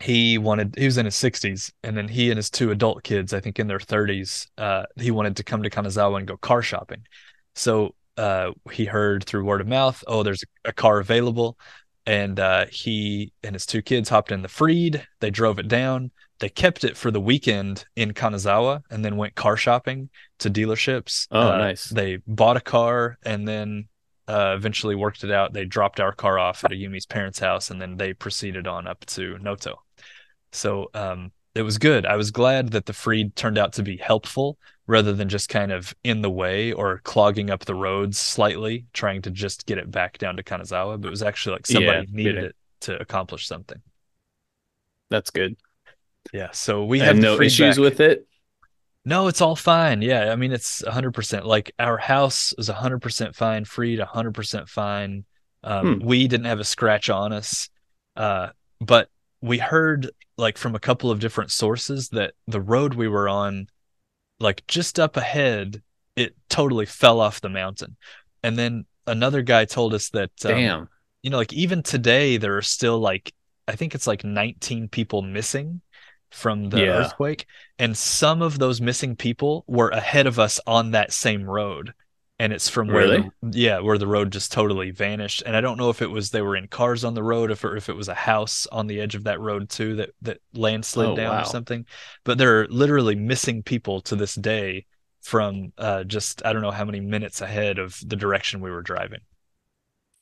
he 0.00 0.38
wanted 0.38 0.74
he 0.78 0.86
was 0.86 0.96
in 0.96 1.04
his 1.04 1.14
60s 1.14 1.70
and 1.82 1.94
then 1.96 2.08
he 2.08 2.30
and 2.30 2.38
his 2.38 2.48
two 2.48 2.70
adult 2.70 3.02
kids 3.02 3.34
i 3.34 3.40
think 3.40 3.58
in 3.58 3.66
their 3.66 3.78
30s 3.78 4.46
uh 4.56 4.84
he 4.96 5.10
wanted 5.10 5.36
to 5.36 5.44
come 5.44 5.62
to 5.62 5.68
kanazawa 5.68 6.16
and 6.16 6.26
go 6.26 6.38
car 6.38 6.62
shopping 6.62 7.02
so 7.54 7.94
uh 8.16 8.50
he 8.72 8.86
heard 8.86 9.24
through 9.24 9.44
word 9.44 9.60
of 9.60 9.66
mouth 9.66 10.02
oh 10.06 10.22
there's 10.22 10.42
a, 10.64 10.70
a 10.70 10.72
car 10.72 11.00
available 11.00 11.58
and 12.06 12.40
uh 12.40 12.64
he 12.70 13.30
and 13.42 13.54
his 13.54 13.66
two 13.66 13.82
kids 13.82 14.08
hopped 14.08 14.32
in 14.32 14.40
the 14.40 14.48
freed 14.48 15.06
they 15.20 15.30
drove 15.30 15.58
it 15.58 15.68
down 15.68 16.10
they 16.40 16.48
kept 16.48 16.84
it 16.84 16.96
for 16.96 17.10
the 17.10 17.20
weekend 17.20 17.84
in 17.96 18.12
kanazawa 18.12 18.82
and 18.90 19.04
then 19.04 19.16
went 19.16 19.34
car 19.34 19.56
shopping 19.56 20.10
to 20.38 20.50
dealerships 20.50 21.28
Oh, 21.30 21.40
Uh, 21.40 21.52
nice. 21.52 21.96
they 21.96 22.18
bought 22.26 22.56
a 22.56 22.60
car 22.60 23.18
and 23.24 23.46
then 23.46 23.88
uh, 24.28 24.54
eventually 24.56 24.94
worked 24.94 25.24
it 25.24 25.30
out. 25.32 25.52
They 25.52 25.64
dropped 25.64 26.00
our 26.00 26.12
car 26.12 26.38
off 26.38 26.64
at 26.64 26.70
Ayumi's 26.70 27.06
parents' 27.06 27.40
house, 27.40 27.70
and 27.70 27.82
then 27.82 27.96
they 27.96 28.12
proceeded 28.14 28.68
on 28.68 28.86
up 28.86 29.04
to 29.06 29.36
Noto. 29.38 29.82
So 30.52 30.90
um, 30.94 31.32
it 31.54 31.62
was 31.62 31.78
good. 31.78 32.06
I 32.06 32.16
was 32.16 32.30
glad 32.30 32.70
that 32.72 32.86
the 32.86 32.92
Freed 32.92 33.36
turned 33.36 33.58
out 33.58 33.72
to 33.74 33.82
be 33.82 33.96
helpful 33.96 34.58
rather 34.86 35.12
than 35.12 35.28
just 35.28 35.48
kind 35.48 35.72
of 35.72 35.94
in 36.04 36.22
the 36.22 36.30
way 36.30 36.72
or 36.72 36.98
clogging 37.00 37.50
up 37.50 37.64
the 37.64 37.74
roads 37.74 38.18
slightly, 38.18 38.86
trying 38.92 39.22
to 39.22 39.30
just 39.30 39.66
get 39.66 39.78
it 39.78 39.90
back 39.90 40.18
down 40.18 40.36
to 40.36 40.42
Kanazawa. 40.42 41.00
But 41.00 41.08
it 41.08 41.10
was 41.10 41.22
actually 41.22 41.56
like 41.56 41.66
somebody 41.66 42.06
Yeah, 42.06 42.10
needed 42.10 42.42
it. 42.42 42.50
it 42.50 42.56
to 42.82 43.00
accomplish 43.00 43.46
something. 43.46 43.80
That's 45.10 45.30
good. 45.30 45.56
Yeah. 46.32 46.50
So 46.52 46.84
we 46.84 47.00
have 47.00 47.16
no 47.16 47.40
issues 47.40 47.78
with 47.78 48.00
it. 48.00 48.26
No, 49.04 49.28
it's 49.28 49.40
all 49.40 49.56
fine. 49.56 50.02
Yeah, 50.02 50.30
I 50.30 50.36
mean 50.36 50.52
it's 50.52 50.82
100%. 50.82 51.44
Like 51.44 51.72
our 51.78 51.96
house 51.96 52.52
is 52.58 52.68
100% 52.68 53.34
fine, 53.34 53.64
freed 53.64 53.98
100% 53.98 54.68
fine. 54.68 55.24
Um, 55.64 56.00
Hmm. 56.00 56.06
we 56.06 56.28
didn't 56.28 56.46
have 56.46 56.60
a 56.60 56.64
scratch 56.64 57.10
on 57.10 57.32
us. 57.32 57.68
Uh, 58.16 58.50
but 58.80 59.08
we 59.42 59.58
heard 59.58 60.10
like 60.36 60.58
from 60.58 60.74
a 60.74 60.78
couple 60.80 61.10
of 61.10 61.20
different 61.20 61.50
sources 61.50 62.08
that 62.10 62.34
the 62.46 62.60
road 62.60 62.94
we 62.94 63.08
were 63.08 63.28
on 63.28 63.66
like 64.38 64.66
just 64.66 64.98
up 64.98 65.16
ahead 65.16 65.82
it 66.16 66.34
totally 66.48 66.86
fell 66.86 67.20
off 67.20 67.40
the 67.40 67.48
mountain. 67.48 67.96
And 68.42 68.58
then 68.58 68.84
another 69.06 69.42
guy 69.42 69.64
told 69.64 69.94
us 69.94 70.10
that 70.10 70.30
um, 70.44 70.50
Damn. 70.52 70.88
you 71.22 71.30
know, 71.30 71.36
like 71.38 71.52
even 71.52 71.82
today, 71.82 72.36
there 72.36 72.56
are 72.56 72.62
still 72.62 72.98
like, 72.98 73.32
I 73.68 73.76
think 73.76 73.94
it's 73.94 74.06
like 74.06 74.24
19 74.24 74.88
people 74.88 75.22
missing 75.22 75.80
from 76.30 76.70
the 76.70 76.80
Yeah. 76.80 76.86
earthquake. 76.98 77.46
And 77.78 77.96
some 77.96 78.42
of 78.42 78.58
those 78.58 78.80
missing 78.80 79.16
people 79.16 79.64
were 79.66 79.88
ahead 79.90 80.26
of 80.26 80.38
us 80.38 80.60
on 80.66 80.92
that 80.92 81.12
same 81.12 81.44
road. 81.44 81.92
And 82.38 82.54
it's 82.54 82.70
from 82.70 82.88
where, 82.88 83.02
Really? 83.06 83.30
the, 83.42 83.58
yeah, 83.58 83.80
where 83.80 83.98
the 83.98 84.06
road 84.06 84.32
just 84.32 84.50
totally 84.50 84.90
vanished. 84.92 85.42
And 85.44 85.54
I 85.54 85.60
don't 85.60 85.76
know 85.76 85.90
if 85.90 86.00
it 86.00 86.06
was 86.10 86.30
they 86.30 86.40
were 86.40 86.56
in 86.56 86.68
cars 86.68 87.04
on 87.04 87.12
the 87.12 87.22
road, 87.22 87.50
if, 87.50 87.62
or 87.64 87.76
if 87.76 87.90
it 87.90 87.96
was 87.96 88.08
a 88.08 88.14
house 88.14 88.66
on 88.72 88.86
the 88.86 88.98
edge 89.00 89.14
of 89.14 89.24
that 89.24 89.40
road 89.40 89.68
too 89.68 89.96
that 89.96 90.10
that 90.22 90.38
landslid 90.54 91.10
Oh, 91.10 91.16
down 91.16 91.34
wow. 91.34 91.42
or 91.42 91.44
something. 91.44 91.84
But 92.24 92.38
there 92.38 92.60
are 92.60 92.68
literally 92.68 93.14
missing 93.14 93.62
people 93.62 94.00
to 94.02 94.16
this 94.16 94.34
day 94.34 94.86
from 95.20 95.74
uh, 95.76 96.04
just 96.04 96.44
I 96.46 96.54
don't 96.54 96.62
know 96.62 96.70
how 96.70 96.86
many 96.86 97.00
minutes 97.00 97.42
ahead 97.42 97.78
of 97.78 98.00
the 98.06 98.16
direction 98.16 98.60
we 98.62 98.70
were 98.70 98.80
driving. 98.82 99.20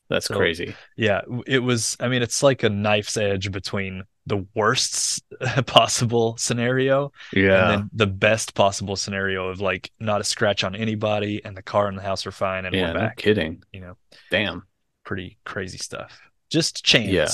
That's 0.08 0.26
So- 0.26 0.36
crazy. 0.36 0.74
Yeah, 0.96 1.20
it 1.46 1.58
was. 1.60 1.96
I 2.00 2.08
mean, 2.08 2.22
it's 2.22 2.42
like 2.42 2.62
a 2.62 2.70
knife's 2.70 3.16
edge 3.16 3.50
between 3.52 4.04
the 4.26 4.46
worst 4.54 5.22
possible 5.66 6.36
scenario 6.36 7.12
Yeah. 7.32 7.72
and 7.72 7.82
then 7.82 7.90
the 7.94 8.06
best 8.06 8.54
possible 8.54 8.94
scenario 8.96 9.48
of 9.48 9.60
like 9.60 9.90
not 10.00 10.20
a 10.20 10.24
scratch 10.24 10.64
on 10.64 10.74
anybody 10.76 11.42
and 11.44 11.56
the 11.56 11.62
car 11.62 11.88
and 11.88 11.96
the 11.96 12.02
house 12.02 12.26
are 12.26 12.30
fine 12.30 12.66
and 12.66 12.74
yeah, 12.74 12.92
we're 12.92 13.00
no 13.00 13.10
kidding. 13.16 13.62
You 13.72 13.80
know, 13.80 13.96
Damn. 14.30 14.64
pretty 15.04 15.38
crazy 15.44 15.78
stuff. 15.78 16.20
Just 16.50 16.84
chance. 16.84 17.08
Yeah, 17.10 17.28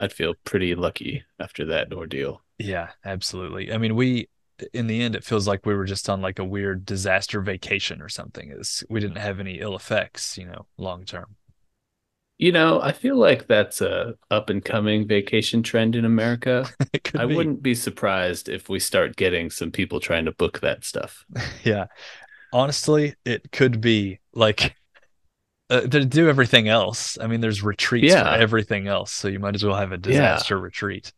I'd 0.00 0.12
feel 0.12 0.34
pretty 0.44 0.74
lucky 0.74 1.22
after 1.38 1.66
that 1.66 1.92
ordeal. 1.92 2.42
Yeah, 2.58 2.88
absolutely. 3.04 3.72
I 3.72 3.78
mean, 3.78 3.94
we 3.94 4.28
in 4.72 4.86
the 4.86 5.02
end 5.02 5.14
it 5.16 5.24
feels 5.24 5.46
like 5.48 5.66
we 5.66 5.74
were 5.74 5.84
just 5.84 6.08
on 6.08 6.20
like 6.20 6.38
a 6.38 6.44
weird 6.44 6.84
disaster 6.84 7.40
vacation 7.40 8.00
or 8.02 8.08
something. 8.08 8.50
Is 8.52 8.84
we 8.88 9.00
didn't 9.00 9.18
have 9.18 9.40
any 9.40 9.60
ill 9.60 9.76
effects, 9.76 10.36
you 10.38 10.46
know, 10.46 10.66
long 10.76 11.04
term. 11.04 11.36
You 12.38 12.50
know, 12.50 12.80
I 12.82 12.90
feel 12.92 13.16
like 13.16 13.46
that's 13.46 13.80
a 13.80 14.14
up 14.30 14.50
and 14.50 14.64
coming 14.64 15.06
vacation 15.06 15.62
trend 15.62 15.94
in 15.94 16.04
America. 16.04 16.68
I 17.16 17.26
be. 17.26 17.36
wouldn't 17.36 17.62
be 17.62 17.74
surprised 17.74 18.48
if 18.48 18.68
we 18.68 18.80
start 18.80 19.14
getting 19.16 19.48
some 19.50 19.70
people 19.70 20.00
trying 20.00 20.24
to 20.24 20.32
book 20.32 20.60
that 20.60 20.84
stuff. 20.84 21.24
Yeah. 21.64 21.86
Honestly, 22.52 23.14
it 23.24 23.50
could 23.52 23.80
be 23.80 24.18
like 24.34 24.74
uh, 25.70 25.82
to 25.82 26.04
do 26.04 26.28
everything 26.28 26.68
else. 26.68 27.16
I 27.18 27.28
mean, 27.28 27.40
there's 27.40 27.62
retreats 27.62 28.12
Yeah. 28.12 28.24
for 28.34 28.40
everything 28.42 28.88
else, 28.88 29.12
so 29.12 29.28
you 29.28 29.38
might 29.38 29.54
as 29.54 29.64
well 29.64 29.76
have 29.76 29.92
a 29.92 29.96
disaster 29.96 30.58
retreat. 30.58 31.12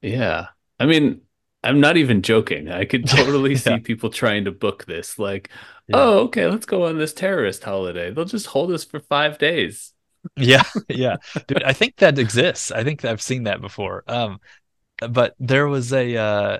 Yeah. 0.00 0.46
I 0.78 0.86
mean, 0.86 1.22
I'm 1.64 1.80
not 1.80 1.96
even 1.96 2.22
joking. 2.22 2.70
I 2.70 2.84
could 2.84 3.06
totally 3.08 3.56
see 3.56 3.78
people 3.78 4.10
trying 4.10 4.44
to 4.44 4.52
book 4.52 4.84
this. 4.86 5.18
Like, 5.18 5.50
Yeah. 5.88 5.96
oh, 5.98 6.18
okay, 6.20 6.46
let's 6.46 6.66
go 6.66 6.86
on 6.86 6.98
this 6.98 7.12
terrorist 7.12 7.62
holiday. 7.64 8.10
They'll 8.10 8.24
just 8.24 8.46
hold 8.46 8.72
us 8.72 8.84
for 8.84 9.00
five 9.00 9.38
days. 9.38 9.92
Yeah, 10.36 10.62
yeah. 10.88 11.16
Dude, 11.46 11.62
I 11.62 11.72
think 11.72 11.96
that 11.96 12.18
exists. 12.18 12.70
I 12.70 12.84
think 12.84 13.04
I've 13.04 13.22
seen 13.22 13.44
that 13.44 13.60
before. 13.60 14.04
Um, 14.06 14.38
but 15.08 15.34
there 15.38 15.66
was 15.68 15.92
a 15.92 16.16
uh, 16.16 16.58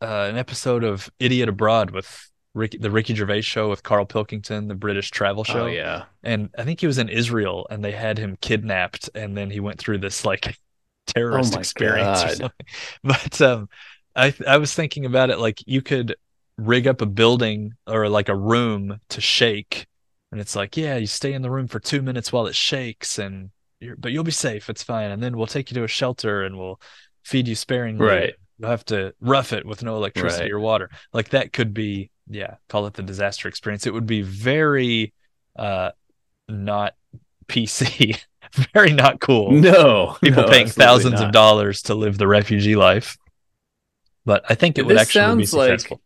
uh 0.00 0.26
an 0.30 0.36
episode 0.36 0.84
of 0.84 1.08
Idiot 1.18 1.48
Abroad 1.48 1.90
with 1.90 2.30
Ricky, 2.54 2.78
the 2.78 2.90
Ricky 2.90 3.14
Gervais 3.14 3.42
show 3.42 3.68
with 3.68 3.82
Carl 3.82 4.06
Pilkington, 4.06 4.66
the 4.68 4.74
British 4.74 5.10
travel 5.10 5.44
show. 5.44 5.64
Oh, 5.64 5.66
yeah. 5.66 6.04
and 6.22 6.48
I 6.58 6.64
think 6.64 6.80
he 6.80 6.86
was 6.86 6.98
in 6.98 7.08
Israel 7.08 7.66
and 7.70 7.84
they 7.84 7.92
had 7.92 8.18
him 8.18 8.36
kidnapped 8.40 9.10
and 9.14 9.36
then 9.36 9.50
he 9.50 9.60
went 9.60 9.78
through 9.78 9.98
this 9.98 10.24
like 10.24 10.56
terrorist 11.06 11.54
Oh 11.54 11.58
experience 11.60 12.24
or 12.24 12.28
something. 12.30 12.66
But 13.04 13.40
um 13.40 13.68
I 14.16 14.34
I 14.48 14.56
was 14.58 14.72
thinking 14.74 15.04
about 15.04 15.30
it 15.30 15.38
like 15.38 15.62
you 15.66 15.82
could 15.82 16.16
rig 16.58 16.86
up 16.88 17.00
a 17.02 17.06
building 17.06 17.74
or 17.86 18.08
like 18.08 18.28
a 18.30 18.34
room 18.36 18.98
to 19.10 19.20
shake 19.20 19.86
and 20.32 20.40
it's 20.40 20.56
like 20.56 20.76
yeah 20.76 20.96
you 20.96 21.06
stay 21.06 21.34
in 21.34 21.42
the 21.42 21.50
room 21.50 21.68
for 21.68 21.78
2 21.78 22.00
minutes 22.00 22.32
while 22.32 22.46
it 22.46 22.54
shakes 22.54 23.18
and 23.18 23.50
you're, 23.78 23.94
but 23.96 24.10
you'll 24.10 24.24
be 24.24 24.30
safe 24.30 24.70
it's 24.70 24.82
fine 24.82 25.10
and 25.10 25.22
then 25.22 25.36
we'll 25.36 25.46
take 25.46 25.70
you 25.70 25.74
to 25.74 25.84
a 25.84 25.88
shelter 25.88 26.42
and 26.44 26.56
we'll 26.58 26.80
feed 27.24 27.46
you 27.46 27.54
sparingly 27.54 28.06
Right. 28.06 28.34
you'll 28.58 28.70
have 28.70 28.86
to 28.86 29.12
rough 29.20 29.52
it 29.52 29.66
with 29.66 29.82
no 29.82 29.96
electricity 29.96 30.44
Right. 30.44 30.52
or 30.52 30.58
water 30.60 30.88
like 31.12 31.28
that 31.30 31.52
could 31.52 31.74
be 31.74 32.10
yeah 32.28 32.54
call 32.70 32.86
it 32.86 32.94
the 32.94 33.02
disaster 33.02 33.48
experience 33.48 33.86
it 33.86 33.92
would 33.92 34.06
be 34.06 34.22
very 34.22 35.12
uh 35.58 35.90
not 36.48 36.94
pc 37.48 38.18
very 38.72 38.92
not 38.94 39.20
cool 39.20 39.50
No. 39.52 40.16
people 40.22 40.44
no, 40.44 40.48
paying 40.48 40.68
thousands 40.68 41.20
not. 41.20 41.26
of 41.26 41.32
dollars 41.32 41.82
to 41.82 41.94
live 41.94 42.16
the 42.16 42.26
refugee 42.26 42.76
life 42.76 43.18
but 44.26 44.44
i 44.50 44.54
think 44.54 44.76
it 44.76 44.84
would 44.84 44.96
This 44.96 45.02
actually 45.16 45.38
be 45.42 45.46
sounds 45.46 45.54
like- 45.54 45.70
successful 45.80 46.00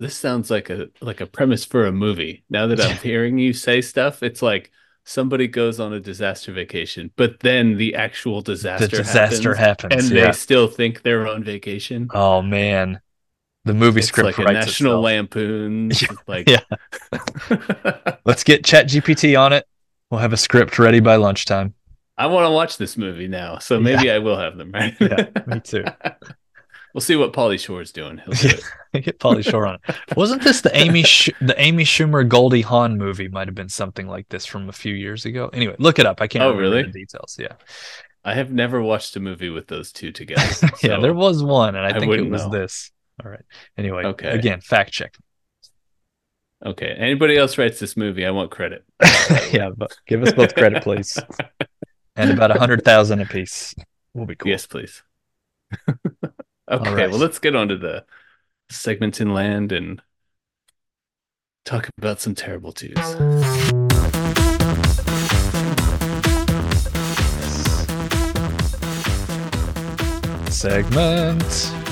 This 0.00 0.14
sounds 0.16 0.50
like 0.50 0.68
a 0.68 0.88
like 1.00 1.20
a 1.22 1.26
premise 1.26 1.64
for 1.64 1.86
a 1.86 1.92
movie. 1.92 2.44
Now 2.50 2.66
that 2.66 2.80
I'm 2.80 2.96
hearing 3.10 3.38
you 3.38 3.52
say 3.54 3.80
stuff, 3.80 4.22
it's 4.22 4.42
like 4.42 4.70
somebody 5.04 5.46
goes 5.48 5.80
on 5.80 5.94
a 5.94 6.00
disaster 6.00 6.52
vacation, 6.52 7.10
but 7.16 7.40
then 7.40 7.78
the 7.78 7.94
actual 7.94 8.42
disaster 8.42 8.88
the 8.88 8.96
disaster 8.98 9.54
happens, 9.54 9.94
happens, 9.94 10.10
and 10.10 10.18
yeah. 10.18 10.26
they 10.26 10.32
still 10.32 10.68
think 10.68 11.00
they're 11.02 11.26
on 11.26 11.42
vacation. 11.44 12.08
oh 12.12 12.42
man 12.42 13.00
the 13.64 13.72
movie 13.74 14.00
It's 14.00 14.08
script 14.08 14.38
like 14.38 14.38
a 14.38 14.52
National 14.52 14.92
itself. 14.92 15.04
Lampoon. 15.04 15.90
Yeah, 16.02 16.16
Like, 16.28 16.48
yeah. 16.50 18.16
let's 18.26 18.44
get 18.44 18.64
chat 18.64 18.86
gpt 18.88 19.36
on 19.40 19.52
it 19.54 19.66
we'll 20.10 20.20
have 20.20 20.32
a 20.32 20.36
script 20.36 20.78
ready 20.78 21.00
by 21.00 21.16
lunchtime 21.16 21.72
I 22.18 22.26
want 22.28 22.46
to 22.46 22.50
watch 22.50 22.76
this 22.78 22.96
movie 22.96 23.28
now, 23.28 23.58
so 23.58 23.78
maybe 23.80 24.10
I 24.10 24.18
will 24.20 24.38
have 24.38 24.56
them. 24.56 24.72
Right? 24.72 24.94
Yeah, 25.00 25.28
me 25.46 25.60
too. 25.60 25.84
We'll 26.96 27.02
see 27.02 27.16
what 27.16 27.34
Pauly 27.34 27.60
Shore's 27.60 27.92
doing. 27.92 28.16
He'll 28.24 28.32
do 28.32 28.48
it. 28.94 29.00
get 29.04 29.18
Pauly 29.18 29.44
Shore 29.44 29.66
on 29.66 29.76
it. 29.86 30.16
Wasn't 30.16 30.40
this 30.42 30.62
the 30.62 30.74
Amy 30.74 31.02
Sch- 31.04 31.28
the 31.42 31.54
Amy 31.60 31.84
Schumer 31.84 32.26
Goldie 32.26 32.62
Hawn 32.62 32.96
movie? 32.96 33.28
Might 33.28 33.48
have 33.48 33.54
been 33.54 33.68
something 33.68 34.06
like 34.08 34.30
this 34.30 34.46
from 34.46 34.70
a 34.70 34.72
few 34.72 34.94
years 34.94 35.26
ago. 35.26 35.50
Anyway, 35.52 35.76
look 35.78 35.98
it 35.98 36.06
up. 36.06 36.22
I 36.22 36.26
can't 36.26 36.42
Oh, 36.42 36.52
remember 36.54 36.70
really? 36.70 36.82
the 36.84 36.92
details. 36.92 37.36
Yeah, 37.38 37.52
I 38.24 38.32
have 38.32 38.50
never 38.50 38.80
watched 38.80 39.14
a 39.14 39.20
movie 39.20 39.50
with 39.50 39.66
those 39.66 39.92
two 39.92 40.10
together. 40.10 40.42
yeah. 40.82 40.98
There 40.98 41.12
was 41.12 41.42
one, 41.42 41.76
and 41.76 41.84
I 41.84 41.90
I 41.94 42.00
think 42.00 42.14
it 42.14 42.30
was 42.30 42.44
know. 42.46 42.50
this. 42.52 42.90
All 43.22 43.30
right. 43.30 43.44
Anyway, 43.76 44.04
Okay. 44.06 44.30
Again, 44.30 44.62
fact 44.62 44.90
check. 44.92 45.14
Okay. 46.64 46.94
Anybody 46.98 47.36
else 47.36 47.58
writes 47.58 47.78
this 47.78 47.98
movie? 47.98 48.24
I 48.24 48.30
want 48.30 48.50
credit. 48.50 48.86
yeah, 49.52 49.68
but 49.76 49.94
give 50.06 50.22
us 50.22 50.32
both 50.32 50.54
credit, 50.54 50.82
please. 50.82 51.18
And 52.16 52.30
about 52.30 52.56
a 52.56 52.58
hundred 52.58 52.86
thousand 52.86 53.20
apiece 53.20 53.74
We'll 54.14 54.24
be 54.24 54.34
cool. 54.34 54.50
Yes, 54.50 54.66
please. 54.66 55.02
Okay, 56.68 56.94
right. 56.94 57.10
well, 57.10 57.18
let's 57.18 57.38
get 57.38 57.54
on 57.54 57.68
to 57.68 57.76
the 57.76 58.04
segments 58.70 59.20
in 59.20 59.32
land 59.32 59.70
and 59.70 60.02
talk 61.64 61.88
about 61.98 62.20
some 62.20 62.34
terrible 62.34 62.72
twos. 62.72 62.96
segment. 70.56 71.85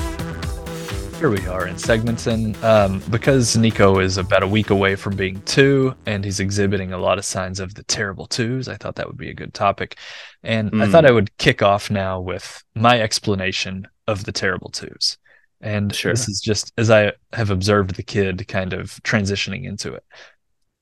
Here 1.17 1.29
we 1.29 1.47
are 1.47 1.65
in 1.65 1.75
Segmenton. 1.75 2.61
Um, 2.61 3.01
because 3.09 3.55
Nico 3.55 3.99
is 3.99 4.17
about 4.17 4.43
a 4.43 4.47
week 4.47 4.69
away 4.69 4.95
from 4.95 5.15
being 5.15 5.41
two, 5.43 5.95
and 6.05 6.23
he's 6.25 6.39
exhibiting 6.39 6.91
a 6.91 6.97
lot 6.97 7.17
of 7.17 7.25
signs 7.25 7.59
of 7.59 7.73
the 7.73 7.83
terrible 7.83 8.27
twos, 8.27 8.67
I 8.67 8.75
thought 8.75 8.95
that 8.95 9.07
would 9.07 9.17
be 9.17 9.29
a 9.29 9.33
good 9.33 9.53
topic. 9.53 9.97
And 10.43 10.69
I 10.73 10.85
Mm. 10.85 10.91
thought 10.91 11.05
I 11.05 11.11
would 11.11 11.35
kick 11.37 11.61
off 11.61 11.89
now 11.89 12.19
with 12.19 12.63
my 12.75 12.99
explanation 12.99 13.87
of 14.07 14.25
the 14.25 14.33
terrible 14.33 14.69
twos. 14.69 15.17
And 15.61 15.95
Sure. 15.95 16.11
this 16.11 16.27
is 16.27 16.41
just 16.41 16.73
as 16.77 16.91
I 16.91 17.13
have 17.33 17.49
observed 17.49 17.95
the 17.95 18.03
kid 18.03 18.47
kind 18.47 18.73
of 18.73 19.01
transitioning 19.03 19.63
into 19.63 19.93
it. 19.93 20.03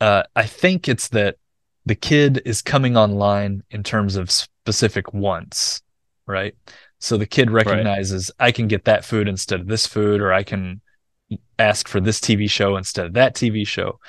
Uh, 0.01 0.23
I 0.35 0.47
think 0.47 0.89
it's 0.89 1.09
that 1.09 1.37
the 1.85 1.95
kid 1.95 2.41
is 2.43 2.61
coming 2.61 2.97
online 2.97 3.63
in 3.69 3.83
terms 3.83 4.15
of 4.15 4.31
specific 4.31 5.13
wants, 5.13 5.81
right? 6.25 6.55
So 7.03 7.17
the 7.17 7.25
kid 7.25 7.51
recognizes 7.51 8.31
I 8.39 8.53
can 8.53 8.69
get 8.69 8.85
that 8.85 9.03
food 9.03 9.27
instead 9.27 9.59
of 9.59 9.67
this 9.67 9.85
food, 9.85 10.21
or 10.21 10.31
I 10.31 10.43
can 10.43 10.79
ask 11.59 11.89
for 11.89 11.99
this 11.99 12.21
TV 12.21 12.49
show 12.49 12.77
instead 12.77 13.05
of 13.07 13.13
that 13.13 13.35
TV 13.35 13.67
show. 13.67 13.99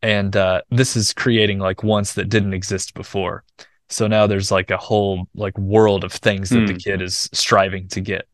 And 0.00 0.36
uh, 0.36 0.60
this 0.70 0.94
is 0.94 1.12
creating 1.12 1.58
like 1.58 1.82
wants 1.82 2.14
that 2.14 2.28
didn't 2.28 2.54
exist 2.54 2.94
before. 2.94 3.42
So 3.88 4.06
now 4.06 4.28
there's 4.28 4.52
like 4.52 4.70
a 4.70 4.76
whole 4.76 5.26
like 5.34 5.58
world 5.58 6.04
of 6.04 6.12
things 6.12 6.50
that 6.50 6.66
the 6.68 6.74
Hmm. 6.74 6.78
kid 6.78 7.02
is 7.02 7.28
striving 7.32 7.88
to 7.88 8.00
get. 8.00 8.28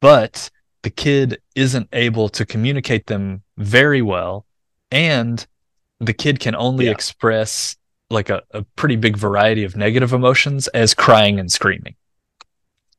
But 0.00 0.50
the 0.82 0.90
kid 0.90 1.40
isn't 1.54 1.88
able 1.92 2.28
to 2.30 2.44
communicate 2.44 3.06
them 3.06 3.42
very 3.58 4.02
well. 4.02 4.44
And 4.90 5.46
the 6.00 6.14
kid 6.14 6.40
can 6.40 6.56
only 6.56 6.86
Yeah. 6.86 6.92
express 6.92 7.76
like 8.10 8.28
a, 8.28 8.42
a 8.50 8.62
pretty 8.74 8.96
big 8.96 9.16
variety 9.16 9.62
of 9.62 9.76
negative 9.76 10.12
emotions 10.12 10.66
as 10.68 10.94
crying 10.94 11.38
and 11.38 11.52
screaming. 11.52 11.94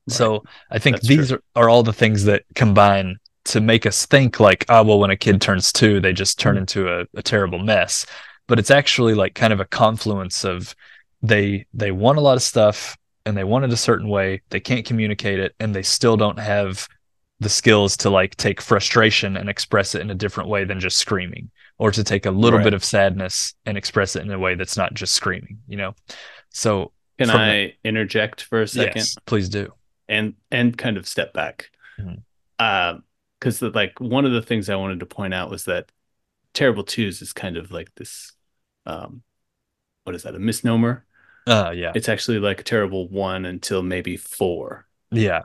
So 0.09 0.43
I 0.69 0.79
think 0.79 1.01
That's 1.01 1.07
these 1.07 1.31
are, 1.31 1.41
are 1.55 1.69
all 1.69 1.83
the 1.83 1.93
things 1.93 2.25
that 2.25 2.43
combine 2.55 3.17
to 3.45 3.61
make 3.61 3.85
us 3.85 4.05
think 4.05 4.39
like, 4.39 4.65
oh, 4.69 4.83
well, 4.83 4.99
when 4.99 5.09
a 5.11 5.15
kid 5.17 5.41
turns 5.41 5.71
two, 5.71 5.99
they 5.99 6.13
just 6.13 6.39
turn 6.39 6.55
Mm-hmm. 6.55 6.57
into 6.57 6.87
a, 6.89 7.05
a 7.15 7.23
terrible 7.23 7.59
mess. 7.59 8.05
But 8.47 8.59
it's 8.59 8.71
actually 8.71 9.13
like 9.13 9.35
kind 9.35 9.53
of 9.53 9.59
a 9.59 9.65
confluence 9.65 10.43
of 10.43 10.75
they 11.21 11.65
they 11.73 11.91
want 11.91 12.17
a 12.17 12.21
lot 12.21 12.35
of 12.37 12.43
stuff 12.43 12.97
and 13.25 13.37
they 13.37 13.43
want 13.43 13.65
it 13.65 13.71
a 13.73 13.77
certain 13.77 14.09
way. 14.09 14.41
They 14.49 14.59
can't 14.59 14.85
communicate 14.85 15.39
it 15.39 15.55
and 15.59 15.73
they 15.75 15.83
still 15.83 16.17
don't 16.17 16.39
have 16.39 16.87
the 17.39 17.49
skills 17.49 17.97
to 17.97 18.09
like 18.09 18.35
take 18.35 18.61
frustration 18.61 19.37
and 19.37 19.49
express 19.49 19.95
it 19.95 20.01
in 20.01 20.09
a 20.11 20.15
different 20.15 20.49
way 20.49 20.63
than 20.63 20.79
just 20.79 20.97
screaming 20.97 21.49
or 21.79 21.91
to 21.91 22.03
take 22.03 22.25
a 22.25 22.31
little 22.31 22.59
Right. 22.59 22.63
bit 22.63 22.73
of 22.73 22.83
sadness 22.83 23.55
and 23.65 23.77
express 23.77 24.15
it 24.15 24.23
in 24.23 24.31
a 24.31 24.37
way 24.39 24.55
that's 24.55 24.77
not 24.77 24.93
just 24.93 25.13
screaming, 25.13 25.59
you 25.67 25.77
know? 25.77 25.95
So 26.49 26.91
Can 27.17 27.29
I 27.29 27.75
interject 27.83 28.41
for 28.43 28.61
a 28.61 28.67
second 28.67 29.01
yes, 29.01 29.15
please 29.25 29.49
do. 29.49 29.73
And 30.11 30.35
and 30.51 30.77
kind 30.77 30.97
of 30.97 31.07
step 31.07 31.33
back? 31.33 31.71
Mhm. 31.99 32.23
Um, 32.59 33.03
because 33.39 33.61
like 33.63 33.99
one 33.99 34.25
of 34.25 34.33
the 34.33 34.41
things 34.43 34.69
I 34.69 34.75
wanted 34.75 34.99
to 34.99 35.07
point 35.07 35.33
out 35.33 35.49
was 35.49 35.65
that 35.65 35.91
terrible 36.53 36.83
twos 36.83 37.23
is 37.23 37.33
kind 37.33 37.57
of 37.57 37.71
like 37.71 37.93
this, 37.95 38.33
um, 38.85 39.23
what 40.03 40.15
is 40.15 40.23
that? 40.23 40.35
A 40.35 40.39
misnomer? 40.39 41.05
Uh 41.47 41.71
yeah. 41.75 41.91
It's 41.95 42.09
actually 42.09 42.39
like 42.39 42.61
a 42.61 42.63
terrible 42.63 43.07
one 43.09 43.45
until 43.45 43.81
maybe 43.81 44.15
four 44.17 44.85
Yeah. 45.11 45.43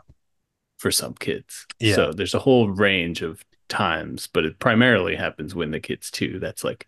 for 0.79 0.91
some 0.91 1.15
kids. 1.15 1.67
Yeah. 1.81 1.95
So 1.95 2.13
there's 2.13 2.35
a 2.35 2.39
whole 2.39 2.69
range 2.69 3.23
of 3.23 3.45
times, 3.69 4.27
but 4.27 4.45
it 4.45 4.59
primarily 4.59 5.17
happens 5.17 5.55
when 5.55 5.71
the 5.71 5.81
kid's 5.81 6.11
two. 6.11 6.39
That's 6.39 6.65
like 6.65 6.87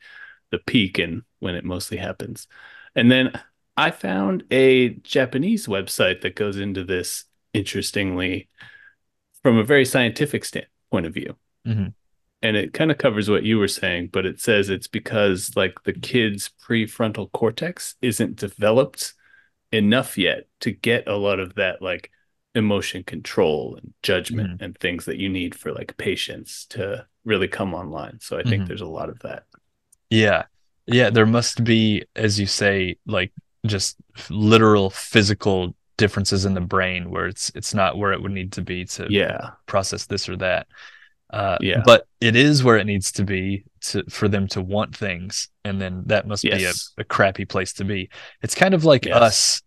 the 0.50 0.58
peak 0.58 0.98
and 0.98 1.22
when 1.38 1.54
it 1.54 1.64
mostly 1.64 1.96
happens. 1.96 2.46
And 2.94 3.10
then 3.10 3.32
I 3.76 3.90
found 3.92 4.44
a 4.50 4.90
Japanese 4.90 5.66
website 5.66 6.20
that 6.22 6.36
goes 6.36 6.58
into 6.58 6.84
this 6.84 7.24
interestingly 7.58 8.48
from 9.42 9.58
a 9.58 9.64
very 9.64 9.84
scientific 9.84 10.44
stand 10.44 10.66
point 10.90 11.06
of 11.06 11.14
view. 11.14 11.36
Mhm. 11.66 11.92
And 12.40 12.56
it 12.56 12.72
kind 12.72 12.90
of 12.90 12.98
covers 12.98 13.28
what 13.28 13.42
you 13.42 13.58
were 13.58 13.68
saying, 13.68 14.10
but 14.12 14.24
it 14.24 14.40
says 14.40 14.70
it's 14.70 14.86
because 14.86 15.56
like 15.56 15.82
the 15.84 15.92
kid's 15.92 16.50
prefrontal 16.64 17.30
cortex 17.32 17.96
isn't 18.00 18.36
developed 18.36 19.12
enough 19.72 20.16
yet 20.16 20.46
to 20.60 20.70
get 20.70 21.08
a 21.08 21.16
lot 21.16 21.40
of 21.40 21.56
that 21.56 21.82
like 21.82 22.10
emotion 22.54 23.02
control 23.02 23.76
and 23.76 23.92
judgment 24.02 24.62
and 24.62 24.78
things 24.78 25.04
that 25.04 25.18
you 25.18 25.28
need 25.28 25.54
for 25.54 25.72
like 25.72 25.96
patience 25.96 26.64
to 26.70 27.06
really 27.24 27.48
come 27.48 27.74
online. 27.74 28.18
So 28.20 28.38
I 28.38 28.42
think 28.42 28.62
Mhm. 28.62 28.68
there's 28.68 28.80
a 28.80 28.86
lot 28.86 29.10
of 29.10 29.18
that. 29.20 29.44
Yeah. 30.10 30.44
Yeah, 30.86 31.10
there 31.10 31.26
must 31.26 31.64
be, 31.64 32.04
as 32.16 32.40
you 32.40 32.46
say, 32.46 32.96
like 33.04 33.32
just 33.66 33.96
literal 34.30 34.90
physical 34.90 35.74
differences 35.98 36.46
in 36.46 36.54
the 36.54 36.60
brain 36.62 37.10
where 37.10 37.26
it's 37.26 37.52
it's 37.54 37.74
not 37.74 37.98
where 37.98 38.12
it 38.12 38.22
would 38.22 38.32
need 38.32 38.52
to 38.52 38.62
be 38.62 38.86
to 38.86 39.06
Yeah. 39.10 39.50
process 39.66 40.06
this 40.06 40.28
or 40.28 40.36
that. 40.38 40.66
Uh, 41.30 41.58
Yeah. 41.60 41.82
but 41.84 42.06
it 42.22 42.34
is 42.36 42.64
where 42.64 42.78
it 42.78 42.86
needs 42.86 43.12
to 43.12 43.24
be 43.24 43.64
to 43.82 44.02
for 44.08 44.28
them 44.28 44.46
to 44.48 44.62
want 44.62 44.96
things, 44.96 45.48
and 45.64 45.78
then 45.78 46.04
that 46.06 46.26
must 46.26 46.42
be 46.42 46.64
a, 46.64 46.72
a 46.96 47.04
crappy 47.04 47.44
place 47.44 47.74
to 47.74 47.84
be. 47.84 48.08
It's 48.42 48.54
kind 48.54 48.72
of 48.72 48.84
like 48.86 49.04
Yes. 49.04 49.16
us 49.22 49.62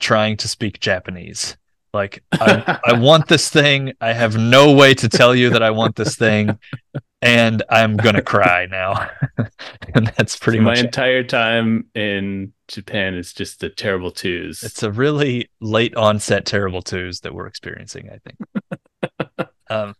trying 0.00 0.36
to 0.38 0.48
speak 0.48 0.80
Japanese. 0.80 1.56
Like 1.92 2.24
I, 2.32 2.80
I 2.84 2.92
want 2.94 3.28
this 3.28 3.48
thing. 3.48 3.92
I 4.00 4.12
have 4.12 4.36
no 4.36 4.72
way 4.72 4.94
to 4.94 5.08
tell 5.08 5.32
you 5.36 5.50
that 5.50 5.62
I 5.62 5.70
want 5.70 5.94
this 5.94 6.16
thing, 6.16 6.58
and 7.22 7.62
I'm 7.70 7.96
gonna 7.96 8.22
cry 8.22 8.66
now. 8.66 9.08
and 9.94 10.08
that's 10.16 10.36
pretty 10.36 10.60
my 10.60 10.72
much 10.72 10.78
it. 10.78 10.86
entire 10.86 11.22
time 11.24 11.86
in 11.94 12.52
Japan 12.68 13.14
is 13.14 13.32
just 13.32 13.60
the 13.60 13.68
terrible 13.70 14.10
twos. 14.10 14.62
it's 14.62 14.82
a 14.82 14.90
really 14.92 15.50
late 15.60 15.94
onset 15.96 16.46
terrible 16.46 16.82
twos 16.82 17.20
that 17.20 17.34
we're 17.34 17.46
experiencing 17.46 18.08
i 18.10 18.18
think 18.24 19.48
um, 19.70 19.94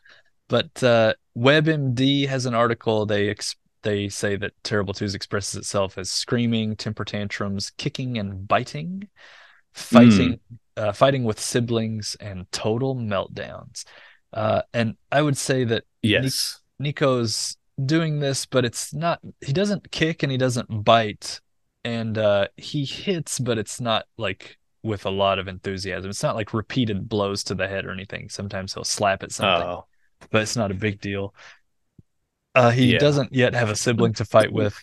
but 0.48 0.82
uh, 0.82 1.12
webmd 1.36 2.26
has 2.26 2.46
an 2.46 2.54
article 2.54 3.04
they 3.06 3.28
ex- 3.28 3.56
they 3.82 4.08
say 4.08 4.34
that 4.36 4.52
terrible 4.62 4.94
twos 4.94 5.14
expresses 5.14 5.56
itself 5.56 5.98
as 5.98 6.10
screaming 6.10 6.74
temper 6.74 7.04
tantrums 7.04 7.70
kicking 7.76 8.16
and 8.18 8.48
biting 8.48 9.08
fighting 9.74 10.40
uh, 10.78 10.92
fighting 10.92 11.24
with 11.24 11.38
siblings 11.38 12.16
and 12.20 12.50
total 12.50 12.96
meltdowns 12.96 13.84
uh, 14.32 14.62
and 14.72 14.96
i 15.12 15.20
would 15.20 15.36
say 15.36 15.64
that 15.64 15.84
yes. 16.02 16.60
Nico's 16.78 17.56
doing 17.84 18.20
this, 18.20 18.46
but 18.46 18.64
it's 18.64 18.92
not. 18.94 19.20
He 19.40 19.52
doesn't 19.52 19.90
kick 19.90 20.22
and 20.22 20.30
he 20.32 20.38
doesn't 20.38 20.84
bite, 20.84 21.40
and 21.84 22.16
uh, 22.18 22.48
he 22.56 22.84
hits, 22.84 23.38
but 23.38 23.58
it's 23.58 23.80
not 23.80 24.06
like 24.16 24.58
with 24.82 25.06
a 25.06 25.10
lot 25.10 25.38
of 25.38 25.48
enthusiasm. 25.48 26.10
It's 26.10 26.22
not 26.22 26.36
like 26.36 26.52
repeated 26.52 27.08
blows 27.08 27.42
to 27.44 27.54
the 27.54 27.68
head 27.68 27.86
or 27.86 27.90
anything. 27.90 28.28
Sometimes 28.28 28.74
he'll 28.74 28.84
slap 28.84 29.22
at 29.22 29.32
something, 29.32 29.64
Oh, 29.66 29.86
but 30.30 30.42
it's 30.42 30.56
not 30.56 30.70
a 30.70 30.74
big 30.74 31.00
deal. 31.00 31.34
Uh, 32.54 32.70
he 32.70 32.92
Yeah. 32.92 32.98
doesn't 32.98 33.32
yet 33.34 33.54
have 33.54 33.70
a 33.70 33.76
sibling 33.76 34.12
to 34.14 34.24
fight 34.24 34.52
with. 34.52 34.78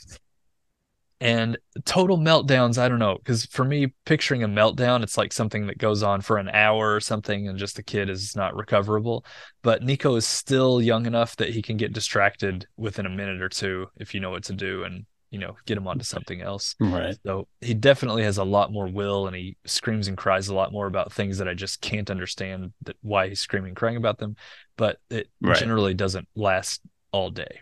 And 1.22 1.56
total 1.86 2.18
meltdowns, 2.18 2.80
I 2.80 2.90
don't 2.90 2.98
know, 2.98 3.16
because 3.16 3.46
for 3.46 3.64
me, 3.64 3.94
picturing 4.06 4.42
a 4.42 4.48
meltdown, 4.48 5.04
it's 5.04 5.20
like 5.20 5.32
something 5.32 5.68
that 5.68 5.78
goes 5.78 6.02
on 6.02 6.22
for 6.22 6.38
an 6.38 6.50
hour 6.50 6.96
or 6.96 7.00
something, 7.00 7.48
and 7.48 7.60
just 7.60 7.76
the 7.76 7.84
kid 7.84 8.10
is 8.10 8.36
not 8.36 8.56
recoverable. 8.56 9.24
But 9.62 9.84
Nico 9.84 10.16
is 10.16 10.26
still 10.26 10.82
young 10.82 11.06
enough 11.06 11.36
that 11.36 11.50
he 11.50 11.62
can 11.62 11.78
get 11.78 11.94
distracted 11.94 12.66
within 12.76 13.06
a 13.06 13.10
minute 13.10 13.40
or 13.40 13.50
two 13.50 13.88
if 13.98 14.16
you 14.16 14.20
know 14.20 14.32
what 14.32 14.46
to 14.46 14.54
do 14.54 14.84
and, 14.84 15.06
you 15.30 15.38
know, 15.38 15.56
get 15.68 15.78
him 15.78 15.88
onto 15.88 16.04
something 16.04 16.42
else. 16.42 16.76
right. 16.80 17.18
So 17.24 17.48
he 17.62 17.76
definitely 17.76 18.24
has 18.24 18.40
a 18.40 18.44
lot 18.44 18.72
more 18.72 18.88
will 18.88 19.28
and 19.28 19.36
he 19.36 19.58
screams 19.66 20.08
and 20.08 20.18
cries 20.18 20.48
a 20.48 20.56
lot 20.56 20.72
more 20.72 20.88
about 20.88 21.14
things 21.14 21.38
that 21.38 21.48
I 21.48 21.54
just 21.54 21.82
can't 21.82 22.10
understand 22.10 22.74
that 22.82 22.98
why 23.02 23.30
he's 23.30 23.40
screaming 23.40 23.76
crying 23.76 23.98
about 23.98 24.18
them. 24.18 24.36
But 24.76 24.98
it 25.12 25.30
Right. 25.40 25.60
generally 25.60 25.94
doesn't 25.94 26.28
last 26.36 26.82
all 27.12 27.30
day. 27.30 27.60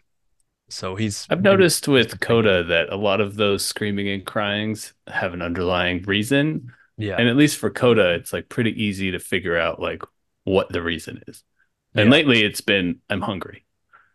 So 0.69 0.95
he's 0.95 1.25
I've 1.29 1.41
noticed 1.41 1.87
with 1.87 2.19
Coda 2.19 2.63
that 2.65 2.89
a 2.89 2.95
lot 2.95 3.21
of 3.21 3.35
those 3.35 3.65
screaming 3.65 4.07
and 4.09 4.25
cryings 4.25 4.93
have 5.07 5.33
an 5.33 5.41
underlying 5.41 6.03
reason. 6.03 6.71
yeah. 6.97 7.15
And 7.17 7.27
at 7.27 7.35
least 7.35 7.57
for 7.57 7.69
Coda, 7.69 8.11
it's 8.13 8.33
like 8.33 8.49
pretty 8.49 8.71
easy 8.83 9.11
to 9.11 9.19
figure 9.19 9.57
out 9.57 9.79
like 9.81 10.03
what 10.43 10.69
the 10.69 10.81
reason 10.81 11.21
is. 11.27 11.43
And 11.95 12.09
Yeah. 12.09 12.11
lately 12.11 12.43
it's 12.43 12.61
been 12.61 12.99
I'm 13.09 13.21
hungry 13.21 13.65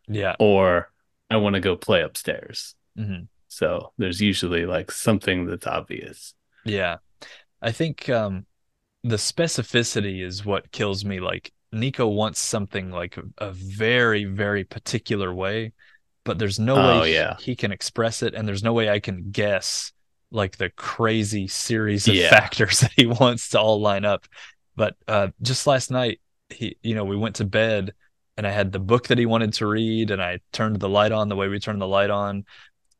yeah. 0.08 0.36
or 0.38 0.90
I 1.30 1.36
want 1.38 1.54
to 1.54 1.60
go 1.60 1.76
play 1.76 2.02
upstairs. 2.02 2.74
hmm 2.96 3.24
So 3.48 3.92
there's 3.98 4.20
usually 4.20 4.66
like 4.66 4.90
something 4.90 5.46
that's 5.46 5.66
obvious. 5.66 6.34
Yeah. 6.64 6.98
I 7.62 7.72
think 7.72 8.08
um 8.08 8.46
the 9.04 9.16
specificity 9.16 10.22
is 10.24 10.44
what 10.44 10.72
kills 10.72 11.04
me. 11.04 11.20
Like 11.20 11.52
Nico 11.72 12.08
wants 12.08 12.40
something 12.40 12.90
like 12.90 13.16
a, 13.18 13.24
a 13.38 13.52
very, 13.52 14.24
very 14.24 14.64
particular 14.64 15.34
way, 15.34 15.72
but 16.24 16.38
there's 16.38 16.58
no 16.58 16.76
Oh, 16.76 17.00
way 17.00 17.08
he- 17.08 17.14
yeah. 17.14 17.36
he 17.40 17.56
can 17.56 17.72
express 17.72 18.22
it, 18.22 18.34
and 18.34 18.46
there's 18.48 18.62
no 18.64 18.72
way 18.72 18.88
I 18.90 19.00
can 19.00 19.30
guess 19.30 19.92
like 20.30 20.56
the 20.56 20.70
crazy 20.70 21.46
series 21.48 22.08
of 22.08 22.14
Yeah. 22.14 22.30
factors 22.30 22.80
that 22.82 22.92
he 22.96 23.06
wants 23.06 23.50
to 23.50 23.60
all 23.60 23.80
line 23.80 24.04
up. 24.04 24.26
But 24.76 24.96
uh 25.08 25.28
just 25.42 25.66
last 25.66 25.90
night, 25.90 26.20
he 26.50 26.76
you 26.82 26.94
know, 26.94 27.04
we 27.04 27.16
went 27.16 27.36
to 27.36 27.44
bed 27.44 27.92
and 28.36 28.46
I 28.46 28.50
had 28.50 28.72
the 28.72 28.80
book 28.80 29.08
that 29.08 29.18
he 29.18 29.26
wanted 29.26 29.52
to 29.54 29.66
read, 29.66 30.10
and 30.10 30.20
I 30.22 30.40
turned 30.52 30.80
the 30.80 30.88
light 30.88 31.12
on 31.12 31.28
the 31.28 31.36
way 31.36 31.46
we 31.48 31.60
turned 31.60 31.80
the 31.80 31.86
light 31.86 32.10
on, 32.10 32.44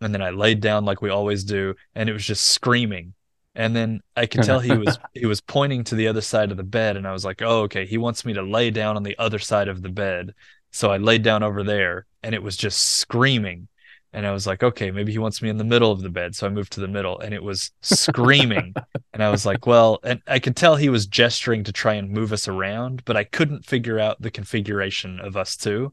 and 0.01 0.15
then 0.15 0.23
I 0.23 0.31
laid 0.31 0.61
down 0.61 0.85
like 0.85 1.03
we 1.03 1.11
always 1.11 1.43
do, 1.45 1.75
and 1.95 2.09
it 2.09 2.13
was 2.13 2.25
just 2.25 2.47
screaming. 2.49 3.15
And 3.57 3.75
then 3.75 4.01
I 4.17 4.27
could 4.27 4.43
tell 4.45 4.61
he 4.61 4.77
was 4.77 4.99
he 5.15 5.27
was 5.27 5.41
pointing 5.41 5.83
to 5.85 5.95
the 5.97 6.07
other 6.09 6.21
side 6.21 6.51
of 6.53 6.57
the 6.57 6.63
bed, 6.65 6.97
and 6.97 7.07
I 7.07 7.13
was 7.13 7.25
like, 7.25 7.43
"Oh, 7.43 7.63
okay. 7.63 7.85
He 7.87 7.99
wants 7.99 8.25
me 8.25 8.33
to 8.35 8.43
lay 8.43 8.71
down 8.71 8.97
on 8.97 9.03
the 9.03 9.17
other 9.19 9.39
side 9.41 9.69
of 9.69 9.83
the 9.83 9.89
bed." 9.89 10.35
So 10.75 10.91
I 10.91 10.97
laid 10.99 11.23
down 11.23 11.43
over 11.43 11.63
there, 11.63 12.07
and 12.23 12.35
it 12.35 12.43
was 12.43 12.57
just 12.57 12.99
screaming. 12.99 13.69
And 14.13 14.27
I 14.27 14.31
was 14.33 14.47
like, 14.47 14.63
"Okay, 14.63 14.91
maybe 14.91 15.11
he 15.13 15.19
wants 15.19 15.43
me 15.43 15.49
in 15.49 15.57
the 15.57 15.65
middle 15.65 15.91
of 15.91 16.01
the 16.03 16.09
bed." 16.11 16.35
So 16.37 16.47
I 16.47 16.51
moved 16.51 16.73
to 16.75 16.81
the 16.81 16.89
middle, 16.89 17.19
and 17.21 17.33
it 17.35 17.43
was 17.43 17.71
screaming. 17.83 18.75
and 19.13 19.23
I 19.23 19.31
was 19.31 19.45
like, 19.47 19.67
"Well," 19.67 19.99
and 20.05 20.21
I 20.27 20.39
could 20.39 20.57
tell 20.57 20.77
he 20.77 20.89
was 20.89 21.07
gesturing 21.07 21.65
to 21.65 21.73
try 21.73 21.95
and 21.95 22.11
move 22.11 22.33
us 22.33 22.47
around, 22.49 23.05
but 23.05 23.17
I 23.17 23.25
couldn't 23.25 23.65
figure 23.67 23.99
out 23.99 24.21
the 24.21 24.31
configuration 24.31 25.21
of 25.21 25.37
us 25.37 25.57
two 25.57 25.93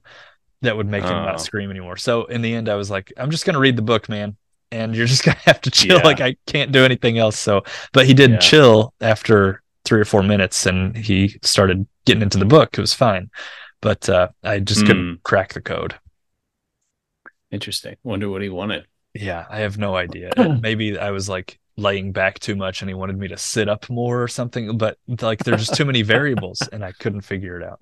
that 0.61 0.77
would 0.77 0.88
make 0.88 1.03
him 1.03 1.11
Oh. 1.15 1.25
not 1.25 1.41
scream 1.41 1.71
anymore. 1.71 1.97
So 1.97 2.25
in 2.25 2.41
the 2.43 2.53
end, 2.53 2.69
I 2.69 2.75
was 2.75 2.91
like, 2.91 3.11
I'm 3.17 3.32
just 3.32 3.45
gonna 3.45 3.59
read 3.59 3.75
the 3.75 3.82
book, 3.82 4.07
man, 4.09 4.36
and 4.71 4.95
you're 4.95 5.07
just 5.07 5.23
gonna 5.25 5.38
have 5.45 5.61
to 5.61 5.71
chill. 5.71 5.97
Yeah. 5.97 6.03
Like 6.03 6.21
I 6.21 6.36
can't 6.45 6.71
do 6.71 6.86
anything 6.86 7.17
else. 7.17 7.39
So, 7.39 7.63
but 7.93 8.05
he 8.05 8.13
did 8.13 8.32
Yeah. 8.32 8.38
chill 8.38 8.93
after 9.01 9.61
three 9.86 9.99
or 9.99 10.05
four 10.05 10.21
minutes, 10.21 10.67
and 10.67 10.95
he 10.95 11.39
started 11.41 11.88
getting 12.05 12.21
into 12.21 12.38
the 12.38 12.45
book. 12.45 12.77
It 12.77 12.82
was 12.82 12.93
fine, 12.93 13.32
but 13.82 14.07
uh, 14.09 14.29
I 14.43 14.59
just 14.59 14.82
Hmm. 14.82 14.88
couldn't 14.88 15.23
crack 15.23 15.53
the 15.53 15.61
code. 15.61 15.95
Interesting. 17.51 17.95
Wonder 18.03 18.29
what 18.29 18.41
he 18.41 18.49
wanted. 18.49 18.88
Yeah, 19.13 19.45
I 19.49 19.59
have 19.59 19.77
no 19.77 19.95
idea. 19.95 20.34
Maybe 20.61 20.97
I 20.97 21.11
was 21.11 21.27
like 21.27 21.59
laying 21.77 22.11
back 22.13 22.39
too 22.39 22.55
much, 22.55 22.82
and 22.82 22.89
he 22.89 22.93
wanted 22.93 23.17
me 23.17 23.27
to 23.29 23.38
sit 23.38 23.67
up 23.67 23.89
more 23.89 24.21
or 24.23 24.27
something. 24.27 24.77
But 24.77 24.97
like, 25.21 25.43
there's 25.43 25.59
just 25.59 25.75
too 25.75 25.86
many 25.86 26.01
variables, 26.01 26.67
and 26.71 26.84
I 26.84 26.93
couldn't 26.93 27.21
figure 27.21 27.59
it 27.59 27.63
out. 27.67 27.82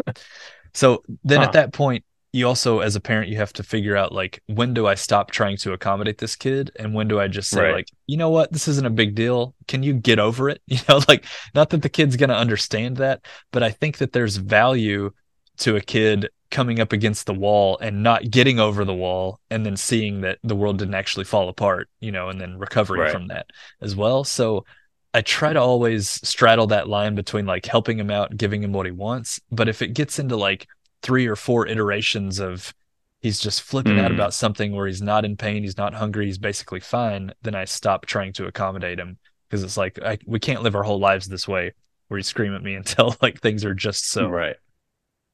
So 0.73 1.03
then 1.23 1.41
Huh. 1.41 1.43
at 1.43 1.51
that 1.53 1.73
point, 1.73 2.03
you 2.31 2.47
also, 2.47 2.79
as 2.79 2.95
a 2.95 2.99
parent, 3.01 3.29
you 3.29 3.37
have 3.37 3.53
to 3.53 3.63
figure 3.63 3.97
out 3.97 4.11
like, 4.11 4.41
when 4.47 4.73
do 4.73 4.85
I 4.87 4.95
stop 4.95 5.31
trying 5.31 5.57
to 5.57 5.73
accommodate 5.73 6.17
this 6.19 6.35
kid, 6.35 6.71
and 6.79 6.93
when 6.93 7.07
do 7.07 7.19
I 7.19 7.27
just 7.27 7.51
say 7.51 7.61
Right. 7.61 7.71
like, 7.71 7.87
you 8.07 8.17
know 8.17 8.29
what, 8.29 8.51
this 8.51 8.67
isn't 8.67 8.85
a 8.85 8.91
big 8.91 9.15
deal. 9.15 9.55
Can 9.67 9.83
you 9.83 9.93
get 9.93 10.19
over 10.19 10.49
it? 10.49 10.61
You 10.67 10.79
know, 10.89 11.01
like, 11.07 11.25
not 11.55 11.69
that 11.71 11.81
the 11.83 11.89
kid's 11.89 12.15
gonna 12.17 12.33
understand 12.35 12.97
that, 12.97 13.23
but 13.51 13.63
I 13.63 13.71
think 13.71 13.97
that 13.99 14.13
there's 14.13 14.37
value 14.37 15.11
to 15.59 15.75
a 15.75 15.81
kid 15.81 16.29
coming 16.51 16.79
up 16.79 16.93
against 16.93 17.25
the 17.27 17.33
wall 17.33 17.77
and 17.79 18.01
not 18.01 18.29
getting 18.31 18.59
over 18.59 18.83
the 18.83 18.93
wall 18.93 19.39
and 19.51 19.65
then 19.65 19.77
seeing 19.77 20.21
that 20.21 20.39
the 20.43 20.55
world 20.55 20.79
didn't 20.79 20.95
actually 20.95 21.25
fall 21.25 21.47
apart, 21.49 21.89
you 21.99 22.11
know, 22.11 22.29
and 22.29 22.41
then 22.41 22.57
recovering 22.57 23.05
Right. 23.05 23.07
from 23.07 23.27
that 23.27 23.45
as 23.81 23.95
well. 23.95 24.23
So 24.23 24.65
I 25.13 25.21
try 25.21 25.53
to 25.53 25.61
always 25.61 26.09
straddle 26.27 26.67
that 26.67 26.87
line 26.87 27.15
between 27.15 27.45
like 27.45 27.65
helping 27.65 27.99
him 27.99 28.11
out, 28.11 28.35
giving 28.37 28.63
him 28.63 28.73
what 28.73 28.85
he 28.85 28.91
wants. 28.91 29.39
But 29.51 29.69
if 29.69 29.81
it 29.81 29.93
gets 29.93 30.19
into 30.19 30.35
like 30.37 30.67
three 31.01 31.27
or 31.27 31.35
four 31.35 31.67
iterations 31.67 32.39
of 32.39 32.73
he's 33.21 33.39
just 33.39 33.61
flipping 33.61 33.99
out 33.99 34.11
Mm. 34.11 34.15
about 34.15 34.33
something 34.33 34.73
where 34.75 34.87
he's 34.87 35.01
not 35.01 35.25
in 35.25 35.35
pain, 35.37 35.63
he's 35.63 35.77
not 35.77 35.93
hungry, 35.93 36.25
he's 36.25 36.37
basically 36.37 36.79
fine, 36.79 37.31
then 37.41 37.55
I 37.55 37.65
stop 37.65 38.05
trying 38.05 38.33
to 38.33 38.45
accommodate 38.47 38.99
him 38.99 39.17
because 39.49 39.63
it's 39.63 39.77
like 39.77 39.99
I, 40.01 40.17
we 40.25 40.39
can't 40.39 40.63
live 40.63 40.75
our 40.75 40.83
whole 40.83 40.99
lives 40.99 41.27
this 41.27 41.47
way 41.47 41.73
where 42.07 42.17
you 42.17 42.23
scream 42.23 42.55
at 42.55 42.63
me 42.63 42.75
until 42.75 43.15
like 43.21 43.39
things 43.41 43.65
are 43.65 43.73
just 43.73 44.09
so 44.09 44.29
right. 44.29 44.55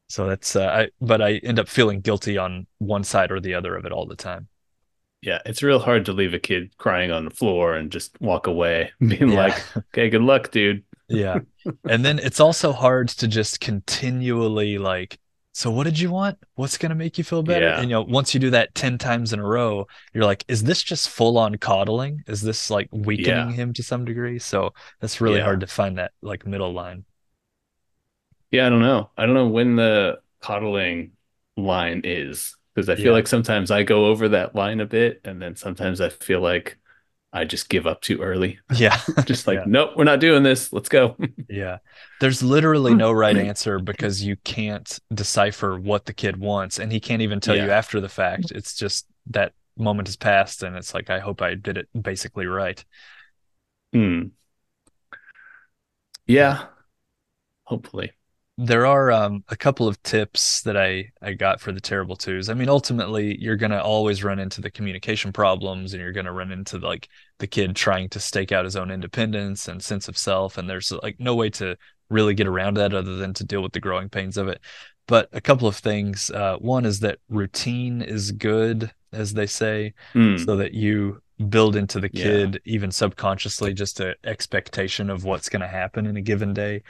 So 0.08 0.28
that's 0.28 0.56
uh, 0.56 0.68
I 0.68 0.90
but 1.02 1.22
I 1.22 1.36
end 1.38 1.60
up 1.60 1.68
feeling 1.68 2.02
guilty 2.02 2.38
on 2.38 2.68
one 2.78 3.04
side 3.04 3.32
or 3.32 3.40
the 3.40 3.54
other 3.56 3.76
of 3.76 3.86
it 3.86 3.92
all 3.92 4.06
the 4.06 4.16
time. 4.16 4.48
Yeah, 5.22 5.40
it's 5.46 5.64
real 5.64 5.80
hard 5.80 6.06
to 6.06 6.14
leave 6.14 6.34
a 6.36 6.40
kid 6.40 6.78
crying 6.78 7.10
on 7.12 7.26
the 7.26 7.32
floor 7.32 7.74
and 7.76 7.92
just 7.92 8.20
walk 8.22 8.46
away, 8.48 8.92
being 9.00 9.30
Yeah. 9.30 9.38
like, 9.48 9.64
"Okay, 9.78 10.10
good 10.10 10.22
luck, 10.22 10.52
dude." 10.52 10.84
Yeah. 11.08 11.40
and 11.90 12.04
then 12.06 12.20
it's 12.20 12.40
also 12.40 12.72
hard 12.74 13.10
to 13.10 13.28
just 13.28 13.60
continually 13.60 14.78
like 14.78 15.20
so 15.52 15.72
what 15.72 15.86
did 15.86 15.98
you 15.98 16.12
want? 16.12 16.38
What's 16.56 16.78
going 16.78 16.90
to 16.90 16.96
make 16.96 17.18
you 17.18 17.24
feel 17.24 17.42
better? 17.42 17.66
Yeah. 17.66 17.80
And 17.80 17.90
you 17.90 17.96
know, 17.96 18.02
once 18.02 18.34
you 18.34 18.42
do 18.42 18.50
that 18.50 18.76
10 18.76 18.98
times 18.98 19.32
in 19.32 19.40
a 19.40 19.44
row, 19.48 19.88
you're 20.14 20.26
like 20.26 20.44
is 20.50 20.64
this 20.64 20.84
just 20.84 21.08
full 21.10 21.38
on 21.38 21.56
coddling? 21.56 22.24
Is 22.28 22.42
this 22.42 22.70
like 22.70 22.90
weakening 22.92 23.50
Yeah. 23.52 23.56
him 23.56 23.72
to 23.74 23.82
some 23.84 24.04
degree? 24.04 24.38
So 24.38 24.74
that's 25.00 25.22
really 25.22 25.40
hard 25.40 25.62
to 25.62 25.68
find 25.68 25.98
that 25.98 26.12
like 26.22 26.46
middle 26.46 26.74
line. 26.74 27.06
Yeah, 28.56 28.68
I 28.68 28.70
don't 28.70 28.82
know. 28.82 29.10
I 29.18 29.26
don't 29.26 29.36
know 29.36 29.48
when 29.48 29.76
the 29.76 30.20
coddling 30.42 31.12
line 31.58 32.02
is 32.04 32.56
because 32.74 32.90
I 32.90 32.96
feel 32.96 33.06
Yeah. 33.08 33.12
like 33.12 33.28
sometimes 33.28 33.72
I 33.72 33.84
go 33.84 34.06
over 34.08 34.30
that 34.30 34.56
line 34.56 34.80
a 34.82 34.86
bit, 34.86 35.22
and 35.24 35.42
then 35.42 35.56
sometimes 35.56 36.02
I 36.02 36.10
feel 36.10 36.42
like 36.42 36.78
I 37.34 37.44
just 37.44 37.68
give 37.70 37.86
up 37.86 38.02
too 38.02 38.22
early. 38.22 38.60
Yeah. 38.76 38.98
Just 39.26 39.46
like, 39.46 39.58
Yeah. 39.60 39.64
nope, 39.68 39.92
we're 39.98 40.06
not 40.06 40.22
doing 40.22 40.44
this. 40.44 40.72
Let's 40.72 40.88
go. 40.90 41.18
Yeah. 41.50 41.80
There's 42.22 42.42
literally 42.42 42.94
no 42.96 43.12
right 43.12 43.36
answer 43.36 43.78
because 43.80 44.24
you 44.24 44.38
can't 44.38 44.98
decipher 45.14 45.78
what 45.78 46.06
the 46.06 46.14
kid 46.14 46.38
wants 46.38 46.80
and 46.80 46.92
he 46.92 47.00
can't 47.02 47.22
even 47.22 47.40
tell 47.42 47.56
you 47.58 47.70
after 47.72 48.00
the 48.00 48.08
fact. 48.10 48.52
It's 48.52 48.74
just 48.76 49.06
that 49.32 49.52
moment 49.78 50.08
has 50.08 50.16
passed 50.16 50.64
and 50.64 50.78
it's 50.78 50.94
like 50.94 51.10
I 51.10 51.20
hope 51.20 51.42
I 51.42 51.56
did 51.56 51.78
it 51.78 51.88
basically 52.02 52.46
right. 52.46 52.84
Hmm. 53.92 54.28
Yeah. 56.26 56.68
Hopefully. 57.64 58.14
There 58.58 58.86
are 58.86 59.12
um, 59.12 59.44
a 59.50 59.58
couple 59.58 59.86
of 59.86 60.02
tips 60.02 60.62
that 60.62 60.78
I 60.78 61.12
I 61.22 61.34
got 61.34 61.60
for 61.60 61.74
the 61.74 61.82
terrible 61.82 62.16
twos. 62.16 62.50
I 62.50 62.54
mean, 62.54 62.70
ultimately, 62.70 63.38
you're 63.38 63.58
gonna 63.58 63.80
always 63.82 64.24
run 64.24 64.40
into 64.40 64.62
the 64.62 64.72
communication 64.72 65.34
problems, 65.34 65.94
and 65.94 66.02
you're 66.02 66.14
gonna 66.14 66.32
run 66.32 66.54
into 66.54 66.78
like 66.78 67.10
the 67.40 67.48
kid 67.48 67.76
trying 67.76 68.08
to 68.10 68.20
stake 68.22 68.54
out 68.54 68.64
his 68.64 68.78
own 68.78 68.92
independence 68.92 69.68
and 69.68 69.84
sense 69.84 70.08
of 70.08 70.18
self. 70.18 70.58
And 70.58 70.70
there's 70.70 70.90
like 71.04 71.20
no 71.20 71.36
way 71.36 71.50
to 71.52 71.76
really 72.10 72.34
get 72.34 72.48
around 72.48 72.76
that 72.76 72.94
other 72.94 73.18
than 73.18 73.34
to 73.34 73.44
deal 73.44 73.62
with 73.62 73.74
the 73.74 73.82
growing 73.82 74.08
pains 74.08 74.38
of 74.38 74.48
it. 74.48 74.62
But 75.06 75.28
a 75.34 75.42
couple 75.42 75.68
of 75.68 75.76
things. 75.76 76.30
Uh, 76.32 76.56
one 76.58 76.86
is 76.86 77.02
that 77.02 77.20
routine 77.28 78.02
is 78.02 78.32
good, 78.32 78.90
as 79.12 79.34
they 79.34 79.48
say, 79.48 79.94
Hmm. 80.14 80.38
so 80.38 80.56
that 80.58 80.74
you 80.74 81.22
build 81.50 81.76
into 81.76 82.00
the 82.00 82.10
Yeah. 82.14 82.24
kid 82.24 82.62
even 82.64 82.90
subconsciously 82.92 83.74
just 83.74 84.00
an 84.00 84.16
expectation 84.24 85.10
of 85.10 85.26
what's 85.26 85.50
going 85.50 85.62
to 85.62 85.68
happen 85.68 86.06
in 86.06 86.16
a 86.16 86.22
given 86.22 86.54
day 86.54 86.82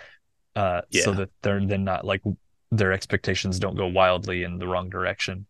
uh 0.56 0.82
so 0.91 1.14
that 1.14 1.30
they're 1.41 1.66
then 1.66 1.84
not 1.84 2.06
like 2.06 2.22
their 2.72 2.91
expectations 2.93 3.60
don't 3.60 3.76
go 3.76 3.88
wildly 3.88 4.43
in 4.43 4.58
the 4.58 4.68
wrong 4.68 4.89
direction 4.89 5.45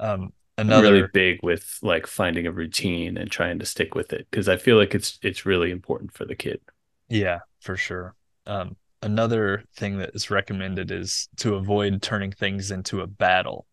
um 0.00 0.32
I'm 0.66 0.66
another 0.68 0.90
really 0.92 1.08
big 1.12 1.40
with 1.42 1.78
like 1.82 2.06
finding 2.06 2.46
a 2.46 2.52
routine 2.52 3.16
and 3.16 3.30
trying 3.30 3.58
to 3.60 3.66
stick 3.66 3.94
with 3.94 4.12
it 4.12 4.26
because 4.30 4.48
I 4.48 4.56
feel 4.56 4.76
like 4.76 4.94
it's 4.94 5.18
it's 5.22 5.46
really 5.46 5.70
important 5.70 6.12
for 6.12 6.24
the 6.24 6.34
kid. 6.34 6.60
yeah 7.08 7.40
for 7.60 7.76
sure 7.76 8.14
um 8.46 8.76
another 9.02 9.62
thing 9.76 9.98
that 9.98 10.10
is 10.14 10.30
recommended 10.30 10.90
is 10.90 11.28
to 11.36 11.54
avoid 11.54 12.02
turning 12.02 12.32
things 12.32 12.70
into 12.70 13.00
a 13.00 13.06
battle 13.06 13.66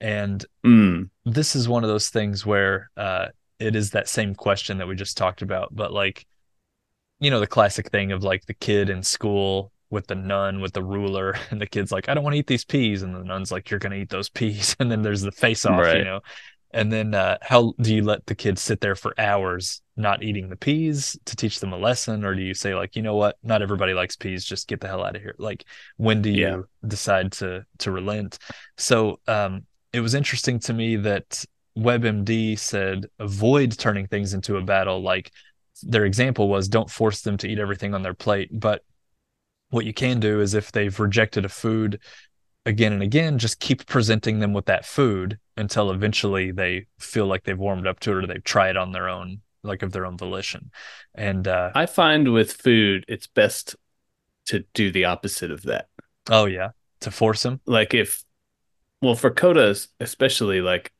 and 0.00 0.44
Mm. 0.64 1.10
this 1.24 1.54
is 1.56 1.68
one 1.68 1.84
of 1.84 1.88
those 1.88 2.08
things 2.08 2.46
where 2.46 2.90
uh 2.96 3.28
it 3.58 3.76
is 3.76 3.90
that 3.90 4.08
same 4.08 4.34
question 4.34 4.78
that 4.78 4.88
we 4.88 4.94
just 4.96 5.16
talked 5.16 5.42
about 5.42 5.74
but 5.74 5.92
like 5.92 6.26
you 7.20 7.30
know 7.30 7.40
the 7.40 7.46
classic 7.46 7.90
thing 7.90 8.12
of 8.12 8.22
like 8.22 8.44
the 8.46 8.54
kid 8.54 8.90
in 8.90 9.02
school 9.02 9.71
with 9.92 10.08
the 10.08 10.16
nun 10.16 10.60
with 10.60 10.72
the 10.72 10.82
ruler 10.82 11.36
and 11.50 11.60
the 11.60 11.66
kid's 11.66 11.92
like 11.92 12.08
I 12.08 12.14
don't 12.14 12.24
want 12.24 12.34
to 12.34 12.40
eat 12.40 12.48
these 12.48 12.64
peas 12.64 13.02
and 13.02 13.14
the 13.14 13.24
nun's 13.24 13.52
like 13.52 13.70
you're 13.70 13.80
going 13.80 13.92
to 13.92 13.98
eat 13.98 14.10
those 14.10 14.28
peas 14.30 14.76
and 14.80 14.90
then 14.90 15.02
there's 15.02 15.22
the 15.22 15.32
face 15.32 15.66
off 15.66 15.94
you 15.94 16.02
know 16.02 16.20
and 16.72 16.90
then 16.92 17.14
uh 17.14 17.38
how 17.42 17.74
do 17.80 17.94
you 17.94 18.02
let 18.02 18.26
the 18.26 18.34
kids 18.34 18.62
sit 18.62 18.80
there 18.80 18.96
for 18.96 19.14
hours 19.18 19.82
not 19.96 20.22
eating 20.22 20.48
the 20.48 20.56
peas 20.56 21.18
to 21.26 21.36
teach 21.36 21.60
them 21.60 21.72
a 21.72 21.78
lesson 21.78 22.24
or 22.24 22.34
do 22.34 22.42
you 22.42 22.54
say 22.54 22.74
like 22.74 22.96
you 22.96 23.02
know 23.02 23.14
what 23.16 23.36
not 23.42 23.62
everybody 23.62 23.92
likes 23.94 24.16
peas 24.16 24.44
just 24.44 24.68
get 24.68 24.80
the 24.80 24.88
hell 24.88 25.04
out 25.04 25.14
of 25.14 25.22
here 25.22 25.34
like 25.38 25.64
when 25.98 26.22
do 26.22 26.30
you 26.30 26.40
Yeah. 26.40 26.62
decide 26.88 27.30
to 27.32 27.64
to 27.78 27.90
relent 27.92 28.38
so 28.78 29.20
um 29.28 29.66
it 29.92 30.00
was 30.00 30.14
interesting 30.14 30.58
to 30.58 30.72
me 30.72 30.96
that 30.96 31.44
WebMD 31.76 32.56
said 32.58 33.06
avoid 33.18 33.78
turning 33.78 34.06
things 34.06 34.34
into 34.34 34.56
a 34.56 34.62
battle. 34.62 35.02
Like 35.02 35.30
their 35.82 36.04
example 36.04 36.48
was 36.48 36.68
don't 36.68 36.90
force 36.90 37.22
them 37.22 37.36
to 37.38 37.48
eat 37.48 37.58
everything 37.58 37.94
on 37.94 38.02
their 38.02 38.14
plate. 38.14 38.48
But 38.52 38.82
what 39.72 39.86
you 39.86 39.94
can 39.94 40.20
do 40.20 40.40
is 40.40 40.52
if 40.52 40.70
they've 40.70 41.00
rejected 41.00 41.46
a 41.46 41.48
food 41.48 41.98
again 42.66 42.92
and 42.92 43.02
again, 43.02 43.38
just 43.38 43.58
keep 43.58 43.86
presenting 43.86 44.38
them 44.38 44.52
with 44.52 44.66
that 44.66 44.84
food 44.84 45.38
until 45.56 45.90
eventually 45.90 46.52
they 46.52 46.86
feel 46.98 47.26
like 47.26 47.44
they've 47.44 47.58
warmed 47.58 47.86
up 47.86 47.98
to 48.00 48.12
it 48.12 48.16
or 48.16 48.26
they've 48.26 48.44
tried 48.44 48.76
on 48.76 48.92
their 48.92 49.08
own, 49.08 49.40
like 49.62 49.82
of 49.82 49.90
their 49.90 50.04
own 50.04 50.18
volition. 50.18 50.70
And 51.14 51.48
uh, 51.48 51.70
I 51.74 51.86
find 51.86 52.32
with 52.34 52.52
food, 52.52 53.06
it's 53.08 53.26
best 53.26 53.76
to 54.46 54.64
do 54.74 54.92
the 54.92 55.06
opposite 55.06 55.50
of 55.50 55.62
that. 55.62 55.88
oh 56.28 56.44
yeah, 56.44 56.70
to 57.00 57.10
force 57.10 57.42
them. 57.42 57.60
Like 57.64 57.94
if, 57.94 58.22
well, 59.00 59.14
for 59.14 59.30
Coda 59.30 59.74
especially, 60.00 60.60
like 60.60 60.92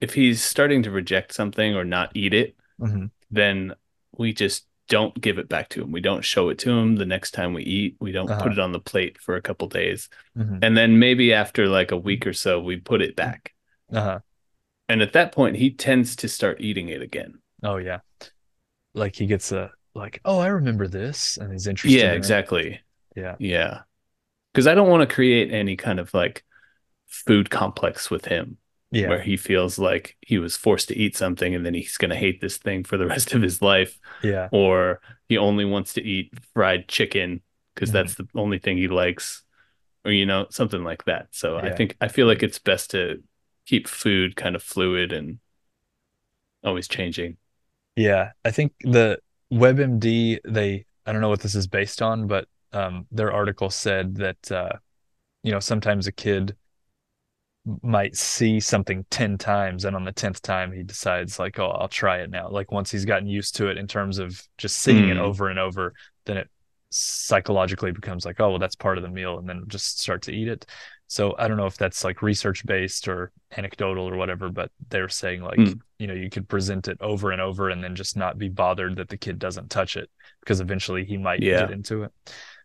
if 0.00 0.14
he's 0.14 0.42
starting 0.42 0.82
to 0.82 0.90
reject 0.90 1.32
something 1.32 1.76
or 1.76 1.84
not 1.84 2.10
eat 2.14 2.34
it, 2.34 2.56
hmm 2.80 3.06
then 3.30 3.74
we 4.16 4.32
just 4.32 4.64
don't 4.88 5.18
give 5.20 5.38
it 5.38 5.48
back 5.48 5.68
to 5.70 5.82
him. 5.82 5.92
We 5.92 6.00
don't 6.00 6.24
show 6.24 6.48
it 6.48 6.58
to 6.60 6.70
him 6.70 6.96
the 6.96 7.06
next 7.06 7.32
time 7.32 7.52
we 7.54 7.62
eat. 7.62 7.96
We 8.00 8.12
don't 8.12 8.30
Uh-huh. 8.30 8.42
put 8.42 8.52
it 8.52 8.58
on 8.58 8.72
the 8.72 8.80
plate 8.80 9.18
for 9.20 9.36
a 9.36 9.42
couple 9.42 9.68
days. 9.68 10.08
hmm 10.34 10.58
And 10.62 10.76
then 10.76 10.98
maybe 10.98 11.32
after 11.34 11.68
like 11.68 11.90
a 11.92 11.96
week 11.96 12.26
or 12.26 12.32
so, 12.32 12.60
we 12.60 12.76
put 12.78 13.02
it 13.02 13.14
back. 13.16 13.54
Uh-huh. 13.92 14.20
And 14.88 15.02
at 15.02 15.12
that 15.12 15.32
point, 15.32 15.56
he 15.56 15.70
tends 15.70 16.16
to 16.16 16.28
start 16.28 16.60
eating 16.60 16.88
it 16.88 17.02
again. 17.02 17.40
Oh 17.62 17.76
yeah. 17.76 18.00
Like 18.94 19.14
he 19.14 19.26
gets 19.26 19.52
a 19.52 19.70
like, 19.94 20.20
oh, 20.24 20.38
I 20.38 20.48
remember 20.48 20.86
this, 20.88 21.36
and 21.38 21.52
he's 21.52 21.66
interested. 21.66 21.98
Yeah, 21.98 22.08
in 22.08 22.14
it. 22.14 22.16
exactly. 22.16 22.80
Yeah. 23.16 23.36
Yeah. 23.38 23.80
Because 24.52 24.66
I 24.66 24.74
don't 24.74 24.88
want 24.88 25.08
to 25.08 25.14
create 25.14 25.52
any 25.52 25.76
kind 25.76 25.98
of 26.00 26.12
like 26.14 26.44
food 27.06 27.50
complex 27.50 28.10
with 28.10 28.24
him 28.24 28.58
Yeah. 28.90 29.08
where 29.08 29.20
he 29.20 29.36
feels 29.36 29.78
like 29.78 30.16
he 30.22 30.38
was 30.38 30.56
forced 30.56 30.88
to 30.88 30.96
eat 30.96 31.14
something 31.16 31.54
and 31.54 31.64
then 31.66 31.74
he's 31.74 31.98
going 31.98 32.08
to 32.10 32.16
hate 32.16 32.40
this 32.40 32.56
thing 32.56 32.84
for 32.84 32.96
the 32.96 33.06
rest 33.14 33.34
of 33.34 33.42
his 33.42 33.60
life 33.60 34.00
Yeah. 34.22 34.48
or 34.50 35.00
he 35.28 35.36
only 35.36 35.64
wants 35.66 35.92
to 35.94 36.02
eat 36.02 36.32
fried 36.54 36.88
chicken 36.88 37.42
because 37.74 37.90
Mhm. 37.90 37.92
that's 37.92 38.14
the 38.14 38.26
only 38.34 38.58
thing 38.58 38.78
he 38.78 38.88
likes 38.88 39.42
or 40.06 40.12
you 40.12 40.24
know 40.24 40.46
something 40.50 40.82
like 40.84 41.04
that 41.04 41.26
so 41.32 41.58
i 41.58 41.70
think 41.70 41.96
i 42.00 42.08
feel 42.08 42.26
like 42.26 42.42
it's 42.42 42.58
best 42.58 42.90
to 42.92 43.22
keep 43.66 43.86
food 43.88 44.36
kind 44.36 44.56
of 44.56 44.62
fluid 44.62 45.12
and 45.12 45.38
always 46.64 46.88
changing 46.88 47.36
Yeah. 47.96 48.30
I 48.44 48.50
think 48.52 48.72
the 48.82 49.18
WebMD, 49.52 50.38
they, 50.46 50.86
I 51.06 51.12
don't 51.12 51.20
know 51.20 51.28
what 51.28 51.40
this 51.40 51.54
is 51.54 51.66
based 51.66 52.00
on, 52.02 52.26
but 52.26 52.46
um, 52.72 53.06
their 53.10 53.32
article 53.32 53.70
said 53.70 54.14
that, 54.16 54.52
uh, 54.52 54.72
you 55.42 55.50
know, 55.52 55.58
sometimes 55.60 56.06
a 56.06 56.12
kid 56.12 56.54
might 57.82 58.16
see 58.16 58.60
something 58.60 59.04
10 59.10 59.38
times 59.38 59.84
and 59.84 59.94
on 59.96 60.04
the 60.04 60.12
10th 60.12 60.42
time 60.42 60.72
he 60.72 60.82
decides 60.82 61.38
like, 61.38 61.58
oh, 61.58 61.68
I'll 61.70 61.88
try 61.88 62.18
it 62.18 62.30
now. 62.30 62.48
Like 62.48 62.72
once 62.72 62.90
he's 62.90 63.04
gotten 63.04 63.26
used 63.28 63.56
to 63.56 63.68
it 63.68 63.76
in 63.78 63.86
terms 63.86 64.18
of 64.18 64.42
just 64.56 64.78
seeing 64.78 65.08
it 65.08 65.16
Mm. 65.16 65.20
over 65.20 65.48
and 65.48 65.58
over, 65.58 65.94
then 66.24 66.38
it 66.38 66.48
psychologically 66.90 67.92
becomes 67.92 68.24
like, 68.24 68.40
oh, 68.40 68.50
well, 68.50 68.58
that's 68.58 68.76
part 68.76 68.96
of 68.98 69.02
the 69.02 69.10
meal 69.10 69.38
and 69.38 69.48
then 69.48 69.64
just 69.68 70.00
start 70.00 70.22
to 70.22 70.32
eat 70.32 70.48
it. 70.48 70.66
So 71.06 71.34
I 71.38 71.48
don't 71.48 71.56
know 71.56 71.66
if 71.66 71.76
that's 71.76 72.04
like 72.04 72.22
research 72.22 72.64
based 72.66 73.08
or 73.08 73.32
anecdotal 73.56 74.08
or 74.08 74.16
whatever, 74.16 74.48
but 74.50 74.70
they're 74.88 75.08
saying 75.08 75.42
like, 75.42 75.58
Mm. 75.58 75.80
you 75.98 76.06
know, 76.06 76.14
you 76.14 76.30
could 76.30 76.48
present 76.48 76.88
it 76.88 76.98
over 77.00 77.32
and 77.32 77.40
over 77.40 77.70
and 77.70 77.82
then 77.82 77.94
just 77.94 78.16
not 78.16 78.38
be 78.38 78.48
bothered 78.48 78.96
that 78.96 79.08
the 79.08 79.16
kid 79.16 79.38
doesn't 79.38 79.70
touch 79.70 79.96
it 79.96 80.10
because 80.40 80.60
eventually 80.60 81.04
he 81.04 81.16
might 81.16 81.42
Yeah. 81.42 81.60
get 81.60 81.70
into 81.70 82.04
it. 82.04 82.12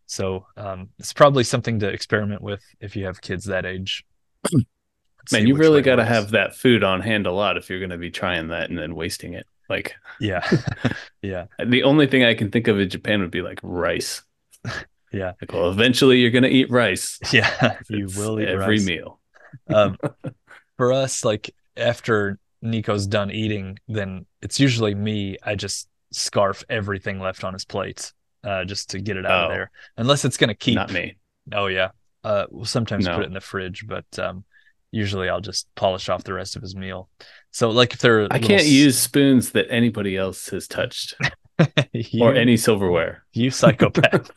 So 0.05 0.45
um, 0.57 0.89
it's 0.99 1.13
probably 1.13 1.43
something 1.43 1.79
to 1.79 1.89
experiment 1.89 2.41
with 2.41 2.63
if 2.79 2.95
you 2.95 3.05
have 3.05 3.21
kids 3.21 3.45
that 3.45 3.65
age. 3.65 4.05
man 5.31 5.47
you 5.47 5.55
really 5.55 5.81
got 5.81 5.95
to 5.97 6.05
have 6.05 6.31
that 6.31 6.55
food 6.55 6.83
on 6.83 7.01
hand 7.01 7.25
a 7.27 7.31
lot 7.31 7.57
if 7.57 7.69
you're 7.69 7.79
going 7.79 7.89
to 7.89 7.97
be 7.97 8.11
trying 8.11 8.47
that 8.49 8.69
and 8.69 8.77
then 8.77 8.95
wasting 8.95 9.33
it 9.33 9.45
like 9.69 9.95
Yeah. 10.19 10.41
yeah. 11.21 11.45
the 11.65 11.83
only 11.83 12.07
thing 12.07 12.23
i 12.23 12.33
can 12.33 12.51
think 12.51 12.67
of 12.67 12.79
in 12.79 12.89
japan 12.89 13.21
would 13.21 13.31
be 13.31 13.41
like 13.41 13.59
rice 13.63 14.21
Yeah. 15.13 15.33
like 15.41 15.51
well 15.53 15.69
eventually 15.69 16.19
you're 16.19 16.31
going 16.31 16.43
to 16.43 16.49
eat 16.49 16.69
rice 16.71 17.19
Yeah. 17.31 17.77
You 17.89 18.05
It's 18.05 18.17
will 18.17 18.39
eat 18.39 18.47
every 18.47 18.75
rice. 18.77 18.85
meal 18.85 19.19
um, 19.69 19.97
for 20.77 20.91
us, 20.91 21.23
like 21.23 21.53
after 21.77 22.39
Nico's 22.63 23.05
done 23.05 23.29
eating, 23.29 23.77
then 23.87 24.25
it's 24.41 24.59
usually 24.59 24.95
me. 24.95 25.37
I 25.43 25.53
just 25.53 25.87
scarf 26.11 26.63
everything 26.69 27.19
left 27.19 27.43
on 27.43 27.53
his 27.53 27.63
plate, 27.63 28.11
uh, 28.43 28.65
just 28.65 28.89
to 28.91 28.99
get 28.99 29.15
it 29.17 29.27
out 29.27 29.45
of 29.45 29.51
Oh. 29.51 29.53
there. 29.53 29.71
Unless 29.97 30.25
it's 30.25 30.37
gonna 30.37 30.55
keep. 30.55 30.73
not 30.73 30.91
me 30.91 31.17
Oh 31.53 31.67
yeah. 31.67 31.89
Uh, 32.23 32.47
we'll 32.49 32.65
sometimes 32.65 33.05
No. 33.05 33.13
put 33.15 33.23
it 33.25 33.27
in 33.27 33.33
the 33.33 33.41
fridge, 33.41 33.85
but 33.85 34.05
um, 34.17 34.43
usually 34.93 35.27
I'll 35.27 35.41
just 35.41 35.67
polish 35.75 36.07
off 36.07 36.23
the 36.23 36.33
rest 36.33 36.55
of 36.55 36.61
his 36.61 36.75
meal. 36.75 37.09
So 37.51 37.69
like 37.69 37.93
if 37.93 37.99
they're 37.99 38.27
i 38.31 38.39
can't 38.39 38.61
s- 38.61 38.67
use 38.69 38.97
spoons 38.97 39.51
that 39.51 39.67
anybody 39.69 40.15
else 40.17 40.49
has 40.49 40.67
touched 40.67 41.15
you, 41.91 42.23
or 42.23 42.33
any 42.33 42.57
silverware 42.57 43.25
you 43.33 43.51
psychopath. 43.51 44.31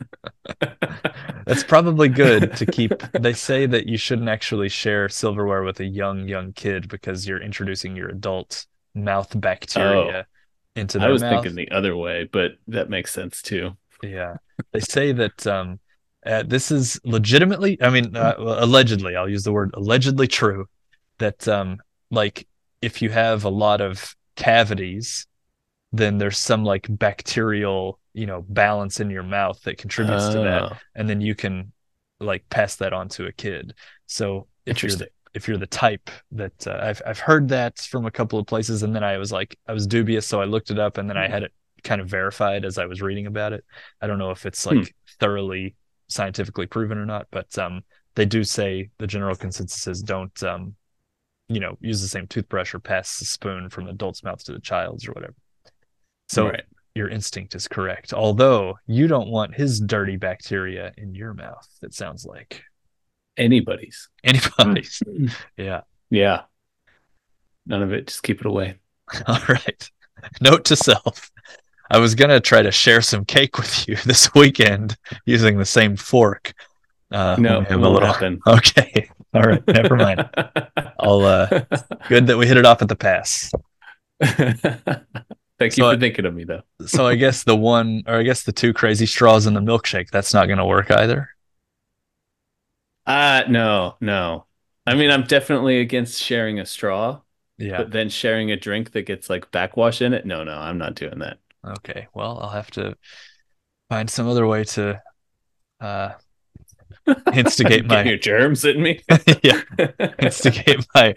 That's 1.45 1.63
probably 1.63 2.09
good 2.09 2.55
to 2.57 2.65
keep. 2.65 2.91
They 3.13 3.33
say 3.33 3.65
that 3.67 3.87
you 3.87 3.97
shouldn't 3.97 4.29
actually 4.29 4.69
share 4.69 5.07
silverware 5.09 5.63
with 5.63 5.79
a 5.79 5.85
young, 5.85 6.27
young 6.27 6.53
kid 6.53 6.89
because 6.89 7.27
you're 7.27 7.41
introducing 7.41 7.95
your 7.95 8.09
adult 8.09 8.65
mouth 8.93 9.39
bacteria 9.39 10.27
into 10.75 10.99
I 10.99 11.09
was 11.09 11.21
mouth. 11.21 11.43
thinking 11.43 11.55
the 11.55 11.71
other 11.71 11.95
way, 11.95 12.29
but 12.31 12.53
that 12.67 12.89
makes 12.89 13.13
sense 13.13 13.41
too. 13.41 13.77
Yeah. 14.03 14.37
They 14.73 14.79
say 14.81 15.11
that 15.13 15.47
um, 15.47 15.79
uh, 16.27 16.43
this 16.45 16.71
is 16.71 16.99
legitimately, 17.05 17.81
I 17.81 17.89
mean, 17.89 18.15
uh, 18.15 18.35
allegedly, 18.37 19.15
I'll 19.15 19.29
use 19.29 19.43
the 19.43 19.53
word 19.53 19.71
allegedly 19.75 20.27
true, 20.27 20.67
that 21.19 21.47
um, 21.47 21.79
like 22.11 22.47
if 22.81 23.01
you 23.01 23.09
have 23.09 23.45
a 23.45 23.49
lot 23.49 23.81
of 23.81 24.15
cavities, 24.35 25.27
then 25.91 26.17
there's 26.17 26.37
some 26.37 26.63
like 26.63 26.87
bacterial, 26.89 27.99
you 28.13 28.25
know, 28.25 28.43
balance 28.49 28.99
in 28.99 29.09
your 29.09 29.23
mouth 29.23 29.61
that 29.63 29.77
contributes 29.77 30.29
to 30.29 30.39
that 30.41 30.65
Oh, 30.65 30.77
and 30.95 31.09
then 31.09 31.21
you 31.21 31.35
can 31.35 31.71
like 32.19 32.47
pass 32.49 32.75
that 32.77 32.93
on 32.93 33.09
to 33.09 33.25
a 33.27 33.31
kid. 33.31 33.73
So 34.07 34.47
if 34.65 34.83
you're 34.83 34.95
the, 34.95 35.09
if 35.33 35.47
you're 35.47 35.57
the 35.57 35.67
type 35.67 36.09
that 36.31 36.67
uh, 36.67 36.79
I've 36.81 37.01
I've 37.05 37.19
heard 37.19 37.49
that 37.49 37.79
from 37.79 38.05
a 38.05 38.11
couple 38.11 38.39
of 38.39 38.47
places, 38.47 38.83
and 38.83 38.95
then 38.95 39.03
I 39.03 39.17
was 39.17 39.31
like 39.31 39.57
I 39.67 39.73
was 39.73 39.87
dubious, 39.87 40.25
so 40.27 40.41
I 40.41 40.45
looked 40.45 40.71
it 40.71 40.79
up, 40.79 40.97
and 40.97 41.09
then 41.09 41.17
I 41.17 41.27
had 41.27 41.43
it 41.43 41.53
kind 41.83 42.01
of 42.01 42.07
verified 42.09 42.65
as 42.65 42.77
I 42.77 42.85
was 42.85 43.01
reading 43.01 43.27
about 43.27 43.53
it. 43.53 43.63
I 44.01 44.07
don't 44.07 44.17
know 44.19 44.31
if 44.31 44.45
it's 44.45 44.65
like 44.65 44.77
Hmm. 44.77 44.83
thoroughly 45.19 45.75
scientifically 46.09 46.65
proven 46.65 46.97
or 46.97 47.05
not, 47.05 47.27
but 47.31 47.57
um, 47.57 47.81
they 48.15 48.25
do 48.25 48.43
say 48.43 48.89
the 48.97 49.07
general 49.07 49.35
consensus 49.35 49.87
is 49.87 50.01
don't 50.01 50.43
um, 50.43 50.75
you 51.49 51.59
know, 51.59 51.77
use 51.79 52.01
the 52.01 52.07
same 52.07 52.27
toothbrush 52.27 52.73
or 52.73 52.79
pass 52.79 53.19
the 53.19 53.25
spoon 53.25 53.69
from 53.69 53.85
the 53.85 53.91
adult's 53.91 54.23
mouth 54.23 54.43
to 54.43 54.51
the 54.51 54.59
child's 54.59 55.07
or 55.07 55.13
whatever. 55.13 55.35
So 56.27 56.49
right. 56.49 56.63
your 56.93 57.07
instinct 57.07 57.55
is 57.55 57.67
correct. 57.67 58.13
Although 58.13 58.77
you 58.85 59.07
don't 59.07 59.29
want 59.29 59.55
his 59.55 59.79
dirty 59.79 60.17
bacteria 60.17 60.91
in 60.97 61.15
your 61.15 61.33
mouth, 61.33 61.67
it 61.81 61.93
sounds 61.93 62.25
like. 62.25 62.63
Anybody's. 63.37 64.09
Anybody's. 64.23 65.01
yeah. 65.57 65.81
Yeah. 66.09 66.41
None 67.65 67.83
of 67.83 67.93
it. 67.93 68.07
Just 68.07 68.23
keep 68.23 68.41
it 68.41 68.45
away. 68.45 68.75
All 69.27 69.39
right. 69.47 69.89
Note 70.41 70.65
to 70.65 70.75
self. 70.75 71.31
I 71.89 71.99
was 71.99 72.15
going 72.15 72.29
to 72.29 72.39
try 72.39 72.61
to 72.61 72.71
share 72.71 73.01
some 73.01 73.23
cake 73.25 73.57
with 73.57 73.87
you 73.87 73.95
this 74.05 74.33
weekend 74.33 74.97
using 75.25 75.57
the 75.57 75.65
same 75.65 75.95
fork. 75.95 76.53
Uh, 77.11 77.35
no, 77.39 77.61
it 77.61 77.67
have 77.69 77.79
a 77.79 77.81
won't 77.81 77.93
little- 77.93 78.11
happen. 78.13 78.39
Okay. 78.47 79.09
All 79.33 79.41
right. 79.43 79.65
Never 79.67 79.95
mind. 79.95 80.29
I'll, 80.99 81.21
uh, 81.21 81.61
good 82.09 82.27
that 82.27 82.37
we 82.37 82.47
hit 82.47 82.57
it 82.57 82.65
off 82.65 82.81
at 82.81 82.87
the 82.87 82.95
pass. 82.95 83.51
Thank 84.21 85.73
So 85.73 85.81
you 85.81 85.85
I- 85.87 85.93
for 85.95 85.99
thinking 85.99 86.25
of 86.25 86.33
me, 86.33 86.43
though. 86.43 86.61
So 86.85 87.07
I 87.07 87.15
guess 87.15 87.43
the 87.43 87.55
one, 87.55 88.03
or 88.07 88.15
I 88.15 88.23
guess 88.23 88.43
the 88.43 88.51
two 88.51 88.73
crazy 88.73 89.05
straws 89.05 89.45
in 89.47 89.53
the 89.53 89.59
milkshake, 89.61 90.09
that's 90.11 90.33
not 90.33 90.45
going 90.47 90.59
to 90.59 90.65
work 90.65 90.91
either. 90.91 91.29
Uh 93.05 93.43
no, 93.47 93.95
no. 94.01 94.45
I 94.85 94.93
mean, 94.95 95.09
I'm 95.11 95.23
definitely 95.23 95.79
against 95.79 96.21
sharing 96.21 96.59
a 96.59 96.65
straw, 96.65 97.21
Yeah. 97.57 97.77
but 97.77 97.91
then 97.91 98.09
sharing 98.09 98.51
a 98.51 98.57
drink 98.57 98.91
that 98.91 99.03
gets 99.03 99.29
like 99.29 99.49
backwash 99.51 100.01
in 100.01 100.13
it. 100.13 100.25
No, 100.25 100.43
no, 100.43 100.57
I'm 100.57 100.77
not 100.77 100.95
doing 100.95 101.19
that. 101.19 101.37
Okay. 101.65 102.07
Well, 102.13 102.39
I'll 102.41 102.49
have 102.49 102.71
to 102.71 102.95
find 103.89 104.09
some 104.09 104.27
other 104.27 104.47
way 104.47 104.63
to 104.63 105.01
uh 105.79 106.13
instigate 107.33 107.85
my 107.87 108.03
your 108.03 108.17
germs 108.17 108.65
in 108.65 108.81
me. 108.81 109.01
yeah, 109.43 109.61
instigate 110.19 110.85
my 110.95 111.15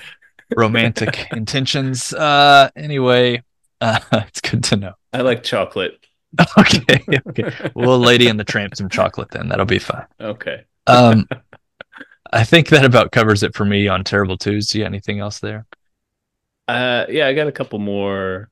romantic 0.57 1.29
intentions. 1.33 2.13
Uh 2.13 2.71
anyway, 2.77 3.43
uh 3.81 4.01
it's 4.13 4.41
good 4.41 4.65
to 4.65 4.77
know. 4.77 4.93
I 5.13 5.23
like 5.23 5.43
chocolate. 5.43 6.05
Okay. 6.59 7.05
Okay. 7.29 7.71
We'll 7.75 7.99
Lady 7.99 8.29
and 8.29 8.39
the 8.39 8.45
Tramp 8.45 8.77
some 8.77 8.89
chocolate 8.89 9.31
then. 9.31 9.49
That'll 9.49 9.67
be 9.67 9.81
fine. 9.81 10.07
Okay. 10.21 10.65
Um 10.87 11.29
I 12.33 12.45
think 12.45 12.69
that 12.69 12.85
about 12.85 13.11
covers 13.11 13.43
it 13.43 13.57
for 13.57 13.65
me 13.65 13.89
on 13.89 14.05
Terrible 14.05 14.37
Twos. 14.37 14.69
Do 14.69 14.79
you 14.79 14.85
got 14.85 14.89
anything 14.89 15.19
else 15.19 15.41
there? 15.41 15.67
Uh, 16.69 17.07
yeah, 17.09 17.27
I 17.27 17.35
got 17.35 17.49
a 17.49 17.53
couple 17.53 17.81
more 17.81 18.49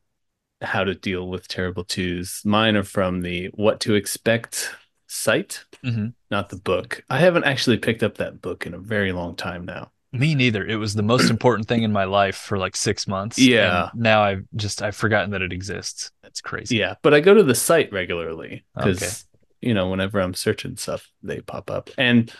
how 0.61 0.85
to 0.85 0.95
deal 0.95 1.29
with 1.29 1.49
terrible 1.49 1.85
twos. 1.85 2.43
Mine 2.45 2.77
are 2.77 2.83
from 2.85 3.21
the 3.23 3.47
What 3.55 3.81
to 3.81 3.95
Expect 3.95 4.71
site, 5.07 5.65
Mhm. 5.85 6.15
not 6.31 6.49
the 6.49 6.57
book. 6.57 7.05
I 7.09 7.19
haven't 7.21 7.45
actually 7.45 7.79
picked 7.79 8.03
up 8.03 8.17
that 8.19 8.43
book 8.43 8.67
in 8.67 8.75
a 8.75 8.79
very 8.79 9.13
long 9.13 9.37
time 9.37 9.65
now. 9.65 9.93
Me 10.13 10.35
neither. 10.35 10.65
It 10.67 10.77
was 10.77 10.95
the 10.95 11.03
most 11.03 11.31
important 11.31 11.69
thing 11.69 11.83
in 11.83 11.93
my 11.93 12.05
life 12.05 12.37
for 12.37 12.59
like 12.59 12.75
six 12.77 13.07
months. 13.07 13.39
Yeah. 13.39 13.91
and 13.93 14.03
now 14.03 14.23
I've 14.23 14.45
just 14.57 14.83
I've 14.83 14.97
forgotten 14.97 15.31
that 15.31 15.43
it 15.43 15.53
exists. 15.53 16.11
That's 16.23 16.41
crazy. 16.41 16.77
Yeah, 16.77 16.95
but 17.03 17.15
I 17.15 17.21
go 17.21 17.35
to 17.35 17.43
the 17.43 17.55
site 17.55 17.93
regularly 17.93 18.65
because 18.75 19.03
Okay. 19.03 19.69
you 19.69 19.75
know 19.75 19.89
whenever 19.91 20.19
I'm 20.21 20.35
searching 20.35 20.77
stuff, 20.77 21.09
they 21.23 21.41
pop 21.41 21.71
up, 21.71 21.91
and 21.99 22.33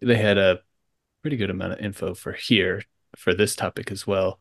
they 0.00 0.16
had 0.16 0.38
a 0.38 0.60
pretty 1.22 1.36
good 1.36 1.50
amount 1.50 1.74
of 1.74 1.80
info 1.80 2.14
for 2.14 2.32
here 2.32 2.82
for 3.16 3.34
this 3.34 3.54
topic 3.54 3.92
as 3.92 4.06
well. 4.06 4.40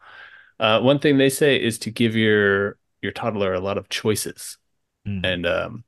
Uh, 0.59 0.79
one 0.79 0.99
thing 0.99 1.17
they 1.17 1.29
say 1.29 1.61
is 1.61 1.77
to 1.79 1.91
give 1.91 2.15
your 2.15 2.77
your 3.01 3.11
toddler 3.11 3.53
a 3.53 3.59
lot 3.59 3.77
of 3.77 3.89
choices. 3.89 4.57
Mm. 5.07 5.21
and 5.23 5.45
um 5.45 5.83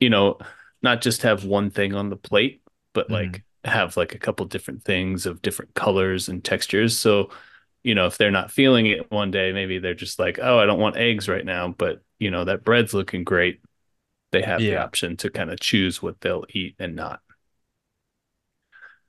you 0.00 0.10
know 0.10 0.38
not 0.82 1.02
just 1.02 1.22
have 1.22 1.44
one 1.44 1.70
thing 1.70 1.94
on 1.94 2.10
the 2.10 2.16
plate 2.16 2.62
but 2.94 3.10
Mhm. 3.10 3.12
like 3.12 3.44
have 3.64 3.96
like 3.96 4.14
a 4.14 4.18
couple 4.18 4.46
different 4.46 4.84
things 4.84 5.26
of 5.26 5.42
different 5.42 5.74
colors 5.74 6.28
and 6.28 6.44
textures 6.44 6.98
so 6.98 7.30
you 7.84 7.94
know 7.94 8.06
if 8.06 8.18
they're 8.18 8.30
not 8.30 8.50
feeling 8.52 8.86
it 8.86 9.10
one 9.10 9.30
day 9.30 9.52
maybe 9.52 9.78
they're 9.78 9.94
just 9.94 10.18
like 10.18 10.38
oh 10.42 10.58
i 10.58 10.66
don't 10.66 10.80
want 10.80 10.96
eggs 10.96 11.28
right 11.28 11.44
now 11.46 11.68
but 11.68 12.02
you 12.18 12.30
know 12.30 12.44
that 12.44 12.64
bread's 12.64 12.94
looking 12.94 13.24
great 13.24 13.60
they 14.32 14.42
have 14.42 14.66
the 14.66 14.76
option 14.76 15.16
to 15.16 15.30
kind 15.30 15.50
of 15.50 15.60
choose 15.60 16.02
what 16.02 16.20
they'll 16.20 16.44
eat 16.54 16.76
and 16.78 16.96
not 16.96 17.20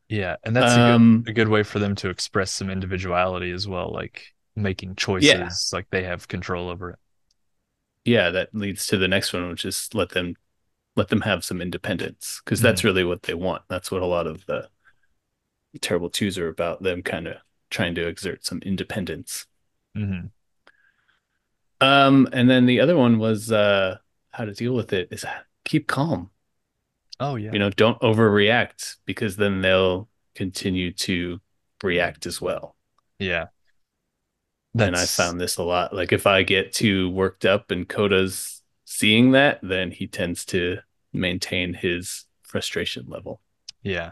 Yeah, 0.07 0.37
and 0.43 0.55
that's 0.55 0.75
a 0.75 0.81
good 0.81 0.97
um 0.97 1.23
a 1.27 1.33
good 1.33 1.47
way 1.49 1.63
for 1.63 1.79
them 1.79 1.95
to 1.97 2.09
express 2.09 2.51
some 2.51 2.69
individuality 2.69 3.51
as 3.51 3.67
well, 3.67 3.91
like 3.93 4.33
making 4.55 4.95
choices, 4.95 5.69
like 5.73 5.87
they 5.91 6.03
have 6.03 6.27
control 6.27 6.69
over 6.69 6.91
it. 6.91 6.99
Yeah 8.05 8.29
that 8.29 8.53
leads 8.53 8.87
to 8.87 8.97
the 8.97 9.07
next 9.07 9.33
one 9.33 9.49
which 9.49 9.65
is 9.65 9.89
let 9.93 10.09
them 10.09 10.35
let 10.95 11.09
them 11.09 11.21
have 11.21 11.43
some 11.45 11.61
independence 11.61 12.41
because 12.43 12.61
that's 12.61 12.83
really 12.83 13.03
what 13.03 13.23
they 13.23 13.33
want 13.33 13.61
that's 13.69 13.91
what 13.91 14.01
a 14.01 14.05
lot 14.05 14.27
of 14.27 14.45
the 14.45 14.67
Terrible 15.81 16.09
Twos 16.09 16.37
are 16.37 16.47
about 16.49 16.81
them 16.81 17.03
kind 17.03 17.27
of 17.27 17.37
trying 17.69 17.93
to 17.95 18.07
exert 18.07 18.43
some 18.43 18.59
independence. 18.65 19.45
hmm 19.95 20.27
Um, 21.79 22.27
and 22.33 22.49
then 22.49 22.65
the 22.65 22.79
other 22.79 22.97
one 22.97 23.19
was 23.19 23.51
uh 23.51 23.97
how 24.31 24.45
to 24.45 24.53
deal 24.53 24.73
with 24.73 24.93
it 24.93 25.09
is 25.11 25.25
keep 25.65 25.87
calm. 25.87 26.31
Oh 27.19 27.35
yeah. 27.35 27.51
You 27.53 27.59
know, 27.59 27.69
don't 27.69 27.99
overreact 28.01 28.97
because 29.05 29.35
then 29.35 29.61
they'll 29.61 30.09
continue 30.35 30.91
to 30.93 31.39
react 31.83 32.25
as 32.25 32.41
well. 32.41 32.75
yeah. 33.19 33.47
And 34.77 34.95
I 34.95 35.05
found 35.05 35.39
this 35.41 35.57
a 35.57 35.63
lot. 35.63 35.93
Like 35.95 36.11
if 36.11 36.27
I 36.27 36.43
get 36.43 36.73
too 36.73 37.09
worked 37.09 37.45
up 37.45 37.71
and 37.71 37.87
Coda's 37.87 38.61
seeing 38.85 39.31
that, 39.31 39.59
then 39.63 39.91
he 39.91 40.07
tends 40.07 40.45
to 40.45 40.77
maintain 41.11 41.73
his 41.73 42.25
frustration 42.43 43.05
level. 43.07 43.41
yeah. 43.83 44.11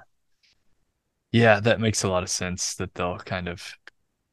Yeah, 1.32 1.60
that 1.60 1.82
makes 1.82 2.04
a 2.04 2.10
lot 2.10 2.24
of 2.24 2.30
sense 2.30 2.76
that 2.76 2.94
they'll 2.96 3.18
kind 3.18 3.50
of, 3.50 3.62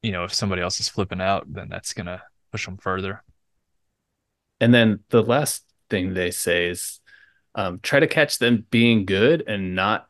you 0.03 0.13
know, 0.13 0.25
if 0.25 0.33
somebody 0.33 0.63
else 0.63 0.79
is 0.79 0.89
flipping 0.89 1.21
out, 1.21 1.53
then 1.53 1.69
that's 1.69 1.93
gonna 1.93 2.23
push 2.53 2.65
them 2.67 2.77
further. 2.79 3.23
And 4.61 4.73
then 4.73 5.01
the 5.11 5.23
last 5.23 5.65
thing 5.91 6.15
they 6.15 6.31
say 6.31 6.69
is 6.69 7.01
um, 7.57 7.81
try 7.83 7.99
to 8.01 8.07
catch 8.07 8.39
them 8.39 8.65
being 8.71 9.05
good 9.07 9.43
and 9.47 9.75
not 9.75 10.07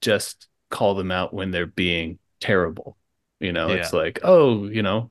just 0.00 0.48
call 0.70 0.94
them 0.96 1.10
out 1.12 1.32
when 1.32 1.50
they're 1.52 1.66
being 1.66 2.18
terrible. 2.40 2.96
You 3.40 3.52
know, 3.52 3.68
Yeah. 3.68 3.76
it's 3.76 3.92
like, 3.92 4.18
oh, 4.24 4.66
you 4.66 4.82
know, 4.82 5.10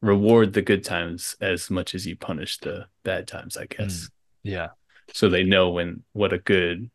reward 0.00 0.52
the 0.52 0.62
good 0.62 0.84
times 0.84 1.36
as 1.40 1.70
much 1.70 1.94
as 1.94 2.06
you 2.06 2.16
punish 2.16 2.58
the 2.58 2.86
bad 3.04 3.26
times, 3.26 3.56
I 3.56 3.66
guess. 3.66 4.08
Yeah. 4.42 4.68
So 5.12 5.28
they 5.28 5.42
know 5.42 5.70
when 5.70 6.02
what 6.12 6.32
a 6.32 6.38
good, 6.38 6.90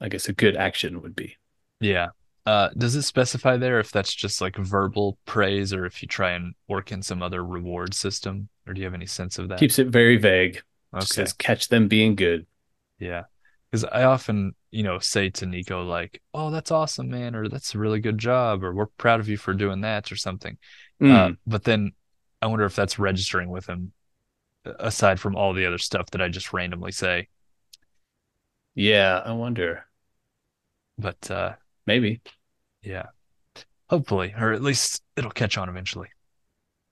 I 0.00 0.08
guess, 0.08 0.28
a 0.28 0.32
good 0.32 0.56
action 0.56 1.02
would 1.02 1.16
be. 1.16 1.36
Yeah. 1.80 2.08
Uh, 2.46 2.70
does 2.78 2.94
it 2.94 3.02
specify 3.02 3.56
there 3.56 3.78
if 3.78 3.90
that's 3.90 4.14
just 4.14 4.40
like 4.40 4.56
verbal 4.56 5.18
praise 5.26 5.72
or 5.72 5.84
if 5.84 6.02
you 6.02 6.08
try 6.08 6.32
and 6.32 6.54
work 6.66 6.92
in 6.92 7.02
some 7.02 7.22
other 7.22 7.44
reward 7.44 7.94
system? 7.94 8.48
Or 8.66 8.74
do 8.74 8.80
you 8.80 8.86
have 8.86 8.94
any 8.94 9.06
sense 9.06 9.38
of 9.38 9.48
that? 9.48 9.58
Keeps 9.58 9.78
it 9.78 9.88
very 9.88 10.16
vague. 10.16 10.62
Just 10.94 11.12
Okay. 11.12 11.22
says 11.24 11.32
catch 11.34 11.68
them 11.68 11.88
being 11.88 12.14
good. 12.14 12.46
Yeah. 12.98 13.24
Because 13.70 13.84
I 13.84 14.04
often, 14.04 14.54
you 14.70 14.82
know, 14.82 14.98
say 14.98 15.28
to 15.30 15.46
Nico, 15.46 15.84
like, 15.84 16.22
oh, 16.32 16.50
that's 16.50 16.70
awesome, 16.70 17.10
man, 17.10 17.34
or 17.34 17.48
that's 17.48 17.74
a 17.74 17.78
really 17.78 18.00
good 18.00 18.16
job, 18.16 18.64
or 18.64 18.72
we're 18.72 18.86
proud 18.86 19.20
of 19.20 19.28
you 19.28 19.36
for 19.36 19.52
doing 19.52 19.82
that, 19.82 20.10
or 20.10 20.16
something. 20.16 20.56
Uh, 21.06 21.30
Mm, 21.30 21.38
but 21.46 21.64
then 21.64 21.92
I 22.42 22.46
wonder 22.46 22.64
if 22.64 22.76
that's 22.76 22.98
registering 22.98 23.50
with 23.50 23.66
him, 23.66 23.92
aside 24.64 25.20
from 25.20 25.36
all 25.36 25.54
the 25.54 25.66
other 25.66 25.78
stuff 25.78 26.10
that 26.12 26.22
I 26.22 26.28
just 26.28 26.52
randomly 26.52 26.92
say. 26.92 27.28
yeah, 28.74 29.20
I 29.24 29.32
wonder. 29.32 29.86
But 30.98 31.30
uh, 31.30 31.56
Maybe. 31.86 32.20
yeah, 32.82 33.06
hopefully, 33.90 34.34
or 34.38 34.52
at 34.52 34.62
least 34.62 35.02
it'll 35.16 35.30
catch 35.32 35.58
on 35.58 35.68
eventually. 35.68 36.10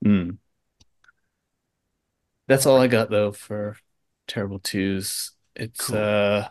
Mm. 0.05 0.37
That's 2.47 2.65
all 2.65 2.79
I 2.79 2.87
got 2.87 3.09
though 3.09 3.31
for 3.31 3.77
Terrible 4.27 4.59
Twos. 4.59 5.31
It's 5.55 5.89
Cool. 5.89 5.93
uh 5.93 6.49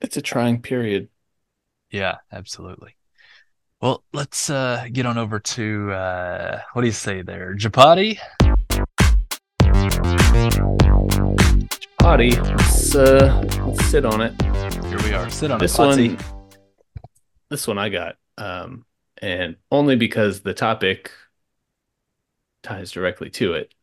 it's 0.00 0.16
a 0.18 0.22
trying 0.22 0.62
period. 0.62 1.10
Yeah, 1.90 2.18
absolutely. 2.32 2.96
Well, 3.82 4.04
let's 4.12 4.48
uh, 4.48 4.86
get 4.92 5.06
on 5.06 5.18
over 5.18 5.40
to 5.40 5.90
uh, 5.90 6.60
what 6.72 6.82
do 6.82 6.86
you 6.86 6.92
say 6.92 7.22
there, 7.22 7.56
Japati? 7.56 8.16
Potty. 11.98 12.30
Let's 12.30 12.94
uh 12.94 13.42
let's 13.66 13.84
sit 13.86 14.04
on 14.04 14.20
it. 14.20 14.40
Here 14.40 15.02
we 15.02 15.12
are. 15.14 15.28
Sit 15.30 15.50
on 15.50 15.58
This 15.58 15.76
one 15.76 16.16
this 17.50 17.66
one 17.66 17.78
I 17.78 17.88
got. 17.88 18.18
Um 18.38 18.84
and 19.20 19.56
only 19.72 19.96
because 19.96 20.42
the 20.42 20.54
topic 20.54 21.10
ties 22.62 22.92
directly 22.92 23.30
to 23.30 23.54
it. 23.54 23.74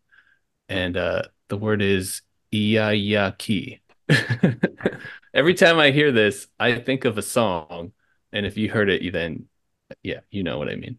And 0.70 0.96
uh 0.96 1.24
the 1.50 1.58
word 1.58 1.82
is 1.82 2.22
iyayaki. 2.54 3.82
Every 5.34 5.56
time 5.56 5.78
I 5.78 5.92
hear 5.92 6.14
this, 6.14 6.48
I 6.58 6.76
think 6.80 7.04
of 7.04 7.18
a 7.18 7.22
song. 7.22 7.92
And 8.32 8.46
if 8.46 8.56
you 8.56 8.70
heard 8.70 8.90
it, 8.90 9.02
you 9.02 9.12
then 9.12 9.49
yeah, 10.04 10.20
you 10.32 10.44
know 10.44 10.58
what 10.58 10.70
I 10.70 10.76
mean. 10.76 10.98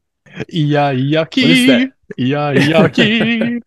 Yeah, 0.48 0.92
yucky. 0.92 1.42
What 1.42 1.50
is 1.50 1.66
that? 1.66 1.92
Yeah, 2.16 2.54
yucky. 2.54 3.60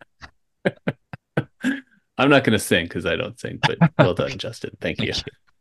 I'm 2.16 2.30
not 2.30 2.44
gonna 2.44 2.58
sing 2.58 2.84
because 2.86 3.06
I 3.06 3.16
don't 3.16 3.38
sing, 3.38 3.58
but 3.62 3.78
well 3.98 4.14
done, 4.14 4.30
Justin. 4.38 4.70
Thank 4.80 5.00
you. 5.00 5.12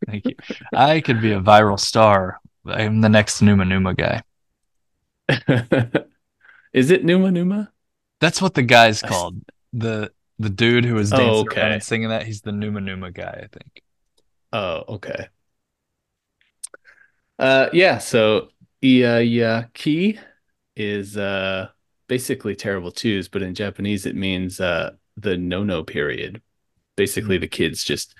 Thank 0.05 0.25
you. 0.25 0.35
I 0.73 1.01
could 1.01 1.21
be 1.21 1.31
a 1.33 1.39
viral 1.41 1.79
star. 1.79 2.39
I'm 2.65 3.01
the 3.01 3.09
next 3.09 3.41
Numa 3.41 3.65
Numa 3.65 3.93
guy. 3.95 4.23
Is 6.73 6.91
it 6.91 7.03
Numa 7.03 7.31
Numa? 7.31 7.71
That's 8.19 8.41
what 8.41 8.53
the 8.53 8.61
guy's 8.63 9.01
called. 9.01 9.35
The 9.73 10.11
the 10.39 10.49
dude 10.49 10.85
who 10.85 10.95
was 10.95 11.11
Oh, 11.13 11.17
dancing 11.17 11.47
okay. 11.47 11.61
around 11.61 11.71
and 11.73 11.83
singing 11.83 12.09
that, 12.09 12.25
he's 12.25 12.41
the 12.41 12.51
Numa 12.51 12.81
Numa 12.81 13.11
guy, 13.11 13.41
I 13.43 13.47
think. 13.47 13.81
Oh, 14.51 14.83
okay. 14.95 15.27
Uh, 17.39 17.69
yeah. 17.73 17.97
So 17.97 18.49
Iyayaki 18.83 20.19
is 20.75 21.17
uh 21.17 21.69
basically 22.07 22.55
terrible 22.55 22.91
twos, 22.91 23.27
but 23.29 23.41
in 23.41 23.55
Japanese 23.55 24.05
it 24.05 24.15
means 24.15 24.59
uh 24.59 24.91
the 25.17 25.37
no-no 25.37 25.83
period. 25.83 26.41
Basically, 26.95 27.37
the 27.37 27.47
kids 27.47 27.83
just 27.83 28.15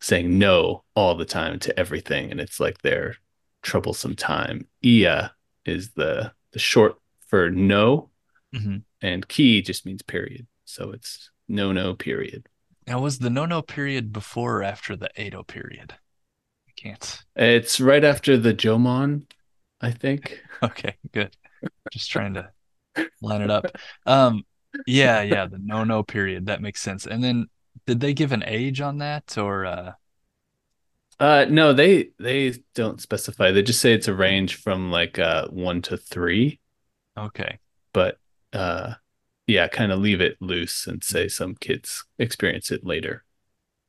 saying 0.00 0.38
no 0.38 0.84
all 0.94 1.14
the 1.16 1.24
time 1.24 1.58
to 1.60 1.78
everything, 1.78 2.30
and 2.30 2.40
it's 2.40 2.60
like 2.60 2.80
their 2.82 3.16
troublesome 3.62 4.14
time. 4.16 4.66
Iya 4.84 5.32
is 5.64 5.90
the 5.92 6.32
the 6.52 6.58
short 6.58 6.98
for 7.26 7.50
no, 7.50 8.10
hmm 8.54 8.78
and 9.02 9.26
ki 9.28 9.62
just 9.62 9.84
means 9.84 10.02
period. 10.02 10.46
So 10.64 10.92
it's 10.92 11.30
no 11.48 11.72
no 11.72 11.94
period. 11.94 12.48
Now, 12.86 13.00
was 13.00 13.18
the 13.18 13.30
no-no 13.30 13.62
period 13.62 14.12
before 14.12 14.58
or 14.58 14.62
after 14.62 14.94
the 14.94 15.10
Edo 15.20 15.42
period? 15.42 15.94
I 16.68 16.72
can't. 16.76 17.24
It's 17.34 17.80
right 17.80 18.04
after 18.04 18.36
the 18.36 18.54
Jomon, 18.54 19.22
I 19.80 19.90
think. 19.90 20.42
Okay, 20.62 20.96
good. 21.12 21.36
Just 21.92 22.10
trying 22.10 22.32
to 22.34 22.50
line 23.20 23.42
it 23.42 23.50
up. 23.50 23.66
Um, 24.06 24.44
yeah, 24.86 25.22
yeah, 25.22 25.46
the 25.46 25.58
no-no 25.58 26.02
period. 26.02 26.46
That 26.46 26.62
makes 26.62 26.80
sense. 26.80 27.06
And 27.06 27.22
then 27.22 27.46
did 27.86 28.00
they 28.00 28.14
give 28.14 28.32
an 28.32 28.42
age 28.46 28.80
on 28.80 28.98
that 28.98 29.36
or 29.36 29.66
uh 29.66 29.92
Uh 31.18 31.46
no, 31.48 31.72
they 31.72 32.10
they 32.18 32.54
don't 32.74 33.00
specify. 33.00 33.50
They 33.50 33.62
just 33.62 33.80
say 33.80 33.92
it's 33.92 34.08
a 34.08 34.14
range 34.14 34.56
from 34.56 34.90
like 34.90 35.18
uh 35.18 35.48
one 35.48 35.80
to 35.82 35.96
three, 35.96 36.60
okay. 37.16 37.58
but 37.92 38.18
uh 38.52 38.94
yeah, 39.46 39.68
kind 39.68 39.92
of 39.92 40.00
leave 40.00 40.20
it 40.20 40.36
loose 40.40 40.86
and 40.86 41.02
say 41.04 41.28
some 41.28 41.54
kids 41.54 42.04
experience 42.18 42.70
it 42.70 42.84
later. 42.84 43.24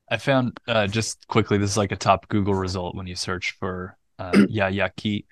I 0.09 0.17
found 0.17 0.57
uh 0.67 0.87
just 0.87 1.27
quickly 1.27 1.57
this 1.57 1.71
is 1.71 1.77
like 1.77 1.91
a 1.91 1.97
top 1.97 2.27
Google 2.29 2.55
result 2.55 2.95
when 2.95 3.07
you 3.07 3.15
search 3.15 3.55
for 3.59 3.97
uh 4.19 4.31
Yayaki. 4.49 5.25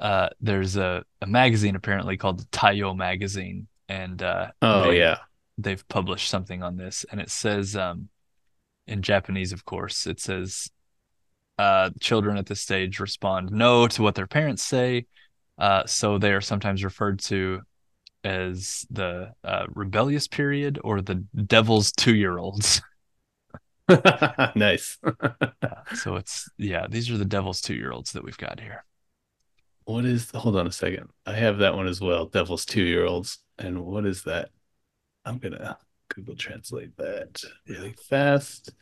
Uh 0.00 0.28
there's 0.40 0.76
a, 0.76 1.04
a 1.20 1.26
magazine 1.26 1.76
apparently 1.76 2.16
called 2.16 2.40
the 2.40 2.44
Taiyo 2.46 2.96
magazine 2.96 3.68
and 3.88 4.22
uh 4.22 4.50
Oh 4.62 4.90
they- 4.90 4.98
yeah. 4.98 5.18
they've 5.58 5.86
published 5.88 6.28
something 6.28 6.62
on 6.62 6.76
this 6.76 7.04
and 7.10 7.20
it 7.20 7.30
says 7.30 7.76
um 7.76 8.08
in 8.86 9.02
Japanese 9.02 9.52
of 9.52 9.64
course 9.64 10.06
it 10.06 10.20
says 10.20 10.68
uh 11.58 11.90
children 12.00 12.36
at 12.36 12.46
this 12.46 12.60
stage 12.60 12.98
respond 13.00 13.50
no 13.52 13.86
to 13.88 14.02
what 14.02 14.14
their 14.16 14.26
parents 14.26 14.62
say 14.62 15.06
uh 15.58 15.84
so 15.86 16.18
they 16.18 16.32
are 16.32 16.40
sometimes 16.40 16.82
referred 16.84 17.20
to 17.20 17.60
as 18.24 18.86
the 18.90 19.30
uh, 19.44 19.66
rebellious 19.68 20.26
period 20.26 20.78
or 20.82 21.00
the 21.02 21.16
devil's 21.46 21.92
two-year-olds 21.92 22.82
Nice. 24.56 24.98
so 25.94 26.16
it's 26.16 26.48
yeah 26.58 26.86
these 26.88 27.10
are 27.10 27.18
the 27.18 27.24
devil's 27.24 27.60
two-year-olds 27.60 28.12
that 28.12 28.24
we've 28.24 28.38
got 28.38 28.58
here 28.60 28.84
What 29.84 30.04
is 30.04 30.30
hold 30.30 30.56
on 30.56 30.66
a 30.66 30.72
second. 30.72 31.10
I 31.26 31.34
have 31.34 31.58
that 31.58 31.74
one 31.74 31.86
as 31.86 32.00
well. 32.00 32.26
Devil's 32.26 32.64
two 32.64 32.82
year 32.82 33.04
olds. 33.04 33.38
And 33.58 33.84
what 33.84 34.06
is 34.06 34.22
that? 34.24 34.50
I'm 35.24 35.38
gonna 35.38 35.78
Google 36.08 36.36
translate 36.36 36.96
that 36.96 37.42
really 37.68 37.94
fast. 38.08 38.72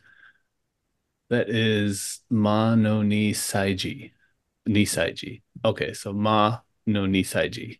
That 1.29 1.49
is 1.49 2.21
Ma 2.29 2.75
no 2.75 3.01
ni 3.01 3.33
saiji. 3.33 4.11
Ni 4.65 4.85
saiji. 4.85 5.41
Okay, 5.65 5.93
so 5.93 6.13
Ma 6.13 6.59
no 6.85 7.05
ni 7.05 7.23
saiji. 7.23 7.79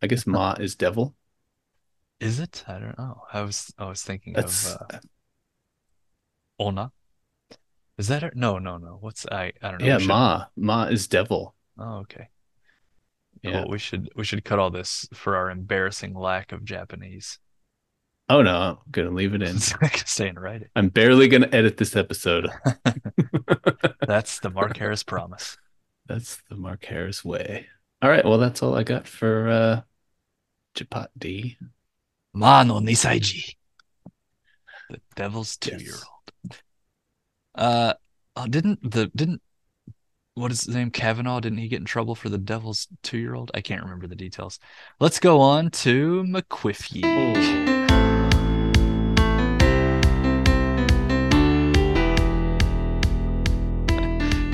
I 0.00 0.06
guess 0.08 0.26
Ma 0.26 0.54
is 0.58 0.74
devil. 0.74 1.14
is 2.20 2.38
it 2.38 2.64
I 2.68 2.78
don't 2.78 2.96
know 2.98 3.22
I 3.32 3.42
was 3.42 3.72
I 3.78 3.86
was 3.86 4.02
thinking 4.02 4.32
That's 4.34 4.74
of 4.74 4.80
uh, 4.80 4.98
Ona 6.58 6.92
is 7.98 8.08
that 8.08 8.22
her? 8.22 8.32
no 8.34 8.58
no 8.58 8.78
no 8.78 8.98
what's 9.00 9.26
I 9.26 9.52
I 9.60 9.70
don't 9.70 9.80
know 9.80 9.86
yeah, 9.86 9.98
Ma. 9.98 10.46
Ma 10.56 10.84
is 10.84 11.06
devil. 11.08 11.54
Oh 11.78 11.98
okay 12.00 12.28
Yeah. 13.42 13.62
Cool. 13.62 13.70
We 13.70 13.78
should 13.78 14.08
we 14.16 14.24
should 14.24 14.44
cut 14.44 14.58
all 14.58 14.70
this 14.70 15.08
for 15.14 15.36
our 15.36 15.50
embarrassing 15.50 16.14
lack 16.14 16.52
of 16.52 16.64
Japanese. 16.64 17.38
Oh 18.28 18.42
no, 18.42 18.56
I'm 18.56 18.78
gonna 18.90 19.10
leave 19.10 19.34
it 19.34 19.42
in. 19.42 19.56
It's 19.56 19.74
like 19.82 20.06
saying 20.06 20.36
right. 20.36 20.62
I'm 20.76 20.88
barely 20.88 21.28
gonna 21.28 21.48
edit 21.52 21.76
this 21.76 21.96
episode. 21.96 22.48
That's 24.06 24.40
the 24.40 24.50
Mark 24.50 24.76
Harris 24.76 25.02
promise. 25.02 25.56
That's 26.06 26.40
the 26.48 26.56
Mark 26.56 26.84
Harris 26.84 27.24
way. 27.24 27.66
All 28.00 28.10
right, 28.10 28.24
well, 28.24 28.38
that's 28.38 28.62
all 28.62 28.74
I 28.74 28.82
got 28.82 29.06
for 29.06 29.48
uh 29.48 29.80
Chapat 30.74 31.08
D. 31.16 31.56
Mano 32.34 32.80
Nisaiji. 32.80 33.54
The 34.90 35.00
devil's 35.14 35.56
two 35.56 35.76
year 35.76 35.94
old. 35.94 36.56
Uh 37.54 37.94
oh, 38.36 38.46
didn't 38.46 38.80
the 38.90 39.06
didn't 39.14 39.42
what 40.34 40.50
is 40.50 40.64
his 40.64 40.74
name? 40.74 40.90
Kavanaugh, 40.90 41.40
didn't 41.40 41.58
he 41.58 41.68
get 41.68 41.80
in 41.80 41.84
trouble 41.84 42.14
for 42.14 42.28
the 42.28 42.38
devil's 42.38 42.88
two 43.02 43.18
year 43.18 43.34
old? 43.34 43.50
I 43.54 43.60
can't 43.60 43.82
remember 43.82 44.06
the 44.06 44.16
details. 44.16 44.58
Let's 44.98 45.20
go 45.20 45.40
on 45.40 45.70
to 45.70 46.24
McQuiffy. 46.24 47.02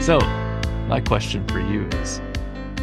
So, 0.02 0.18
my 0.88 1.00
question 1.00 1.46
for 1.48 1.60
you 1.60 1.86
is 2.00 2.20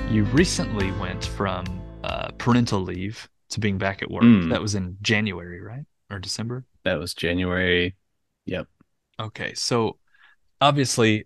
you 0.10 0.24
recently 0.26 0.91
went 0.93 1.26
from 1.26 1.66
uh, 2.04 2.30
parental 2.38 2.80
leave 2.80 3.28
to 3.50 3.60
being 3.60 3.78
back 3.78 4.04
at 4.04 4.12
work. 4.12 4.24
Mm. 4.24 4.52
That 4.52 4.62
was 4.62 4.76
in 4.76 4.98
January, 5.02 5.60
right? 5.60 5.84
Or 6.10 6.20
December? 6.20 6.64
That 6.84 7.00
was 7.00 7.14
January. 7.14 7.96
Yep. 8.46 8.68
Okay. 9.20 9.54
So, 9.56 9.98
obviously, 10.62 11.26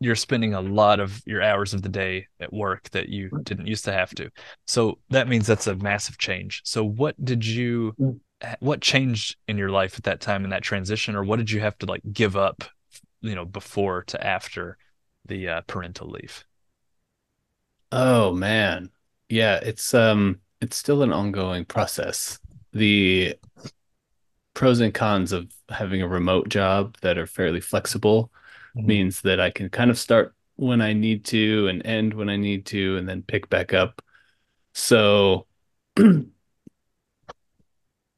you're 0.00 0.16
spending 0.16 0.54
a 0.54 0.60
lot 0.60 0.98
of 0.98 1.20
your 1.26 1.42
hours 1.42 1.74
of 1.74 1.82
the 1.82 1.88
day 1.88 2.26
at 2.40 2.52
work 2.52 2.90
that 2.90 3.08
you 3.08 3.30
didn't 3.42 3.66
used 3.66 3.84
to 3.84 3.92
have 3.92 4.10
to. 4.14 4.30
So, 4.66 4.98
that 5.10 5.28
means 5.28 5.46
that's 5.46 5.66
a 5.66 5.76
massive 5.76 6.18
change. 6.18 6.62
So, 6.64 6.84
what 6.84 7.22
did 7.22 7.46
you, 7.46 7.94
what 8.60 8.80
changed 8.80 9.36
in 9.46 9.58
your 9.58 9.70
life 9.70 9.96
at 9.96 10.04
that 10.04 10.20
time 10.20 10.44
in 10.44 10.50
that 10.50 10.62
transition, 10.62 11.14
or 11.14 11.22
what 11.22 11.38
did 11.38 11.50
you 11.50 11.60
have 11.60 11.76
to 11.78 11.86
like 11.86 12.02
give 12.12 12.36
up, 12.36 12.64
you 13.20 13.34
know, 13.34 13.44
before 13.44 14.02
to 14.04 14.26
after 14.26 14.78
the 15.26 15.48
uh, 15.48 15.60
parental 15.66 16.08
leave? 16.08 16.44
Oh 17.92 18.32
man. 18.32 18.90
Yeah, 19.28 19.56
it's 19.62 19.94
um 19.94 20.40
it's 20.60 20.76
still 20.76 21.02
an 21.02 21.12
ongoing 21.12 21.64
process. 21.64 22.38
The 22.72 23.36
pros 24.54 24.80
and 24.80 24.92
cons 24.92 25.32
of 25.32 25.50
having 25.68 26.02
a 26.02 26.08
remote 26.08 26.48
job 26.48 26.96
that 27.02 27.18
are 27.18 27.26
fairly 27.26 27.60
flexible 27.60 28.30
Mhm. 28.74 29.00
means 29.00 29.22
that 29.22 29.40
I 29.40 29.50
can 29.50 29.68
kind 29.70 29.90
of 29.90 29.98
start 29.98 30.34
when 30.56 30.80
I 30.82 30.92
need 30.92 31.24
to 31.26 31.68
and 31.68 31.84
end 31.86 32.14
when 32.14 32.28
I 32.30 32.36
need 32.36 32.66
to 32.66 32.96
and 32.96 33.08
then 33.08 33.22
pick 33.22 33.48
back 33.48 33.72
up. 33.74 34.02
So 34.74 35.46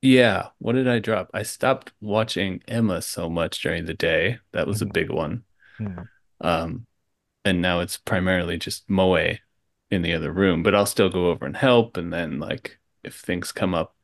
yeah, 0.03 0.49
what 0.59 0.73
did 0.73 0.89
I 0.89 0.99
drop? 0.99 1.31
I 1.35 1.43
stopped 1.43 1.93
watching 2.01 2.63
Emma 2.67 3.03
so 3.03 3.31
much 3.31 3.63
during 3.63 3.85
the 3.87 3.95
day. 3.95 4.39
That 4.53 4.67
was 4.67 4.83
a 4.83 4.87
Mhm. 4.87 4.93
big 4.93 5.11
one. 5.11 5.45
Um, 6.41 6.87
and 7.45 7.63
now 7.63 7.81
it's 7.81 7.99
primarily 7.99 8.59
just 8.59 8.89
Moe 8.91 9.17
in 9.91 10.03
the 10.03 10.15
other 10.15 10.33
room, 10.33 10.63
but 10.63 10.75
I'll 10.75 10.87
still 10.87 11.11
go 11.11 11.29
over 11.31 11.47
and 11.47 11.57
help. 11.57 11.97
And 11.97 12.13
then 12.13 12.41
like 12.41 12.79
if 13.05 13.17
things 13.21 13.53
come 13.53 13.75
up, 13.75 13.97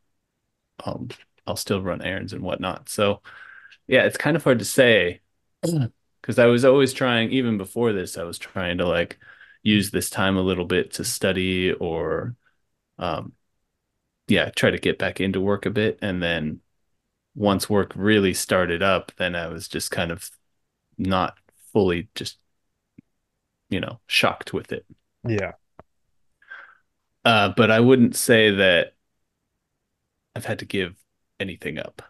I'll 0.81 1.09
I'll 1.47 1.57
still 1.57 1.83
run 1.83 2.03
errands 2.03 2.33
and 2.35 2.43
whatnot. 2.43 2.89
So 2.89 3.23
yeah, 3.89 4.05
it's 4.05 4.19
kind 4.19 4.37
of 4.37 4.45
hard 4.45 4.61
to 4.61 4.65
say 4.67 5.23
because 6.21 6.39
I 6.39 6.47
was 6.47 6.65
always 6.65 6.93
trying, 6.93 7.31
even 7.33 7.59
before 7.59 7.93
this, 7.93 8.19
I 8.19 8.25
was 8.25 8.39
trying 8.39 8.79
to 8.79 8.87
like 8.87 9.19
use 9.63 9.91
this 9.91 10.11
time 10.11 10.37
a 10.37 10.43
little 10.43 10.65
bit 10.65 10.93
to 10.95 11.05
study 11.05 11.73
or 11.73 12.37
um 12.99 13.33
yeah, 14.29 14.51
try 14.51 14.71
to 14.71 14.79
get 14.79 14.99
back 14.99 15.21
into 15.21 15.41
work 15.41 15.67
a 15.67 15.71
bit. 15.71 15.99
And 16.03 16.23
then 16.23 16.61
once 17.37 17.71
work 17.71 17.93
really 17.97 18.35
started 18.35 18.83
up, 18.83 19.13
then 19.19 19.37
I 19.37 19.49
was 19.49 19.69
just 19.69 19.91
kind 19.93 20.13
of 20.13 20.31
not 20.99 21.39
fully 21.73 22.09
just 22.17 22.39
you 23.71 23.81
know 23.81 24.01
shocked 24.07 24.53
with 24.53 24.73
it. 24.73 24.87
Yeah. 25.25 25.53
Uh, 27.25 27.53
but 27.57 27.71
I 27.71 27.81
wouldn't 27.81 28.17
say 28.17 28.51
that 28.57 28.95
I've 30.35 30.45
had 30.47 30.61
to 30.61 30.65
give 30.65 30.97
anything 31.41 31.79
up. 31.79 32.03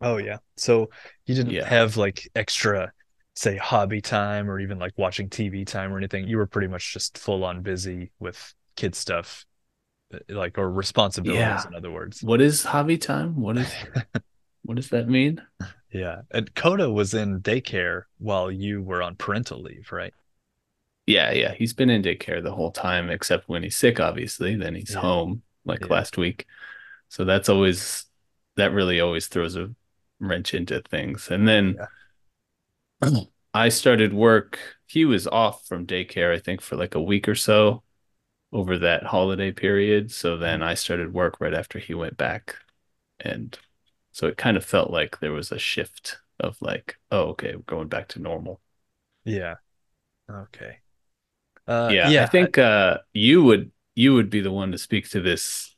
Oh 0.00 0.16
yeah. 0.16 0.38
So 0.56 0.90
you 1.26 1.34
didn't 1.34 1.58
Yeah. 1.58 1.64
have 1.64 1.96
like 1.96 2.28
extra, 2.34 2.92
say, 3.34 3.56
hobby 3.56 4.00
time 4.00 4.50
or 4.50 4.60
even 4.60 4.78
like 4.78 4.92
watching 4.96 5.28
TV 5.28 5.66
time 5.66 5.92
or 5.92 5.98
anything. 5.98 6.26
You 6.28 6.36
were 6.36 6.46
pretty 6.46 6.68
much 6.68 6.92
just 6.92 7.18
full 7.18 7.44
on 7.44 7.62
busy 7.62 8.12
with 8.18 8.54
kid 8.76 8.94
stuff, 8.94 9.46
uh, 10.12 10.18
like 10.28 10.58
or 10.58 10.70
responsibilities, 10.70 11.40
Yeah. 11.40 11.64
in 11.68 11.74
other 11.74 11.90
words. 11.90 12.22
What 12.22 12.40
is 12.40 12.62
hobby 12.62 12.98
time? 12.98 13.40
What 13.40 13.56
is 13.58 13.72
what 14.62 14.76
does 14.76 14.90
that 14.90 15.08
mean? 15.08 15.42
Yeah. 15.92 16.22
And 16.30 16.54
Coda 16.54 16.90
was 16.90 17.14
in 17.14 17.40
daycare 17.40 18.04
while 18.18 18.50
you 18.50 18.82
were 18.82 19.02
on 19.02 19.16
parental 19.16 19.60
leave, 19.62 19.90
right? 19.92 20.14
Yeah, 21.06 21.32
yeah. 21.32 21.52
He's 21.54 21.72
been 21.74 21.90
in 21.90 22.02
daycare 22.02 22.42
the 22.42 22.54
whole 22.54 22.70
time, 22.70 23.10
except 23.10 23.48
when 23.48 23.62
he's 23.62 23.76
sick, 23.76 23.98
obviously. 23.98 24.54
Then 24.56 24.74
he's 24.74 24.92
Yeah. 24.94 25.00
home 25.00 25.42
like 25.64 25.80
Yeah. 25.80 25.88
last 25.88 26.16
week. 26.16 26.46
So 27.08 27.24
that's 27.24 27.48
always 27.48 28.06
that 28.56 28.72
really 28.72 29.00
always 29.00 29.26
throws 29.28 29.56
a 29.56 29.70
wrench 30.20 30.54
into 30.54 30.80
things. 30.82 31.28
And 31.30 31.48
then 31.48 31.76
I 33.54 33.68
started 33.68 34.12
work. 34.14 34.58
He 34.86 35.04
was 35.04 35.26
off 35.26 35.66
from 35.66 35.86
daycare, 35.86 36.34
I 36.34 36.38
think, 36.38 36.60
for 36.60 36.76
like 36.76 36.94
a 36.94 37.02
week 37.02 37.28
or 37.28 37.34
so 37.34 37.82
over 38.52 38.78
that 38.78 39.04
holiday 39.04 39.52
period. 39.52 40.12
So 40.12 40.36
then 40.38 40.62
I 40.62 40.74
started 40.74 41.14
work 41.14 41.40
right 41.40 41.54
after 41.54 41.78
he 41.78 41.94
went 41.94 42.16
back. 42.16 42.56
And 43.20 43.58
so 44.12 44.26
it 44.28 44.38
kind 44.38 44.56
of 44.56 44.64
felt 44.64 44.90
like 44.90 45.20
there 45.20 45.32
was 45.32 45.52
a 45.52 45.58
shift 45.58 46.18
of 46.40 46.60
like, 46.62 46.98
oh, 47.10 47.30
okay, 47.30 47.56
we're 47.56 47.62
going 47.62 47.88
back 47.88 48.08
to 48.10 48.20
normal. 48.20 48.60
Yeah. 49.24 49.56
Okay. 50.30 50.78
Uh, 51.66 51.96
yeah, 52.02 52.22
yeah. 52.22 52.22
I 52.22 52.26
think 52.26 52.58
uh 52.58 52.98
you 53.12 53.42
would 53.44 53.72
you 53.94 54.14
would 54.14 54.30
be 54.30 54.40
the 54.40 54.52
one 54.52 54.72
to 54.72 54.78
speak 54.78 55.08
to 55.10 55.20
this 55.20 55.74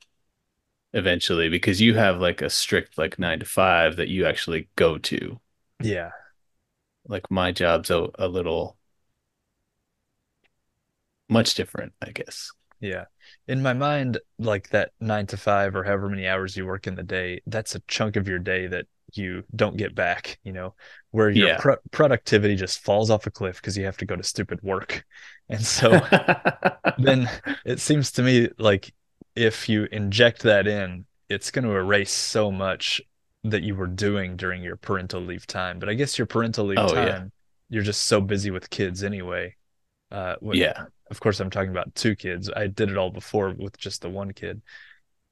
eventually 0.95 1.49
because 1.49 1.81
you 1.81 1.95
have 1.95 2.20
like 2.20 2.43
a 2.43 2.51
strict 2.51 2.99
like 2.99 3.18
nine 3.18 3.41
to 3.41 3.47
five 3.47 3.97
that 3.97 4.09
you 4.09 4.27
actually 4.27 4.68
go 4.77 4.99
to. 4.99 5.41
yeah. 5.83 6.11
Like 7.07 7.30
my 7.30 7.52
job's 7.52 7.90
a, 7.90 8.09
a 8.18 8.28
little 8.28 8.76
much 11.28 11.55
different, 11.55 11.92
I 12.02 12.11
guess. 12.12 12.50
Yeah. 12.80 13.05
In 13.48 13.62
my 13.62 13.72
mind, 13.72 14.18
like 14.38 14.68
that 14.70 14.90
nine 15.00 15.26
to 15.28 15.36
five 15.36 15.74
or 15.74 15.84
however 15.84 16.09
many 16.09 16.26
hours 16.26 16.57
you 16.57 16.66
work 16.66 16.86
in 16.86 16.94
the 16.96 17.02
day, 17.02 17.40
that's 17.46 17.74
a 17.74 17.80
chunk 17.88 18.16
of 18.16 18.28
your 18.28 18.38
day 18.38 18.66
that 18.66 18.86
you 19.14 19.44
don't 19.55 19.76
get 19.76 19.94
back, 19.94 20.38
you 20.42 20.52
know, 20.52 20.74
where 21.12 21.30
your 21.30 21.48
Yeah. 21.48 21.57
pro- 21.57 21.76
productivity 21.92 22.57
just 22.57 22.80
falls 22.80 23.11
off 23.11 23.26
a 23.26 23.30
cliff 23.30 23.57
because 23.57 23.76
you 23.76 23.84
have 23.84 23.96
to 23.98 24.07
go 24.07 24.16
to 24.16 24.22
stupid 24.22 24.61
work. 24.62 25.05
And 25.50 25.61
so 25.62 26.00
then 26.96 27.30
it 27.66 27.80
seems 27.80 28.12
to 28.12 28.22
me 28.22 28.48
like 28.59 28.94
if 29.36 29.68
you 29.68 29.84
inject 29.92 30.42
that 30.44 30.66
in, 30.66 31.07
it's 31.28 31.50
going 31.50 31.64
to 31.66 31.72
erase 31.72 32.12
so 32.12 32.50
much 32.50 33.00
that 33.45 33.62
you 33.62 33.74
were 33.74 33.86
doing 33.86 34.36
during 34.36 34.62
your 34.62 34.76
parental 34.76 35.20
leave 35.20 35.47
time. 35.47 35.78
But 35.78 35.88
I 35.88 35.95
guess 35.95 36.18
your 36.18 36.26
parental 36.26 36.66
leave 36.66 36.78
Oh, 36.78 36.95
yeah. 36.95 37.05
time, 37.07 37.32
you're 37.68 37.82
just 37.82 38.05
so 38.05 38.20
busy 38.20 38.51
with 38.51 38.70
kids 38.70 39.05
anyway. 39.05 39.57
Uh, 40.11 40.36
when- 40.40 40.57
yeah, 40.57 40.86
of 41.11 41.20
course, 41.20 41.40
I'm 41.40 41.51
talking 41.51 41.70
about 41.70 41.95
two 41.95 42.16
kids. 42.16 42.51
I 42.55 42.66
did 42.66 42.90
it 42.90 42.97
all 42.97 43.11
before 43.11 43.55
with 43.57 43.76
just 43.78 44.03
the 44.03 44.09
one 44.09 44.32
kid. 44.32 44.62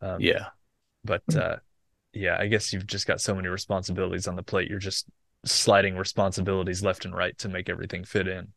Um, 0.01 0.21
yeah. 0.21 0.47
But 1.05 1.23
uh, 1.35 1.57
yeah, 2.13 2.37
I 2.39 2.49
guess 2.49 2.73
you've 2.73 2.87
just 2.87 3.07
got 3.07 3.21
so 3.21 3.35
many 3.35 3.49
responsibilities 3.49 4.29
on 4.29 4.37
the 4.37 4.43
plate. 4.43 4.69
You're 4.69 4.79
just 4.79 5.07
sliding 5.45 5.97
responsibilities 5.97 6.83
left 6.83 7.05
and 7.05 7.15
right 7.15 7.37
to 7.39 7.49
make 7.49 7.69
everything 7.69 8.05
fit 8.05 8.29
in. 8.29 8.49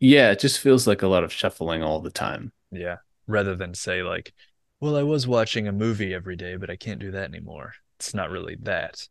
Yeah, 0.00 0.30
it 0.30 0.40
just 0.40 0.60
feels 0.60 0.86
like 0.86 1.02
a 1.02 1.08
lot 1.08 1.24
of 1.24 1.32
shuffling 1.32 1.82
all 1.82 2.00
the 2.00 2.10
time. 2.10 2.52
Yeah. 2.70 2.96
Rather 3.26 3.56
than 3.56 3.74
say, 3.74 4.02
like, 4.02 4.32
well, 4.80 4.96
I 4.96 5.02
was 5.02 5.26
watching 5.26 5.66
a 5.66 5.72
movie 5.72 6.14
every 6.14 6.36
day, 6.36 6.56
but 6.56 6.70
I 6.70 6.76
can't 6.76 7.00
do 7.00 7.10
that 7.12 7.24
anymore. 7.24 7.74
It's 7.98 8.14
not 8.14 8.30
really 8.30 8.56
that. 8.62 9.08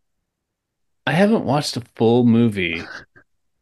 I 1.06 1.12
haven't 1.12 1.46
watched 1.46 1.78
a 1.78 1.82
full 1.96 2.24
movie. 2.26 2.84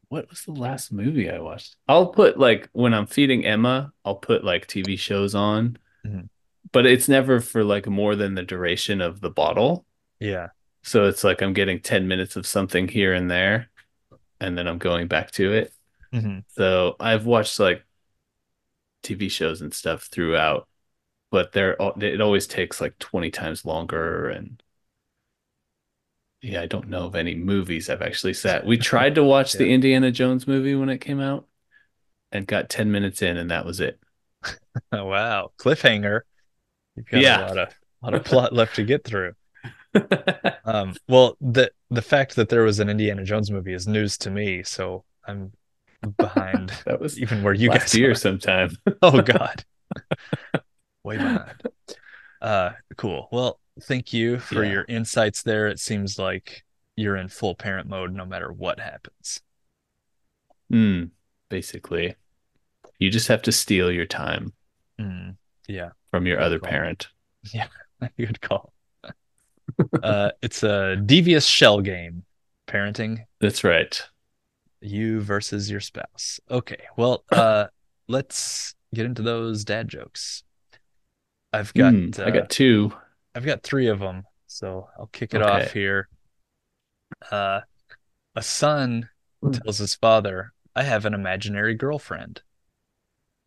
What 0.10 0.30
was 0.30 0.44
the 0.44 0.52
last 0.52 0.94
movie 0.94 1.32
I 1.32 1.40
watched? 1.40 1.76
I'll 1.88 2.08
put 2.08 2.38
like 2.38 2.70
when 2.74 2.94
I'm 2.94 3.08
feeding 3.08 3.44
Emma, 3.44 3.92
I'll 4.06 4.16
put 4.16 4.44
like 4.46 4.68
TV 4.68 4.98
shows 4.98 5.34
on, 5.34 5.78
Mhm. 6.06 6.30
but 6.72 6.86
it's 6.86 7.10
never 7.10 7.42
for 7.42 7.64
like 7.64 7.88
more 7.88 8.16
than 8.16 8.36
the 8.36 8.44
duration 8.44 9.02
of 9.02 9.20
the 9.20 9.32
bottle. 9.32 9.84
Yeah. 10.20 10.50
So 10.84 11.08
it's 11.08 11.24
like 11.24 11.42
I'm 11.42 11.54
getting 11.54 11.80
10 11.82 12.08
minutes 12.08 12.36
of 12.36 12.46
something 12.46 12.88
here 12.88 13.14
and 13.14 13.30
there, 13.32 13.72
and 14.40 14.56
then 14.56 14.68
I'm 14.68 14.78
going 14.78 15.08
back 15.08 15.32
to 15.32 15.54
it. 15.54 15.74
hmm 16.14 16.40
So 16.50 16.96
I've 17.00 17.26
watched 17.26 17.60
like 17.60 17.84
TV 19.04 19.30
shows 19.30 19.60
and 19.60 19.74
stuff 19.74 20.04
throughout, 20.04 20.68
but 21.32 21.52
they're 21.52 21.76
it 22.00 22.22
always 22.22 22.46
takes 22.46 22.80
like 22.80 22.98
20 23.00 23.32
times 23.32 23.66
longer 23.66 24.30
and 24.30 24.62
yeah, 26.46 26.62
I 26.62 26.66
don't 26.68 26.90
know 26.90 27.06
of 27.06 27.16
any 27.16 27.36
movies 27.36 27.90
I've 27.90 28.02
actually 28.02 28.34
sat. 28.34 28.66
We 28.66 28.78
tried 28.92 29.16
to 29.16 29.24
watch 29.24 29.54
the 29.54 29.70
Indiana 29.70 30.12
Jones 30.12 30.48
movie 30.48 30.76
when 30.76 30.90
it 30.90 31.00
came 31.00 31.20
out 31.20 31.48
and 32.32 32.46
got 32.48 32.70
10 32.70 32.92
minutes 32.92 33.22
in 33.22 33.38
and 33.38 33.52
that 33.52 33.66
was 33.66 33.80
it. 33.80 34.00
Oh, 34.92 35.06
wow. 35.06 35.52
Cliffhanger. 35.58 36.22
You've 36.96 37.08
got 37.08 37.22
Yeah. 37.22 37.40
a 37.40 37.48
lot 37.48 37.58
of, 37.58 37.74
lot 38.02 38.14
of 38.14 38.24
plot 38.24 38.54
left 38.54 38.76
to 38.76 38.84
get 38.84 39.04
through. 39.04 39.34
Um, 40.66 40.96
well, 41.08 41.38
the 41.40 41.72
the 41.92 42.02
fact 42.02 42.36
that 42.36 42.50
there 42.50 42.64
was 42.64 42.80
an 42.80 42.90
Indiana 42.90 43.24
Jones 43.24 43.52
movie 43.52 43.74
is 43.74 43.88
news 43.88 44.18
to 44.20 44.32
me, 44.32 44.64
so 44.64 45.06
I'm 45.28 45.54
behind 46.18 46.74
That 46.86 47.00
was 47.00 47.20
even 47.20 47.44
where 47.44 47.54
you 47.54 47.70
last 47.70 47.94
guys 47.94 47.96
year 47.96 48.12
are. 48.12 48.16
sometime. 48.16 48.72
Oh 49.02 49.22
God. 49.22 49.64
Way 51.04 51.18
behind. 51.18 51.62
Uh 52.42 52.72
cool. 52.98 53.30
Well, 53.32 53.60
thank 53.82 54.14
you 54.14 54.40
for 54.40 54.64
Yeah. 54.64 54.72
your 54.72 54.86
insights 54.88 55.44
there. 55.44 55.68
It 55.68 55.80
seems 55.80 56.18
like 56.20 56.64
you're 56.96 57.18
in 57.18 57.28
full 57.28 57.56
parent 57.56 57.88
mode 57.90 58.14
no 58.14 58.26
matter 58.26 58.52
what 58.52 58.80
happens. 58.80 59.42
Hmm. 60.70 61.06
basically, 61.50 62.16
you 62.98 63.12
just 63.12 63.28
have 63.28 63.42
to 63.44 63.52
steal 63.52 63.92
your 63.92 64.06
time 64.08 64.54
Mm, 65.00 65.36
yeah, 65.68 65.90
from 66.10 66.26
your 66.26 66.40
other 66.40 66.60
Cool. 66.60 66.70
parent. 66.70 67.08
Yeah. 67.54 67.68
Good 68.18 68.42
call. 68.42 68.74
uh 70.04 70.32
it's 70.42 70.64
a 70.64 70.96
devious 70.96 71.46
shell 71.46 71.82
game. 71.82 72.24
Parenting 72.68 73.26
That's 73.40 73.64
right. 73.64 74.02
you 74.82 75.20
versus 75.22 75.70
your 75.70 75.80
spouse. 75.82 76.40
Okay. 76.50 76.82
Well, 76.98 77.24
uh 77.32 77.68
let's 78.08 78.74
get 78.94 79.06
into 79.06 79.22
those 79.22 79.64
dad 79.64 79.88
jokes. 79.88 80.44
I've 81.54 81.74
got 81.74 81.94
I 81.94 82.24
uh, 82.24 82.30
got 82.32 82.50
two. 82.50 82.92
I've 83.36 83.46
got 83.46 83.64
three 83.64 83.88
of 83.88 84.00
them, 84.00 84.24
so 84.48 84.88
I'll 84.98 85.08
kick 85.08 85.34
it 85.34 85.42
Okay. 85.42 85.66
off 85.66 85.72
here. 85.74 86.08
Uh, 87.32 87.62
a 88.36 88.42
son 88.42 89.10
Hmm. 89.42 89.52
tells 89.52 89.78
his 89.80 89.96
father, 89.96 90.54
I 90.76 90.84
have 90.84 91.06
an 91.06 91.14
imaginary 91.14 91.76
girlfriend. 91.76 92.42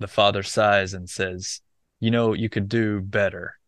The 0.00 0.08
father 0.08 0.42
sighs 0.42 0.94
and 0.94 1.08
says, 1.10 1.60
You 2.00 2.10
know, 2.10 2.32
you 2.32 2.48
could 2.48 2.68
do 2.68 3.00
better. 3.00 3.58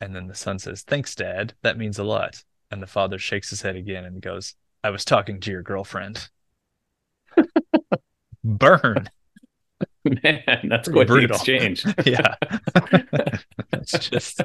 And 0.00 0.14
then 0.14 0.26
the 0.26 0.34
son 0.34 0.58
says, 0.58 0.82
Thanks, 0.82 1.14
Dad. 1.14 1.54
That 1.62 1.78
means 1.78 1.98
a 1.98 2.04
lot. 2.04 2.44
And 2.70 2.82
the 2.82 2.86
father 2.86 3.18
shakes 3.18 3.50
his 3.50 3.62
head 3.62 3.76
again 3.76 4.04
and 4.04 4.20
goes, 4.20 4.54
I 4.84 4.90
was 4.90 5.04
talking 5.04 5.40
to 5.40 5.50
your 5.50 5.62
girlfriend. 5.62 6.28
Burn. 8.44 9.08
Man, 10.04 10.68
that's 10.68 10.88
Pretty 10.88 11.06
quite 11.06 11.08
the 11.08 11.22
exchange. 11.24 11.84
Yeah. 12.06 12.34
That's 13.70 13.98
just 13.98 14.40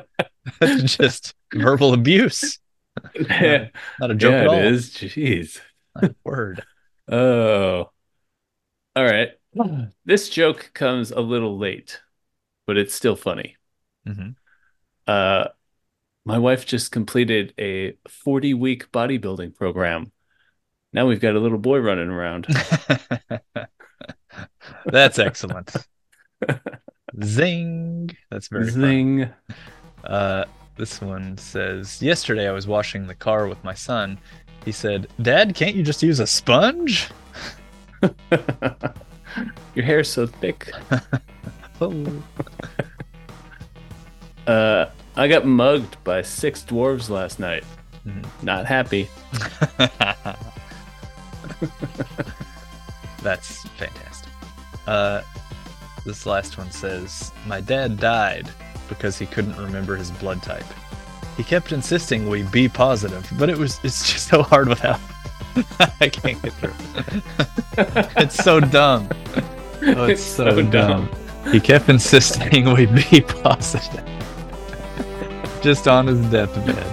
just 0.86 1.34
verbal 1.54 1.94
abuse. 1.94 2.60
yeah, 3.30 3.68
Not 4.00 4.12
a 4.12 4.16
joke 4.16 4.34
at 4.34 4.48
all. 4.48 4.56
it 4.56 4.66
is. 4.66 4.90
Jeez. 4.92 5.60
My 5.96 6.14
Word. 6.24 6.64
Oh. 7.10 7.90
All 8.98 9.04
right. 9.06 9.30
This 10.04 10.28
joke 10.28 10.72
comes 10.74 11.12
a 11.12 11.22
little 11.22 11.58
late, 11.58 12.02
but 12.66 12.78
it's 12.78 12.94
still 12.94 13.16
funny. 13.16 13.56
Mhm. 14.06 14.36
Uh, 15.08 15.48
my 16.26 16.38
wife 16.38 16.66
just 16.66 16.92
completed 16.92 17.54
a 17.58 17.94
40 18.10 18.56
week 18.56 18.92
bodybuilding 18.92 19.56
program. 19.56 20.12
Now 20.92 21.08
we've 21.08 21.22
got 21.22 21.36
a 21.36 21.40
little 21.40 21.58
boy 21.60 21.80
running 21.80 22.10
around. 22.10 22.46
That's 24.86 25.18
excellent. 25.18 25.76
Zing. 27.24 28.10
That's 28.30 28.50
very 28.50 28.70
fun. 28.70 29.34
Uh, 30.04 30.46
this 30.76 31.02
one 31.02 31.38
says, 31.38 32.02
Yesterday 32.02 32.48
I 32.48 32.52
was 32.52 32.68
washing 32.68 33.08
the 33.08 33.16
car 33.16 33.48
with 33.48 33.64
my 33.64 33.74
son. 33.74 34.18
He 34.66 34.72
said, 34.72 35.08
Dad, 35.22 35.56
can't 35.56 35.76
you 35.76 35.84
just 35.84 36.04
use 36.04 36.20
a 36.20 36.28
sponge? 36.28 37.10
Your 39.76 39.86
hair's 39.86 40.10
so 40.10 40.28
thick. 40.28 40.72
Oh. 41.80 42.06
Uh, 44.48 44.90
I 45.18 45.28
got 45.28 45.46
mugged 45.46 46.02
by 46.06 46.22
six 46.22 46.64
dwarves 46.64 47.10
last 47.10 47.38
night. 47.38 47.66
Mhm. 48.08 48.26
Not 48.42 48.66
happy. 48.66 49.10
That's 53.22 53.64
fantastic. 53.70 54.32
Uh, 54.88 55.22
this 56.06 56.26
last 56.26 56.58
one 56.58 56.72
says, 56.72 57.32
My 57.46 57.60
dad 57.60 58.00
died 58.00 58.50
because 58.88 59.18
he 59.18 59.26
couldn't 59.26 59.58
remember 59.58 59.96
his 59.96 60.12
blood 60.12 60.42
type. 60.42 60.66
He 61.36 61.44
kept 61.44 61.72
insisting 61.72 62.28
we 62.30 62.44
be 62.44 62.68
positive, 62.68 63.30
but 63.38 63.50
it 63.50 63.58
was 63.58 63.80
it's 63.84 64.12
just 64.12 64.28
so 64.28 64.42
hard 64.44 64.68
without. 64.70 65.00
I 66.02 66.10
can't 66.10 66.42
get 66.42 66.54
through. 66.54 66.74
it's 68.18 68.36
so 68.36 68.60
dumb. 68.60 69.10
Oh, 69.84 70.06
it's, 70.06 70.24
so, 70.24 70.62
dumb. 70.64 71.10
He 71.52 71.60
kept 71.60 71.90
insisting 71.90 72.74
we 72.74 72.88
be 72.88 73.22
positive. 73.22 74.04
just 75.62 75.88
on 75.88 76.08
his 76.08 76.20
deathbed. 76.32 76.84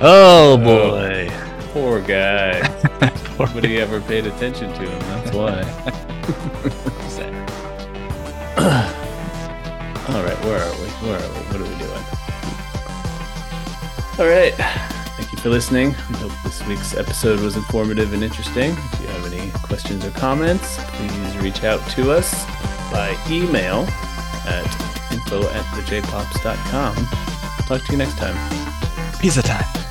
Oh, 0.00 0.52
oh 0.52 0.56
boy. 0.56 1.30
Poor 1.72 2.00
guy. 2.00 2.60
Poor 3.36 3.46
Nobody 3.46 3.78
ever 3.78 4.00
paid 4.00 4.26
attention 4.26 4.72
to 4.72 4.88
him. 4.88 4.98
That's 5.00 5.32
why. 8.56 8.96
All 10.10 10.24
right, 10.24 10.44
where 10.44 10.58
are 10.58 10.72
we? 10.72 10.88
Where 11.06 11.18
are 11.18 11.32
we? 11.32 11.40
What 11.46 11.56
are 11.56 11.70
we 11.70 11.78
doing? 11.78 12.04
All 14.18 14.26
right. 14.26 14.54
Thank 15.16 15.32
you 15.32 15.38
for 15.38 15.50
listening. 15.50 15.90
We 16.08 16.16
hope 16.16 16.32
this 16.42 16.66
week's 16.66 16.96
episode 16.96 17.38
was 17.40 17.56
informative 17.56 18.12
and 18.12 18.24
interesting. 18.24 18.72
If 18.72 19.00
you 19.00 19.06
have 19.06 19.32
any 19.32 19.50
questions 19.62 20.04
or 20.04 20.10
comments, 20.10 20.78
please 20.88 21.36
reach 21.38 21.62
out 21.62 21.88
to 21.90 22.10
us 22.10 22.44
by 22.90 23.16
email 23.30 23.86
at 24.46 25.12
info 25.12 25.48
at 25.48 25.64
thejpops.com. 25.76 26.96
Talk 27.66 27.84
to 27.84 27.92
you 27.92 27.98
next 27.98 28.18
time. 28.18 28.36
Peace 29.20 29.36
Pizza 29.36 29.42
time. 29.42 29.89